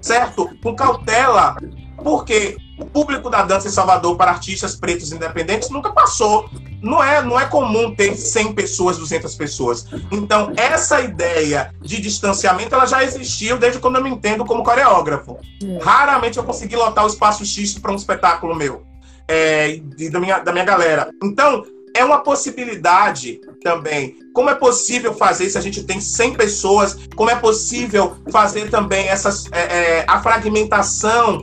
[0.00, 0.48] Certo?
[0.62, 1.54] Com cautela,
[2.02, 6.48] porque o público da dança em Salvador para artistas pretos independentes nunca passou.
[6.80, 9.86] Não é, não é comum ter 100 pessoas, 200 pessoas.
[10.10, 15.36] Então, essa ideia de distanciamento, ela já existiu desde quando eu me entendo como coreógrafo.
[15.62, 15.82] É.
[15.82, 18.86] Raramente eu consegui lotar o espaço X para um espetáculo meu,
[19.26, 19.78] é,
[20.10, 21.10] da, minha, da minha galera.
[21.22, 21.64] Então,
[21.98, 24.16] é uma possibilidade também.
[24.32, 26.96] Como é possível fazer se a gente tem 100 pessoas?
[27.16, 29.58] Como é possível fazer também essas, é,
[29.98, 31.40] é, a fragmentação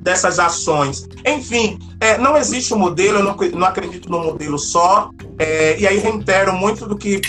[0.00, 1.08] dessas ações.
[1.24, 5.86] Enfim, é, não existe um modelo, eu não, não acredito no modelo só, é, e
[5.86, 7.20] aí reitero muito do que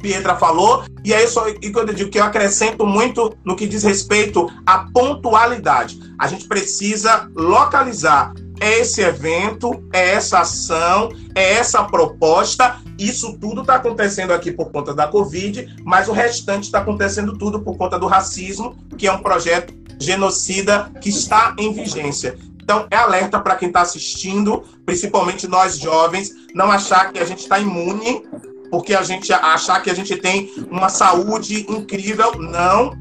[0.00, 3.66] Pietra falou, e aí só, e quando eu digo que eu acrescento muito no que
[3.66, 6.00] diz respeito à pontualidade.
[6.18, 12.76] A gente precisa localizar é esse evento, é essa ação, é essa proposta.
[12.98, 17.62] Isso tudo está acontecendo aqui por conta da Covid, mas o restante está acontecendo tudo
[17.62, 22.36] por conta do racismo, que é um projeto genocida que está em vigência.
[22.62, 27.40] Então, é alerta para quem está assistindo, principalmente nós jovens, não achar que a gente
[27.40, 28.22] está imune,
[28.70, 32.32] porque a gente achar que a gente tem uma saúde incrível.
[32.38, 32.96] Não,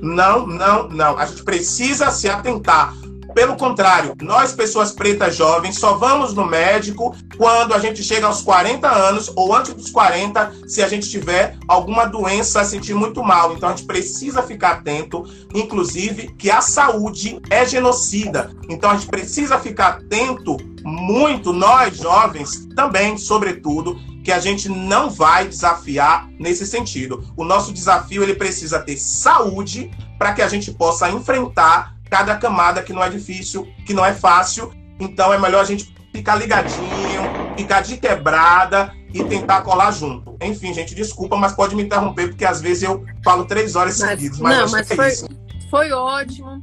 [0.00, 1.18] não, não, não.
[1.18, 2.94] A gente precisa se atentar
[3.34, 8.42] pelo contrário, nós, pessoas pretas jovens, só vamos no médico quando a gente chega aos
[8.42, 13.22] 40 anos ou antes dos 40, se a gente tiver alguma doença, a sentir muito
[13.22, 13.52] mal.
[13.52, 18.50] Então a gente precisa ficar atento, inclusive, que a saúde é genocida.
[18.68, 25.10] Então a gente precisa ficar atento muito, nós jovens, também, sobretudo, que a gente não
[25.10, 27.24] vai desafiar nesse sentido.
[27.36, 32.82] O nosso desafio ele precisa ter saúde para que a gente possa enfrentar cada camada
[32.82, 34.70] que não é difícil, que não é fácil.
[35.00, 37.22] Então é melhor a gente ficar ligadinho,
[37.56, 40.36] ficar de quebrada e tentar colar junto.
[40.42, 44.10] Enfim, gente, desculpa, mas pode me interromper, porque às vezes eu falo três horas mas,
[44.10, 44.38] seguidas.
[44.40, 45.28] Mas não, mas é foi, isso.
[45.70, 46.62] foi ótimo.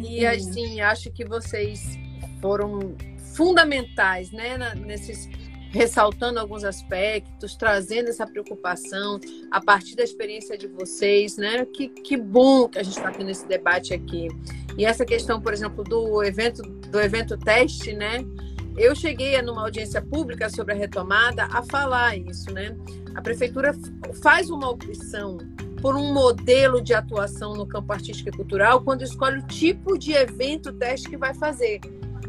[0.00, 1.98] E assim, acho que vocês
[2.40, 2.94] foram
[3.34, 5.28] fundamentais, né, nesses
[5.74, 9.18] ressaltando alguns aspectos, trazendo essa preocupação
[9.50, 11.64] a partir da experiência de vocês, né?
[11.64, 14.28] Que, que bom que a gente está tendo esse debate aqui.
[14.78, 18.24] E essa questão, por exemplo, do evento do evento teste, né?
[18.76, 22.76] Eu cheguei numa audiência pública sobre a retomada a falar isso, né?
[23.16, 23.74] A prefeitura
[24.22, 25.38] faz uma opção
[25.82, 30.12] por um modelo de atuação no campo artístico e cultural quando escolhe o tipo de
[30.12, 31.80] evento teste que vai fazer.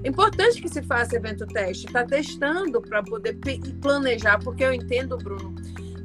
[0.04, 3.38] É importante que se faça evento teste, está testando para poder
[3.82, 5.56] planejar, porque eu entendo, Bruno,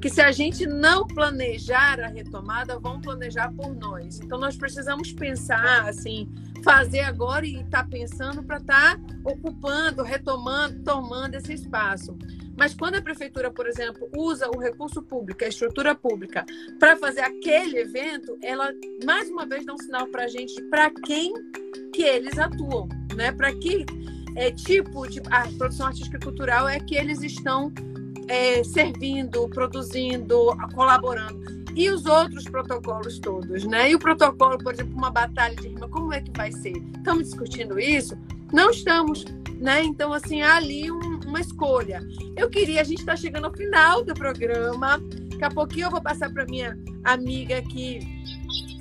[0.01, 4.19] que se a gente não planejar a retomada, vão planejar por nós.
[4.21, 6.27] Então nós precisamos pensar assim,
[6.65, 12.17] fazer agora e estar tá pensando para estar tá ocupando, retomando, tomando esse espaço.
[12.57, 16.45] Mas quando a prefeitura, por exemplo, usa o recurso público, a estrutura pública,
[16.79, 18.73] para fazer aquele evento, ela
[19.05, 21.33] mais uma vez dá um sinal para a gente para quem
[22.01, 23.31] que eles atuam, né?
[23.31, 23.85] Para que
[24.35, 27.71] é, tipo, tipo a produção artística e cultural é que eles estão
[28.27, 31.61] é, servindo, produzindo, colaborando.
[31.77, 33.91] E os outros protocolos todos, né?
[33.91, 36.73] E o protocolo, por exemplo, uma batalha de rima, como é que vai ser?
[36.97, 38.17] Estamos discutindo isso?
[38.51, 39.27] Não estamos,
[39.61, 39.85] né?
[39.85, 42.01] Então, assim, há ali um, uma escolha.
[42.35, 44.99] Eu queria, a gente está chegando ao final do programa.
[45.29, 48.01] Daqui a pouquinho eu vou passar para minha amiga aqui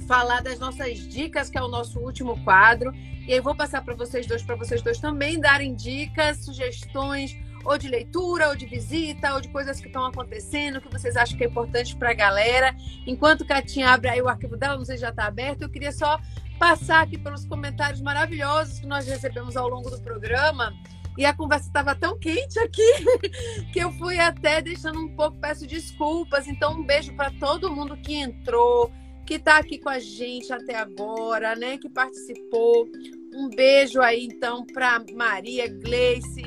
[0.09, 2.91] falar das nossas dicas, que é o nosso último quadro.
[3.27, 7.77] E aí vou passar para vocês dois, para vocês dois também darem dicas, sugestões, ou
[7.77, 11.43] de leitura, ou de visita, ou de coisas que estão acontecendo, que vocês acham que
[11.43, 12.75] é importante para a galera.
[13.05, 15.91] Enquanto Catinha abre aí o arquivo dela, não sei se já está aberto, eu queria
[15.91, 16.19] só
[16.57, 20.73] passar aqui pelos comentários maravilhosos que nós recebemos ao longo do programa.
[21.19, 22.93] E a conversa estava tão quente aqui
[23.71, 26.47] que eu fui até deixando um pouco, peço desculpas.
[26.47, 28.91] Então, um beijo para todo mundo que entrou,
[29.29, 31.77] que está aqui com a gente até agora, né?
[31.77, 32.89] Que participou.
[33.31, 36.41] Um beijo aí, então, para Maria Gleice,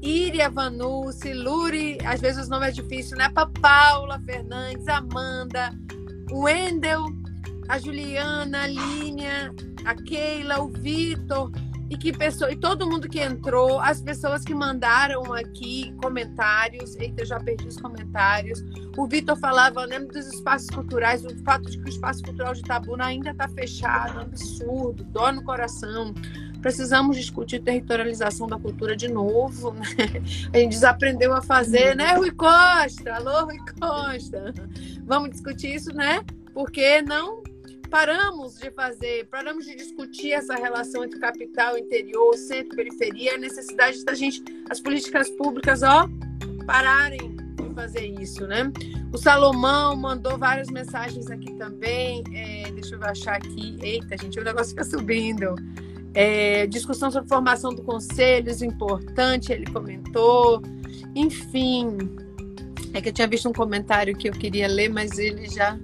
[0.00, 3.28] Iria Vanucci, Luri, às vezes o nome é difícil, né?
[3.28, 5.78] Para Paula Fernandes, Amanda,
[6.30, 7.04] Wendel,
[7.68, 9.54] a Juliana, a Línia,
[9.84, 11.52] a Keila, o Vitor,
[11.92, 17.22] e que pessoa, e todo mundo que entrou, as pessoas que mandaram aqui comentários, eita,
[17.22, 18.64] já perdi os comentários.
[18.96, 22.62] O Vitor falava, lembro dos espaços culturais, o fato de que o espaço cultural de
[22.62, 26.14] Tabuna ainda está fechado, absurdo, dó no coração.
[26.62, 29.72] Precisamos discutir territorialização da cultura de novo.
[29.72, 29.82] Né?
[30.54, 33.16] A gente desaprendeu a fazer, né, Rui Costa?
[33.16, 34.54] Alô, Rui Costa.
[35.04, 36.24] Vamos discutir isso, né?
[36.54, 37.41] Porque não
[37.92, 44.02] paramos de fazer, paramos de discutir essa relação entre capital, interior, centro, periferia, a necessidade
[44.02, 46.08] da gente, as políticas públicas, ó,
[46.64, 48.72] pararem de fazer isso, né?
[49.12, 52.24] O Salomão mandou várias mensagens aqui também.
[52.32, 53.76] É, deixa eu achar aqui.
[53.82, 55.54] Eita, gente, o negócio fica subindo.
[56.14, 60.62] É, discussão sobre formação do conselhos, importante, ele comentou.
[61.14, 61.98] Enfim,
[62.94, 65.78] é que eu tinha visto um comentário que eu queria ler, mas ele já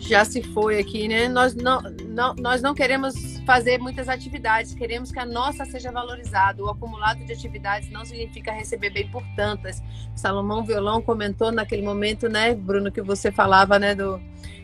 [0.00, 1.28] já se foi aqui, né?
[1.28, 3.14] Nós não, não, nós não queremos
[3.46, 6.62] fazer muitas atividades, queremos que a nossa seja valorizada.
[6.64, 9.82] O acumulado de atividades não significa receber bem por tantas.
[10.16, 14.20] Salomão Violão comentou naquele momento, né, Bruno, que você falava, né, do,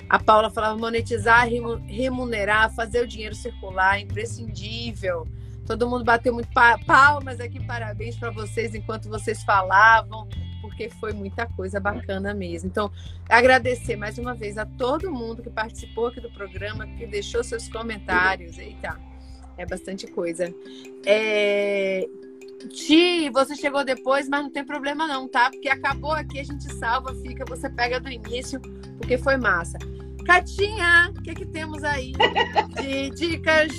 [0.09, 1.47] a Paula falava monetizar,
[1.87, 5.27] remunerar, fazer o dinheiro circular, imprescindível.
[5.67, 6.49] Todo mundo bateu muito
[6.87, 10.29] palmas aqui, parabéns para vocês enquanto vocês falavam,
[10.77, 12.69] porque foi muita coisa bacana mesmo.
[12.69, 12.93] Então,
[13.28, 17.66] agradecer mais uma vez a todo mundo que participou aqui do programa, que deixou seus
[17.66, 18.59] comentários.
[18.59, 19.01] Eita,
[19.57, 20.55] é bastante coisa.
[21.05, 22.07] É...
[22.70, 25.51] Ti, você chegou depois, mas não tem problema não, tá?
[25.51, 28.61] Porque acabou aqui, a gente salva, fica, você pega do início,
[28.98, 29.78] porque foi massa.
[30.27, 32.12] Catinha, o que, que temos aí
[32.74, 33.73] de dicas?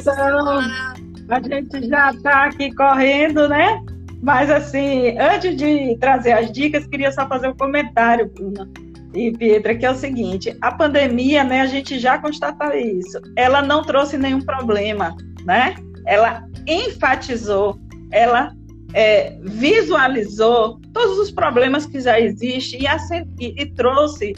[0.00, 3.82] Então, a gente já está aqui correndo, né?
[4.22, 8.68] Mas, assim, antes de trazer as dicas, queria só fazer um comentário, Bruna
[9.14, 13.62] e Pietra, que é o seguinte: a pandemia, né, a gente já constatou isso, ela
[13.62, 15.74] não trouxe nenhum problema, né?
[16.06, 17.78] Ela enfatizou,
[18.10, 18.52] ela
[18.92, 24.34] é, visualizou todos os problemas que já existem e, e, e trouxe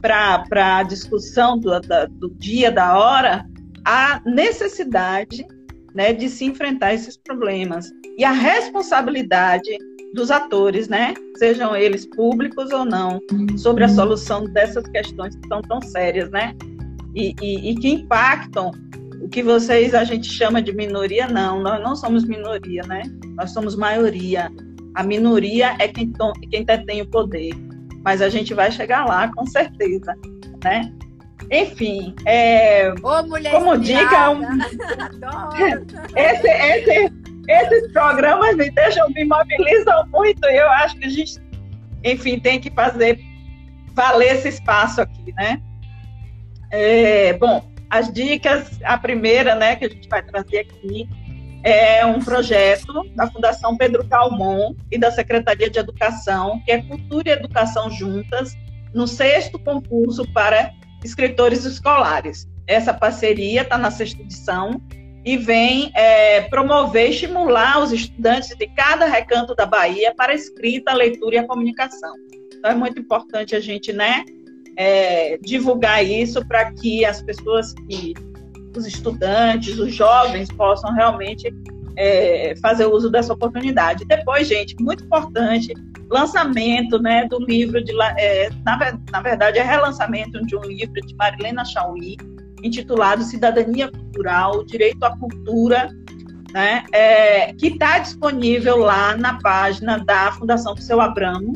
[0.00, 3.44] para a discussão do, da, do dia, da hora,
[3.84, 5.46] a necessidade
[5.98, 7.90] né, de se enfrentar esses problemas.
[8.16, 9.76] E a responsabilidade
[10.14, 13.20] dos atores, né, sejam eles públicos ou não,
[13.56, 16.54] sobre a solução dessas questões que são tão sérias, né,
[17.16, 18.70] e, e, e que impactam
[19.20, 23.02] o que vocês a gente chama de minoria, não, nós não somos minoria, né,
[23.36, 24.52] nós somos maioria.
[24.94, 26.12] A minoria é quem,
[26.48, 27.50] quem detém o poder.
[28.04, 30.14] Mas a gente vai chegar lá com certeza,
[30.62, 30.92] né?
[31.50, 34.42] Enfim, é, como dica, um...
[36.14, 37.12] esse, esse,
[37.48, 40.44] esses programas me deixam, me mobilizam muito.
[40.46, 41.40] E eu acho que a gente,
[42.04, 43.18] enfim, tem que fazer
[43.94, 45.60] valer esse espaço aqui, né?
[46.70, 51.08] É, bom, as dicas, a primeira, né, que a gente vai trazer aqui
[51.64, 57.30] é um projeto da Fundação Pedro Calmon e da Secretaria de Educação, que é Cultura
[57.30, 58.56] e Educação Juntas,
[58.94, 60.72] no sexto concurso para
[61.04, 62.48] escritores escolares.
[62.66, 64.80] Essa parceria está na sexta edição
[65.24, 70.90] e vem é, promover estimular os estudantes de cada recanto da Bahia para a escrita,
[70.90, 72.14] a leitura e a comunicação.
[72.54, 74.24] Então é muito importante a gente né,
[74.76, 78.14] é, divulgar isso para que as pessoas que
[78.76, 81.52] os estudantes, os jovens possam realmente
[81.98, 84.04] é, fazer uso dessa oportunidade.
[84.04, 85.74] Depois, gente, muito importante,
[86.08, 91.14] lançamento né, do livro, de, é, na, na, verdade, é relançamento de um livro de
[91.16, 92.16] Marilena Chauí,
[92.62, 95.90] intitulado Cidadania Cultural, Direito à Cultura,
[96.52, 101.52] né, é, que está disponível lá na página da Fundação do Seu Abramo.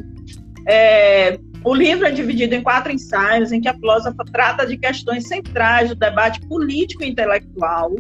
[0.67, 5.29] É, o livro é dividido em quatro ensaios, em que a filósofa trata de questões
[5.29, 7.93] centrais do debate político e intelectual.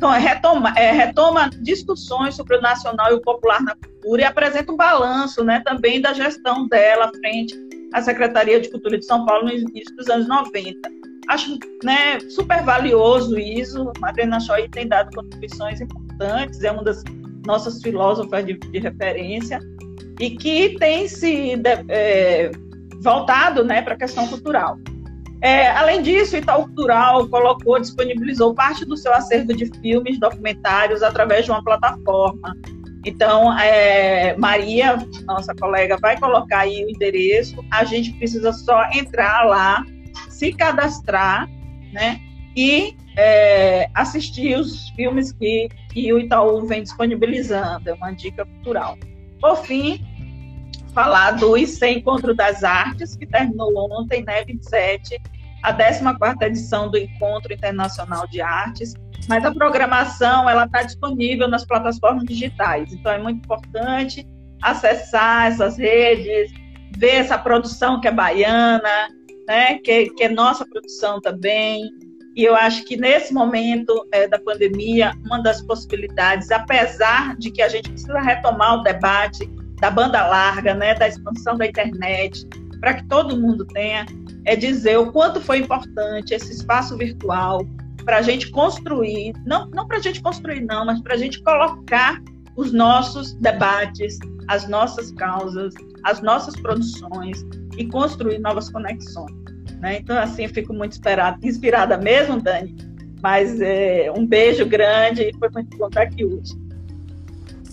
[0.00, 4.24] Então, é retoma, é, retoma discussões sobre o nacional e o popular na cultura e
[4.24, 7.54] apresenta um balanço né, também da gestão dela frente
[7.92, 10.88] à Secretaria de Cultura de São Paulo no início dos anos 90.
[11.28, 13.92] Acho né, super valioso isso.
[14.00, 17.04] Madalena Choi tem dado contribuições importantes, é uma das
[17.46, 19.60] nossas filósofas de, de referência
[20.18, 21.60] e que tem se
[21.90, 22.50] é,
[23.02, 24.78] voltado né, para a questão cultural.
[25.42, 31.02] É, além disso, o Itaú Cultural colocou, disponibilizou parte do seu acervo de filmes, documentários,
[31.02, 32.54] através de uma plataforma.
[33.06, 37.64] Então, é, Maria, nossa colega, vai colocar aí o endereço.
[37.70, 39.82] A gente precisa só entrar lá,
[40.28, 41.48] se cadastrar,
[41.92, 42.20] né?
[42.54, 47.88] E é, assistir os filmes que, que o Itaú vem disponibilizando.
[47.88, 48.98] É uma dica cultural.
[49.40, 50.04] Por fim,
[50.92, 55.20] falar do IC Encontro das Artes, que terminou ontem, né, 27,
[55.62, 58.94] a 14ª edição do Encontro Internacional de Artes,
[59.28, 64.26] mas a programação ela está disponível nas plataformas digitais, então é muito importante
[64.62, 66.50] acessar essas redes,
[66.96, 69.08] ver essa produção que é baiana,
[69.46, 71.82] né, que, que é nossa produção também,
[72.36, 77.60] e eu acho que nesse momento é, da pandemia, uma das possibilidades, apesar de que
[77.60, 79.48] a gente precisa retomar o debate
[79.80, 82.46] da banda larga, né, da expansão da internet,
[82.80, 84.06] para que todo mundo tenha,
[84.44, 87.66] é dizer o quanto foi importante esse espaço virtual
[88.04, 91.42] para a gente construir, não, não para a gente construir, não, mas para a gente
[91.42, 92.20] colocar
[92.56, 95.74] os nossos debates, as nossas causas,
[96.04, 97.44] as nossas produções
[97.76, 99.32] e construir novas conexões.
[99.80, 99.98] Né?
[99.98, 102.74] Então, assim, eu fico muito inspirada, inspirada mesmo, Dani,
[103.22, 106.54] mas é, um beijo grande e foi muito bom estar aqui hoje.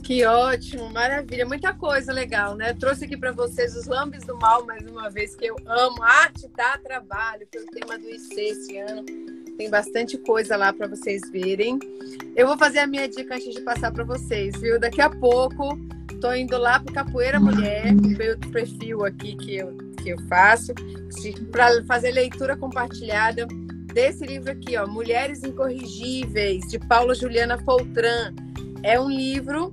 [0.08, 2.74] Que ótimo, maravilha, muita coisa legal, né?
[2.74, 6.02] trouxe aqui para vocês os Lambes do Mal mais uma vez, que eu amo.
[6.02, 9.04] Arte dá trabalho, foi o tema do IC esse ano.
[9.58, 11.78] Tem bastante coisa lá para vocês verem.
[12.38, 14.80] Eu vou fazer a minha dica antes de passar para vocês, viu?
[14.80, 15.78] Daqui a pouco
[16.22, 20.74] tô indo lá para Capoeira Mulher, meu perfil aqui que eu, que eu faço,
[21.52, 23.46] para fazer leitura compartilhada
[23.94, 28.34] desse livro aqui, ó, Mulheres Incorrigíveis, de Paula Juliana Foltran.
[28.84, 29.70] É um livro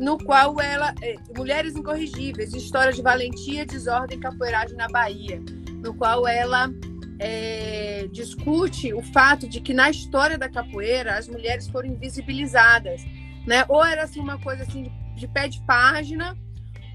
[0.00, 0.94] no qual ela.
[1.02, 5.40] É, Mulheres Incorrigíveis, História de Valentia, Desordem e Capoeiragem na Bahia,
[5.82, 6.70] no qual ela
[7.18, 13.02] é, discute o fato de que na história da capoeira as mulheres foram invisibilizadas.
[13.46, 13.64] Né?
[13.68, 16.36] Ou era assim, uma coisa assim de, de pé de página,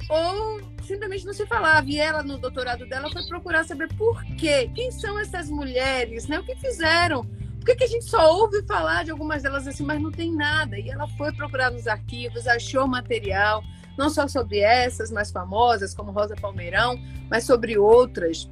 [0.09, 1.89] ou simplesmente não se falava.
[1.89, 4.69] E ela, no doutorado dela, foi procurar saber por quê.
[4.75, 6.27] Quem são essas mulheres?
[6.27, 6.39] Né?
[6.39, 7.25] O que fizeram?
[7.61, 10.33] Por que, que a gente só ouve falar de algumas delas assim, mas não tem
[10.33, 10.79] nada?
[10.79, 13.63] E ela foi procurar nos arquivos, achou material,
[13.95, 18.49] não só sobre essas mais famosas, como Rosa Palmeirão, mas sobre outras.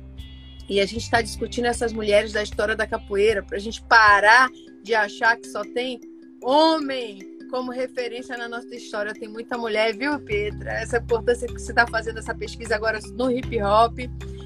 [0.70, 4.48] E a gente está discutindo essas mulheres da história da capoeira, para a gente parar
[4.84, 6.00] de achar que só tem
[6.44, 9.14] homem como referência na nossa história.
[9.14, 10.72] Tem muita mulher, viu, Petra?
[10.72, 14.00] Essa importância que você está fazendo essa pesquisa agora no hip hop.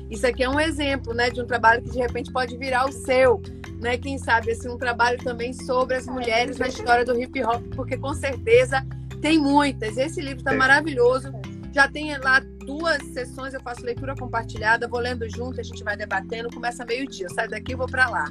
[0.09, 2.91] Isso aqui é um exemplo, né, de um trabalho que de repente pode virar o
[2.91, 3.41] seu
[3.83, 3.97] né?
[3.97, 7.97] Quem sabe assim um trabalho também sobre as mulheres na história do hip hop, porque
[7.97, 8.83] com certeza
[9.21, 9.97] tem muitas.
[9.97, 11.31] Esse livro está maravilhoso.
[11.73, 15.97] Já tem lá duas sessões, eu faço leitura compartilhada, vou lendo junto, a gente vai
[15.97, 17.27] debatendo, começa meio-dia.
[17.29, 18.25] Sai daqui e vou para lá.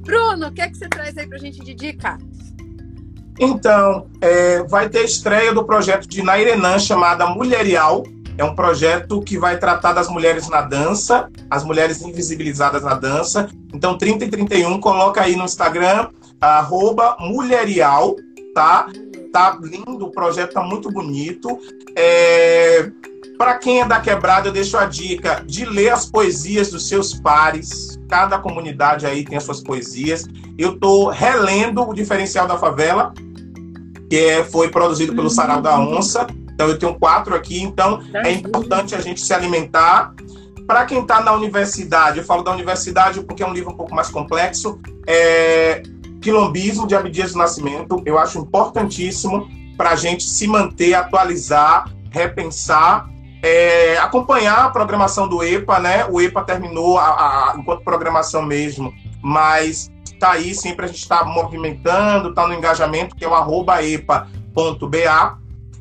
[0.00, 2.18] Bruno, o que é que você traz aí para a gente de dica?
[3.38, 8.04] Então, é, vai ter estreia do projeto de Nairenan chamada Mulherial,
[8.36, 13.48] é um projeto que vai tratar das mulheres na dança, as mulheres invisibilizadas na dança.
[13.72, 16.08] Então, 30 e 31, coloca aí no Instagram,
[16.40, 18.16] arroba mulherial,
[18.52, 18.88] tá?
[19.32, 21.60] Tá lindo, o projeto tá muito bonito.
[21.96, 22.90] É...
[23.38, 27.14] Para quem é da quebrada, eu deixo a dica de ler as poesias dos seus
[27.14, 27.98] pares.
[28.08, 30.26] Cada comunidade aí tem as suas poesias.
[30.56, 33.12] Eu tô relendo o Diferencial da Favela,
[34.14, 36.24] que foi produzido pelo Sarau da Onça.
[36.54, 40.14] Então eu tenho quatro aqui, então é importante a gente se alimentar.
[40.68, 43.92] Para quem está na universidade, eu falo da universidade porque é um livro um pouco
[43.92, 45.82] mais complexo, é
[46.22, 53.10] Quilombismo de Abdias do Nascimento, eu acho importantíssimo para a gente se manter, atualizar, repensar,
[53.42, 56.06] é, acompanhar a programação do EPA, né?
[56.06, 59.90] O EPA terminou a, a, enquanto programação mesmo, mas
[60.24, 65.38] está aí sempre a gente está movimentando, está no engajamento, que é o arroba epa.ba.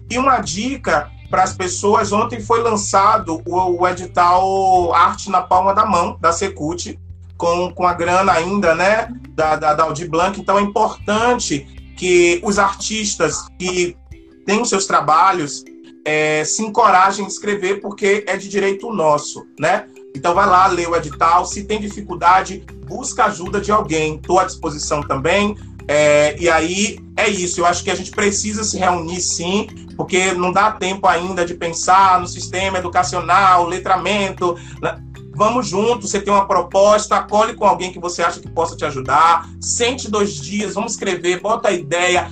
[0.10, 5.74] E uma dica para as pessoas, ontem foi lançado o, o, edital Arte na Palma
[5.74, 6.99] da Mão, da Secult,
[7.38, 10.40] com, com a grana ainda, né, da, da, da Audi Blanc.
[10.40, 11.65] Então é importante
[11.98, 13.98] que os artistas que
[14.45, 15.64] têm seus trabalhos
[16.06, 19.88] é, se encorajem a escrever, porque é de direito nosso, né?
[20.14, 21.45] Então vai lá, lê o edital.
[21.45, 24.15] Se tem dificuldade, busca ajuda de alguém.
[24.15, 25.56] Estou à disposição também.
[25.88, 27.60] É, e aí é isso.
[27.60, 29.68] Eu acho que a gente precisa se reunir sim,
[29.98, 34.57] porque não dá tempo ainda de pensar no sistema educacional, letramento.
[34.81, 35.02] Né?
[35.35, 38.85] Vamos juntos, você tem uma proposta, acolhe com alguém que você acha que possa te
[38.85, 42.30] ajudar, sente dois dias, vamos escrever, bota a ideia,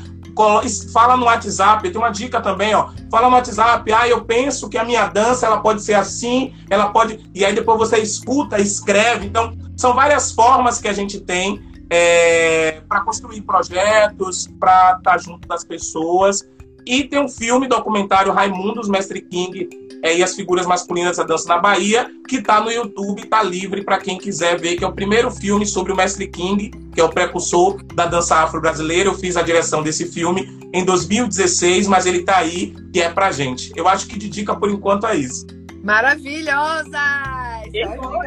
[0.92, 2.90] fala no WhatsApp, tem uma dica também, ó.
[3.10, 6.90] Fala no WhatsApp, ah, eu penso que a minha dança ela pode ser assim, ela
[6.90, 7.20] pode.
[7.34, 9.28] E aí depois você escuta, escreve.
[9.28, 15.18] Então, são várias formas que a gente tem é, para construir projetos, para estar tá
[15.18, 16.48] junto das pessoas.
[16.86, 21.48] E tem um filme documentário Raimundos Mestre King é, e as figuras masculinas da dança
[21.48, 24.94] na Bahia, que está no YouTube, está livre para quem quiser ver, que é o
[24.94, 29.10] primeiro filme sobre o Mestre King, que é o precursor da dança afro-brasileira.
[29.10, 33.32] Eu fiz a direção desse filme em 2016, mas ele está aí e é pra
[33.32, 33.72] gente.
[33.76, 35.46] Eu acho que de dica por enquanto é isso.
[35.84, 36.92] Maravilhosa!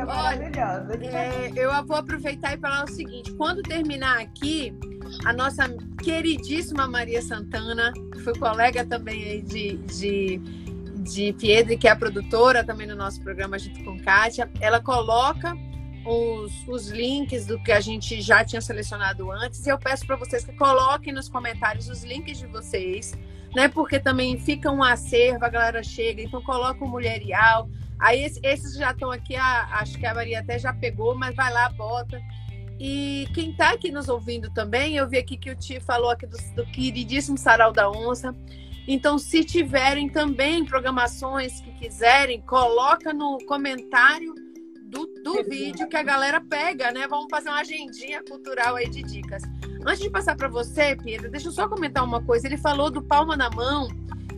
[0.06, 0.98] Maravilhosa.
[1.02, 4.72] É, eu vou aproveitar e falar o seguinte: quando terminar aqui,
[5.24, 5.68] a nossa
[6.02, 10.40] queridíssima Maria Santana, que foi colega também de, de
[11.04, 15.56] de Piedre, que é a produtora também no nosso programa junto com Kátia, ela coloca
[16.04, 19.66] os, os links do que a gente já tinha selecionado antes.
[19.66, 23.12] E eu peço para vocês que coloquem nos comentários os links de vocês,
[23.54, 23.68] né?
[23.68, 27.68] Porque também fica um acervo, a galera chega, então coloca o Mulherial.
[27.98, 31.52] Aí esses já estão aqui, a, acho que a Maria até já pegou, mas vai
[31.52, 32.20] lá, bota.
[32.78, 36.26] E quem está aqui nos ouvindo também, eu vi aqui que o Ti falou aqui
[36.26, 38.34] do, do queridíssimo Sarau da Onça.
[38.86, 44.34] Então, se tiverem também programações que quiserem, coloca no comentário
[44.84, 47.06] do, do vídeo que a galera pega, né?
[47.08, 49.42] Vamos fazer uma agendinha cultural aí de dicas.
[49.86, 52.46] Antes de passar para você, Pedro, deixa eu só comentar uma coisa.
[52.46, 53.88] Ele falou do Palma na Mão,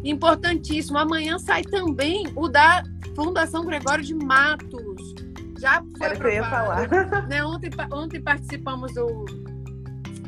[0.05, 0.97] importantíssimo.
[0.97, 2.83] Amanhã sai também o da
[3.15, 5.15] Fundação Gregório de Matos.
[5.59, 6.89] Já foi Era que eu ia falar.
[7.29, 7.45] Né?
[7.45, 9.25] Ontem, ontem participamos do.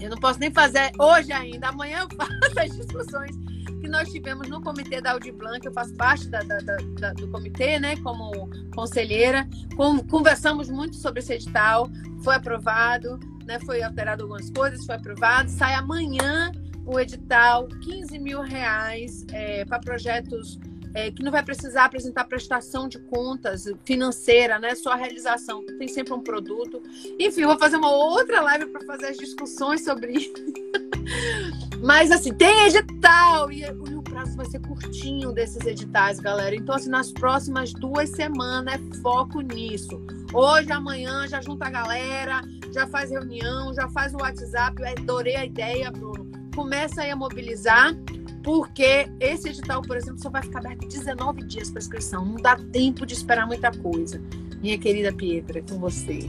[0.00, 1.68] Eu não posso nem fazer hoje ainda.
[1.68, 3.47] Amanhã eu faço as discussões
[3.80, 7.28] que nós tivemos no comitê da Audi Blanc, eu faço parte da, da, da, do
[7.28, 9.48] comitê, né, como conselheira.
[9.76, 11.88] Com, conversamos muito sobre esse edital,
[12.22, 15.50] foi aprovado, né, foi alterado algumas coisas, foi aprovado.
[15.50, 16.52] Sai amanhã
[16.84, 20.58] o edital, 15 mil reais é, para projetos
[20.94, 24.74] é, que não vai precisar apresentar prestação de contas financeira, né?
[24.74, 25.64] Só a realização.
[25.78, 26.82] Tem sempre um produto.
[27.18, 30.32] Enfim, vou fazer uma outra live para fazer as discussões sobre isso.
[31.80, 36.54] Mas assim, tem edital e, o prazo vai ser curtinho desses editais, galera.
[36.54, 40.00] Então, assim, nas próximas duas semanas é foco nisso.
[40.32, 42.42] Hoje, amanhã, já junta a galera,
[42.72, 44.80] já faz reunião, já faz o WhatsApp.
[44.82, 46.30] Eu adorei a ideia, Bruno.
[46.54, 47.94] Começa aí a mobilizar,
[48.42, 52.24] porque esse edital, por exemplo, só vai ficar aberto 19 dias para inscrição.
[52.24, 54.20] Não dá tempo de esperar muita coisa.
[54.60, 56.28] Minha querida Pietra, é com você.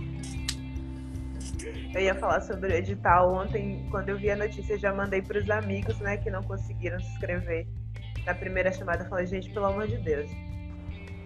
[1.93, 5.39] Eu ia falar sobre o edital ontem, quando eu vi a notícia, já mandei para
[5.39, 7.67] os amigos, né, que não conseguiram se inscrever.
[8.25, 10.29] Na primeira chamada, eu falei, gente, pelo amor de Deus.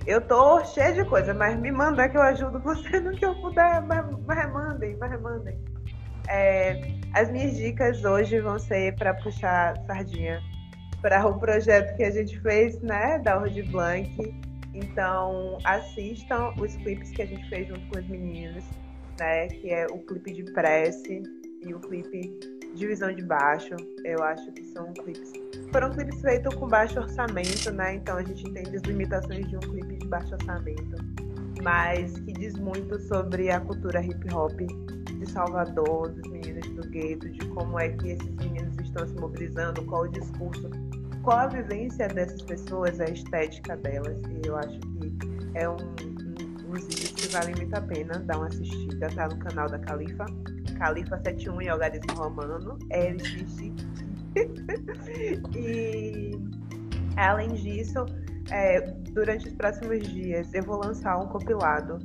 [0.08, 3.36] Eu tô cheia de coisa, mas me manda que eu ajudo você no que eu
[3.36, 3.82] puder.
[3.82, 5.60] Mas, mas mandem, mas mandem.
[6.30, 6.80] É,
[7.14, 10.42] as minhas dicas hoje vão ser para puxar sardinha
[11.02, 14.34] para o projeto que a gente fez, né, da Ord Blank.
[14.74, 18.64] Então, assistam os clipes que a gente fez junto com os meninos
[19.20, 19.48] né?
[19.48, 21.24] Que é o clipe de prece
[21.62, 22.40] e o clipe
[22.76, 23.76] de visão de baixo.
[24.04, 25.32] Eu acho que são clipes.
[25.72, 27.96] Foram clipes feitos com baixo orçamento, né?
[27.96, 30.96] Então a gente entende as limitações de um clipe de baixo orçamento.
[31.62, 37.30] Mas que diz muito sobre a cultura hip hop de Salvador, dos meninos do gueto,
[37.30, 40.70] de como é que esses meninos estão se mobilizando, qual o discurso,
[41.22, 44.20] qual a vivência dessas pessoas, a estética delas.
[44.30, 45.14] E eu acho que
[45.56, 45.78] é um,
[46.74, 50.26] uns que valem muito a pena dar uma assistida, tá no canal da Califa.
[50.78, 52.78] Califa 71 e Algarismo Romano.
[52.90, 53.74] É, ele existe
[55.56, 56.32] e
[57.16, 58.06] além disso,
[58.52, 58.82] é,
[59.12, 62.00] durante os próximos dias eu vou lançar um compilado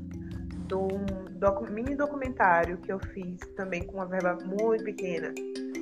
[0.67, 5.33] de um mini documentário que eu fiz também com uma verba muito pequena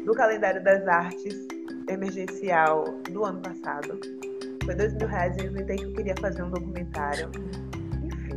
[0.04, 1.34] do calendário das artes
[1.88, 3.98] emergencial do ano passado.
[4.64, 7.30] Foi dois mil reais e eu inventei que eu queria fazer um documentário.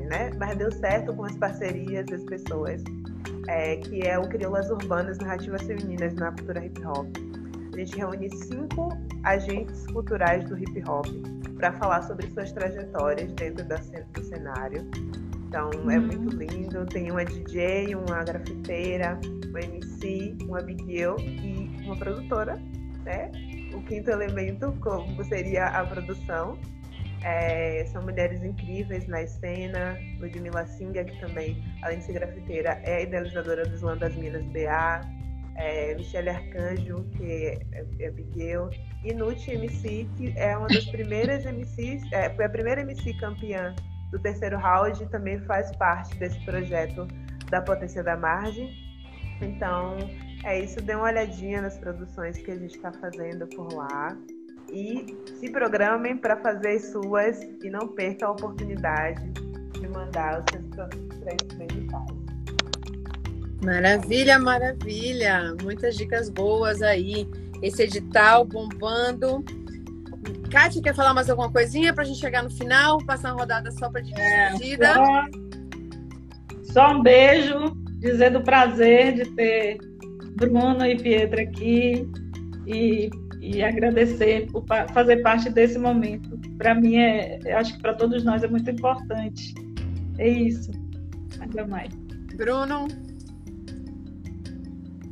[0.09, 0.31] Né?
[0.37, 2.83] Mas deu certo com as parcerias das pessoas,
[3.47, 7.07] é, que é o Crioulas Urbanas Narrativas Femininas na Cultura Hip Hop.
[7.73, 8.89] A gente reúne cinco
[9.23, 11.05] agentes culturais do hip hop
[11.57, 14.89] para falar sobre suas trajetórias dentro da, do cenário.
[15.47, 15.91] Então é uhum.
[15.91, 16.85] é muito lindo.
[16.87, 19.19] Tem uma DJ, uma grafiteira,
[19.49, 22.61] uma MC, uma Abigail e uma produtora,
[23.03, 23.31] né?
[23.73, 26.57] O quinto elemento, como seria a produção.
[27.23, 29.97] É, são mulheres incríveis na cena.
[30.19, 35.01] Ludmilla Singa, que também, além de ser grafiteira, é idealizadora dos Land das Minas BA.
[35.55, 38.69] É, Michelle Arcanjo, que é, é Abigail.
[39.03, 43.75] E MC, que é uma das primeiras MCs, é, foi a primeira MC campeã
[44.11, 47.07] do terceiro round, também faz parte desse projeto
[47.49, 48.73] da Potência da Margem.
[49.41, 49.97] Então,
[50.45, 54.17] é isso, dê uma olhadinha nas produções que a gente está fazendo por lá
[54.71, 59.31] e se programem para fazer as suas e não perca a oportunidade
[59.79, 61.49] de mandar os seus produtos para esses.
[63.63, 65.55] Maravilha, maravilha!
[65.61, 67.29] Muitas dicas boas aí.
[67.61, 69.43] Esse edital bombando.
[70.49, 72.97] Kátia, quer falar mais alguma coisinha para a gente chegar no final?
[73.05, 74.87] Passar uma rodada só para despedida?
[74.87, 75.25] É, só,
[76.73, 79.77] só um beijo, dizer do prazer de ter
[80.35, 82.09] Bruno e Pietra aqui
[82.65, 83.09] e,
[83.51, 84.63] e agradecer por
[84.93, 86.39] fazer parte desse momento.
[86.57, 89.55] Para mim, é, acho que para todos nós é muito importante.
[90.19, 90.71] É isso.
[91.39, 91.89] Nada mais.
[92.35, 92.87] Bruno?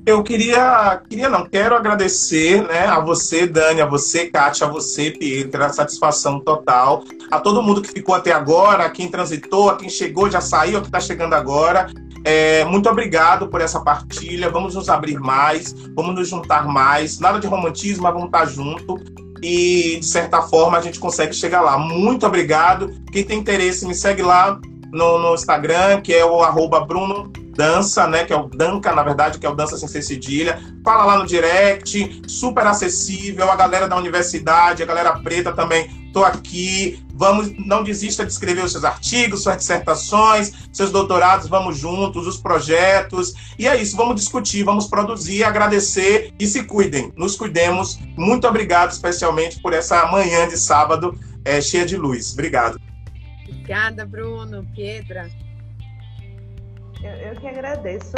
[0.06, 5.12] Eu queria, queria não, quero agradecer né, a você, Dani, a você, Kátia, a você,
[5.12, 7.04] Pietra, a satisfação total.
[7.30, 10.78] A todo mundo que ficou até agora, a quem transitou, a quem chegou, já saiu,
[10.78, 11.88] a quem está chegando agora.
[12.30, 14.50] É, muito obrigado por essa partilha.
[14.50, 17.22] Vamos nos abrir mais, vamos nos juntar mais.
[17.22, 19.00] Nada de romantismo, mas vamos estar junto.
[19.42, 21.78] E, de certa forma, a gente consegue chegar lá.
[21.78, 22.94] Muito obrigado.
[23.14, 24.60] Quem tem interesse, me segue lá
[24.92, 28.26] no, no Instagram, que é o arroba Bruno Dança, né?
[28.26, 30.62] Que é o Danca, na verdade, que é o Dança Sem Ser Cedilha.
[30.84, 33.50] Fala lá no direct, super acessível.
[33.50, 37.02] A galera da universidade, a galera preta também, tô aqui.
[37.18, 42.38] Vamos, não desista de escrever os seus artigos, suas dissertações, seus doutorados, vamos juntos, os
[42.38, 43.34] projetos.
[43.58, 47.12] E é isso, vamos discutir, vamos produzir, agradecer e se cuidem.
[47.18, 48.00] Nos cuidemos.
[48.16, 52.34] Muito obrigado, especialmente, por essa manhã de sábado é, cheia de luz.
[52.34, 52.80] Obrigado.
[53.50, 55.28] Obrigada, Bruno, Piedra.
[57.02, 58.14] Eu, eu que agradeço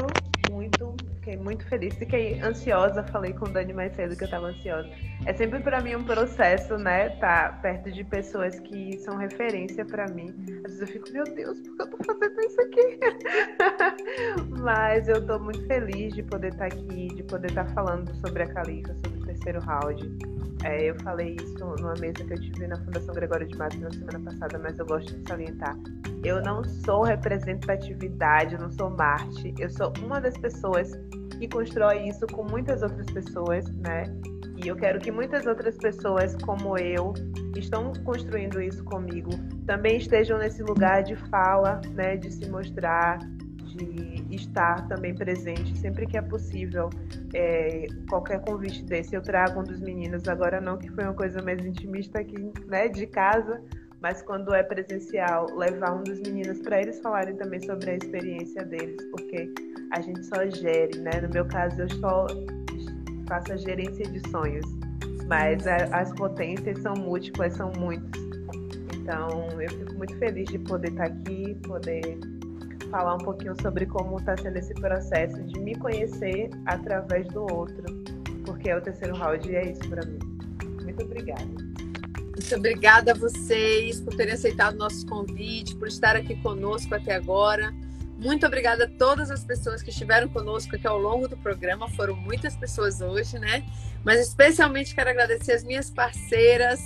[0.50, 4.48] muito, fiquei muito feliz, fiquei ansiosa, falei com o Dani mais cedo que eu estava
[4.48, 4.90] ansiosa.
[5.26, 10.08] É sempre para mim um processo, né, tá perto de pessoas que são referência para
[10.08, 10.34] mim.
[10.66, 13.00] Às vezes eu fico, meu Deus, por que eu tô fazendo isso aqui?
[14.62, 18.14] Mas eu tô muito feliz de poder estar tá aqui, de poder estar tá falando
[18.16, 20.39] sobre a Califa, sobre o terceiro round.
[20.64, 23.92] É, eu falei isso numa mesa que eu tive na Fundação Gregório de Matos na
[23.92, 25.78] semana passada, mas eu gosto de salientar.
[26.24, 29.54] Eu não sou representatividade, eu não sou Marte.
[29.58, 30.92] Eu sou uma das pessoas
[31.40, 34.04] que constrói isso com muitas outras pessoas, né?
[34.62, 37.14] E eu quero que muitas outras pessoas, como eu,
[37.54, 39.30] que estão construindo isso comigo,
[39.66, 42.18] também estejam nesse lugar de fala, né?
[42.18, 43.20] De se mostrar,
[43.76, 46.90] de estar também presente sempre que é possível.
[47.34, 51.42] É, qualquer convite desse eu trago um dos meninos, agora não que foi uma coisa
[51.42, 53.62] mais intimista aqui, né, de casa,
[54.02, 58.64] mas quando é presencial, levar um dos meninos para eles falarem também sobre a experiência
[58.66, 59.52] deles, porque
[59.92, 61.12] a gente só gere, né?
[61.22, 62.28] No meu caso, eu só
[63.28, 64.66] faço a gerência de sonhos,
[65.28, 68.22] mas a, as potências são múltiplas, são muitas.
[68.96, 72.20] Então, eu fico muito feliz de poder estar aqui, poder
[72.90, 77.84] falar um pouquinho sobre como está sendo esse processo de me conhecer através do outro,
[78.46, 80.20] porque é o terceiro round e é isso para mim.
[80.84, 81.46] Muito obrigada.
[81.46, 87.16] Muito obrigada a vocês por terem aceitado o nosso convite, por estar aqui conosco até
[87.16, 87.74] agora.
[88.18, 91.90] Muito obrigada a todas as pessoas que estiveram conosco aqui ao longo do programa.
[91.90, 93.64] Foram muitas pessoas hoje, né?
[94.04, 96.82] Mas especialmente quero agradecer as minhas parceiras,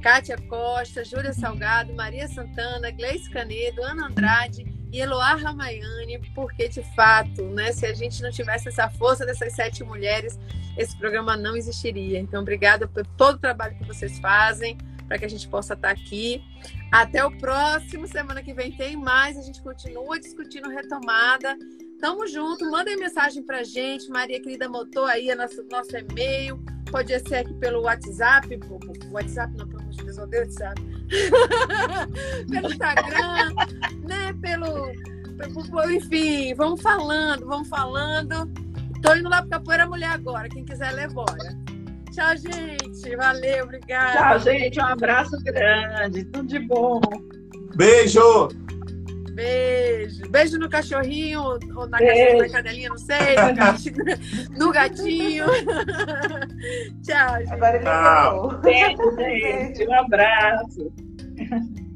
[0.00, 6.82] Kátia Costa, Júlia Salgado, Maria Santana, Gleice Canedo, Ana Andrade e Eloá Ramayane, porque de
[6.94, 10.38] fato, né, se a gente não tivesse essa força dessas sete mulheres,
[10.76, 12.18] esse programa não existiria.
[12.18, 14.76] Então, obrigada por todo o trabalho que vocês fazem
[15.08, 16.42] para que a gente possa estar aqui.
[16.90, 21.56] Até o próximo, semana que vem tem mais, a gente continua discutindo retomada
[22.02, 22.68] Tamo junto.
[22.68, 24.10] Mandem mensagem pra gente.
[24.10, 26.60] Maria querida botou aí nosso, nosso e-mail.
[26.90, 28.58] Pode ser aqui pelo WhatsApp.
[29.12, 30.82] WhatsApp não, pelo amor de Deus, odeio WhatsApp.
[32.50, 33.54] pelo Instagram,
[34.02, 34.32] né?
[34.42, 34.92] Pelo,
[35.38, 35.90] pelo.
[35.92, 38.50] Enfim, vamos falando, vamos falando.
[39.00, 40.48] Tô indo lá pro Capoeira Mulher agora.
[40.48, 41.56] Quem quiser, levora.
[42.10, 43.16] Tchau, gente.
[43.16, 44.18] Valeu, obrigada.
[44.18, 44.80] Tchau, gente.
[44.80, 46.24] Um abraço grande.
[46.24, 47.00] Tudo de bom.
[47.76, 48.48] Beijo!
[49.34, 50.28] Beijo.
[50.30, 53.36] Beijo no cachorrinho, ou na, cachorrinha, na cadelinha, não sei.
[53.36, 54.04] No gatinho.
[54.58, 55.46] no gatinho.
[57.02, 57.52] Tchau, gente.
[57.52, 58.60] Agora ele Tchau.
[58.60, 59.88] Beijo, gente.
[59.88, 60.92] Um abraço.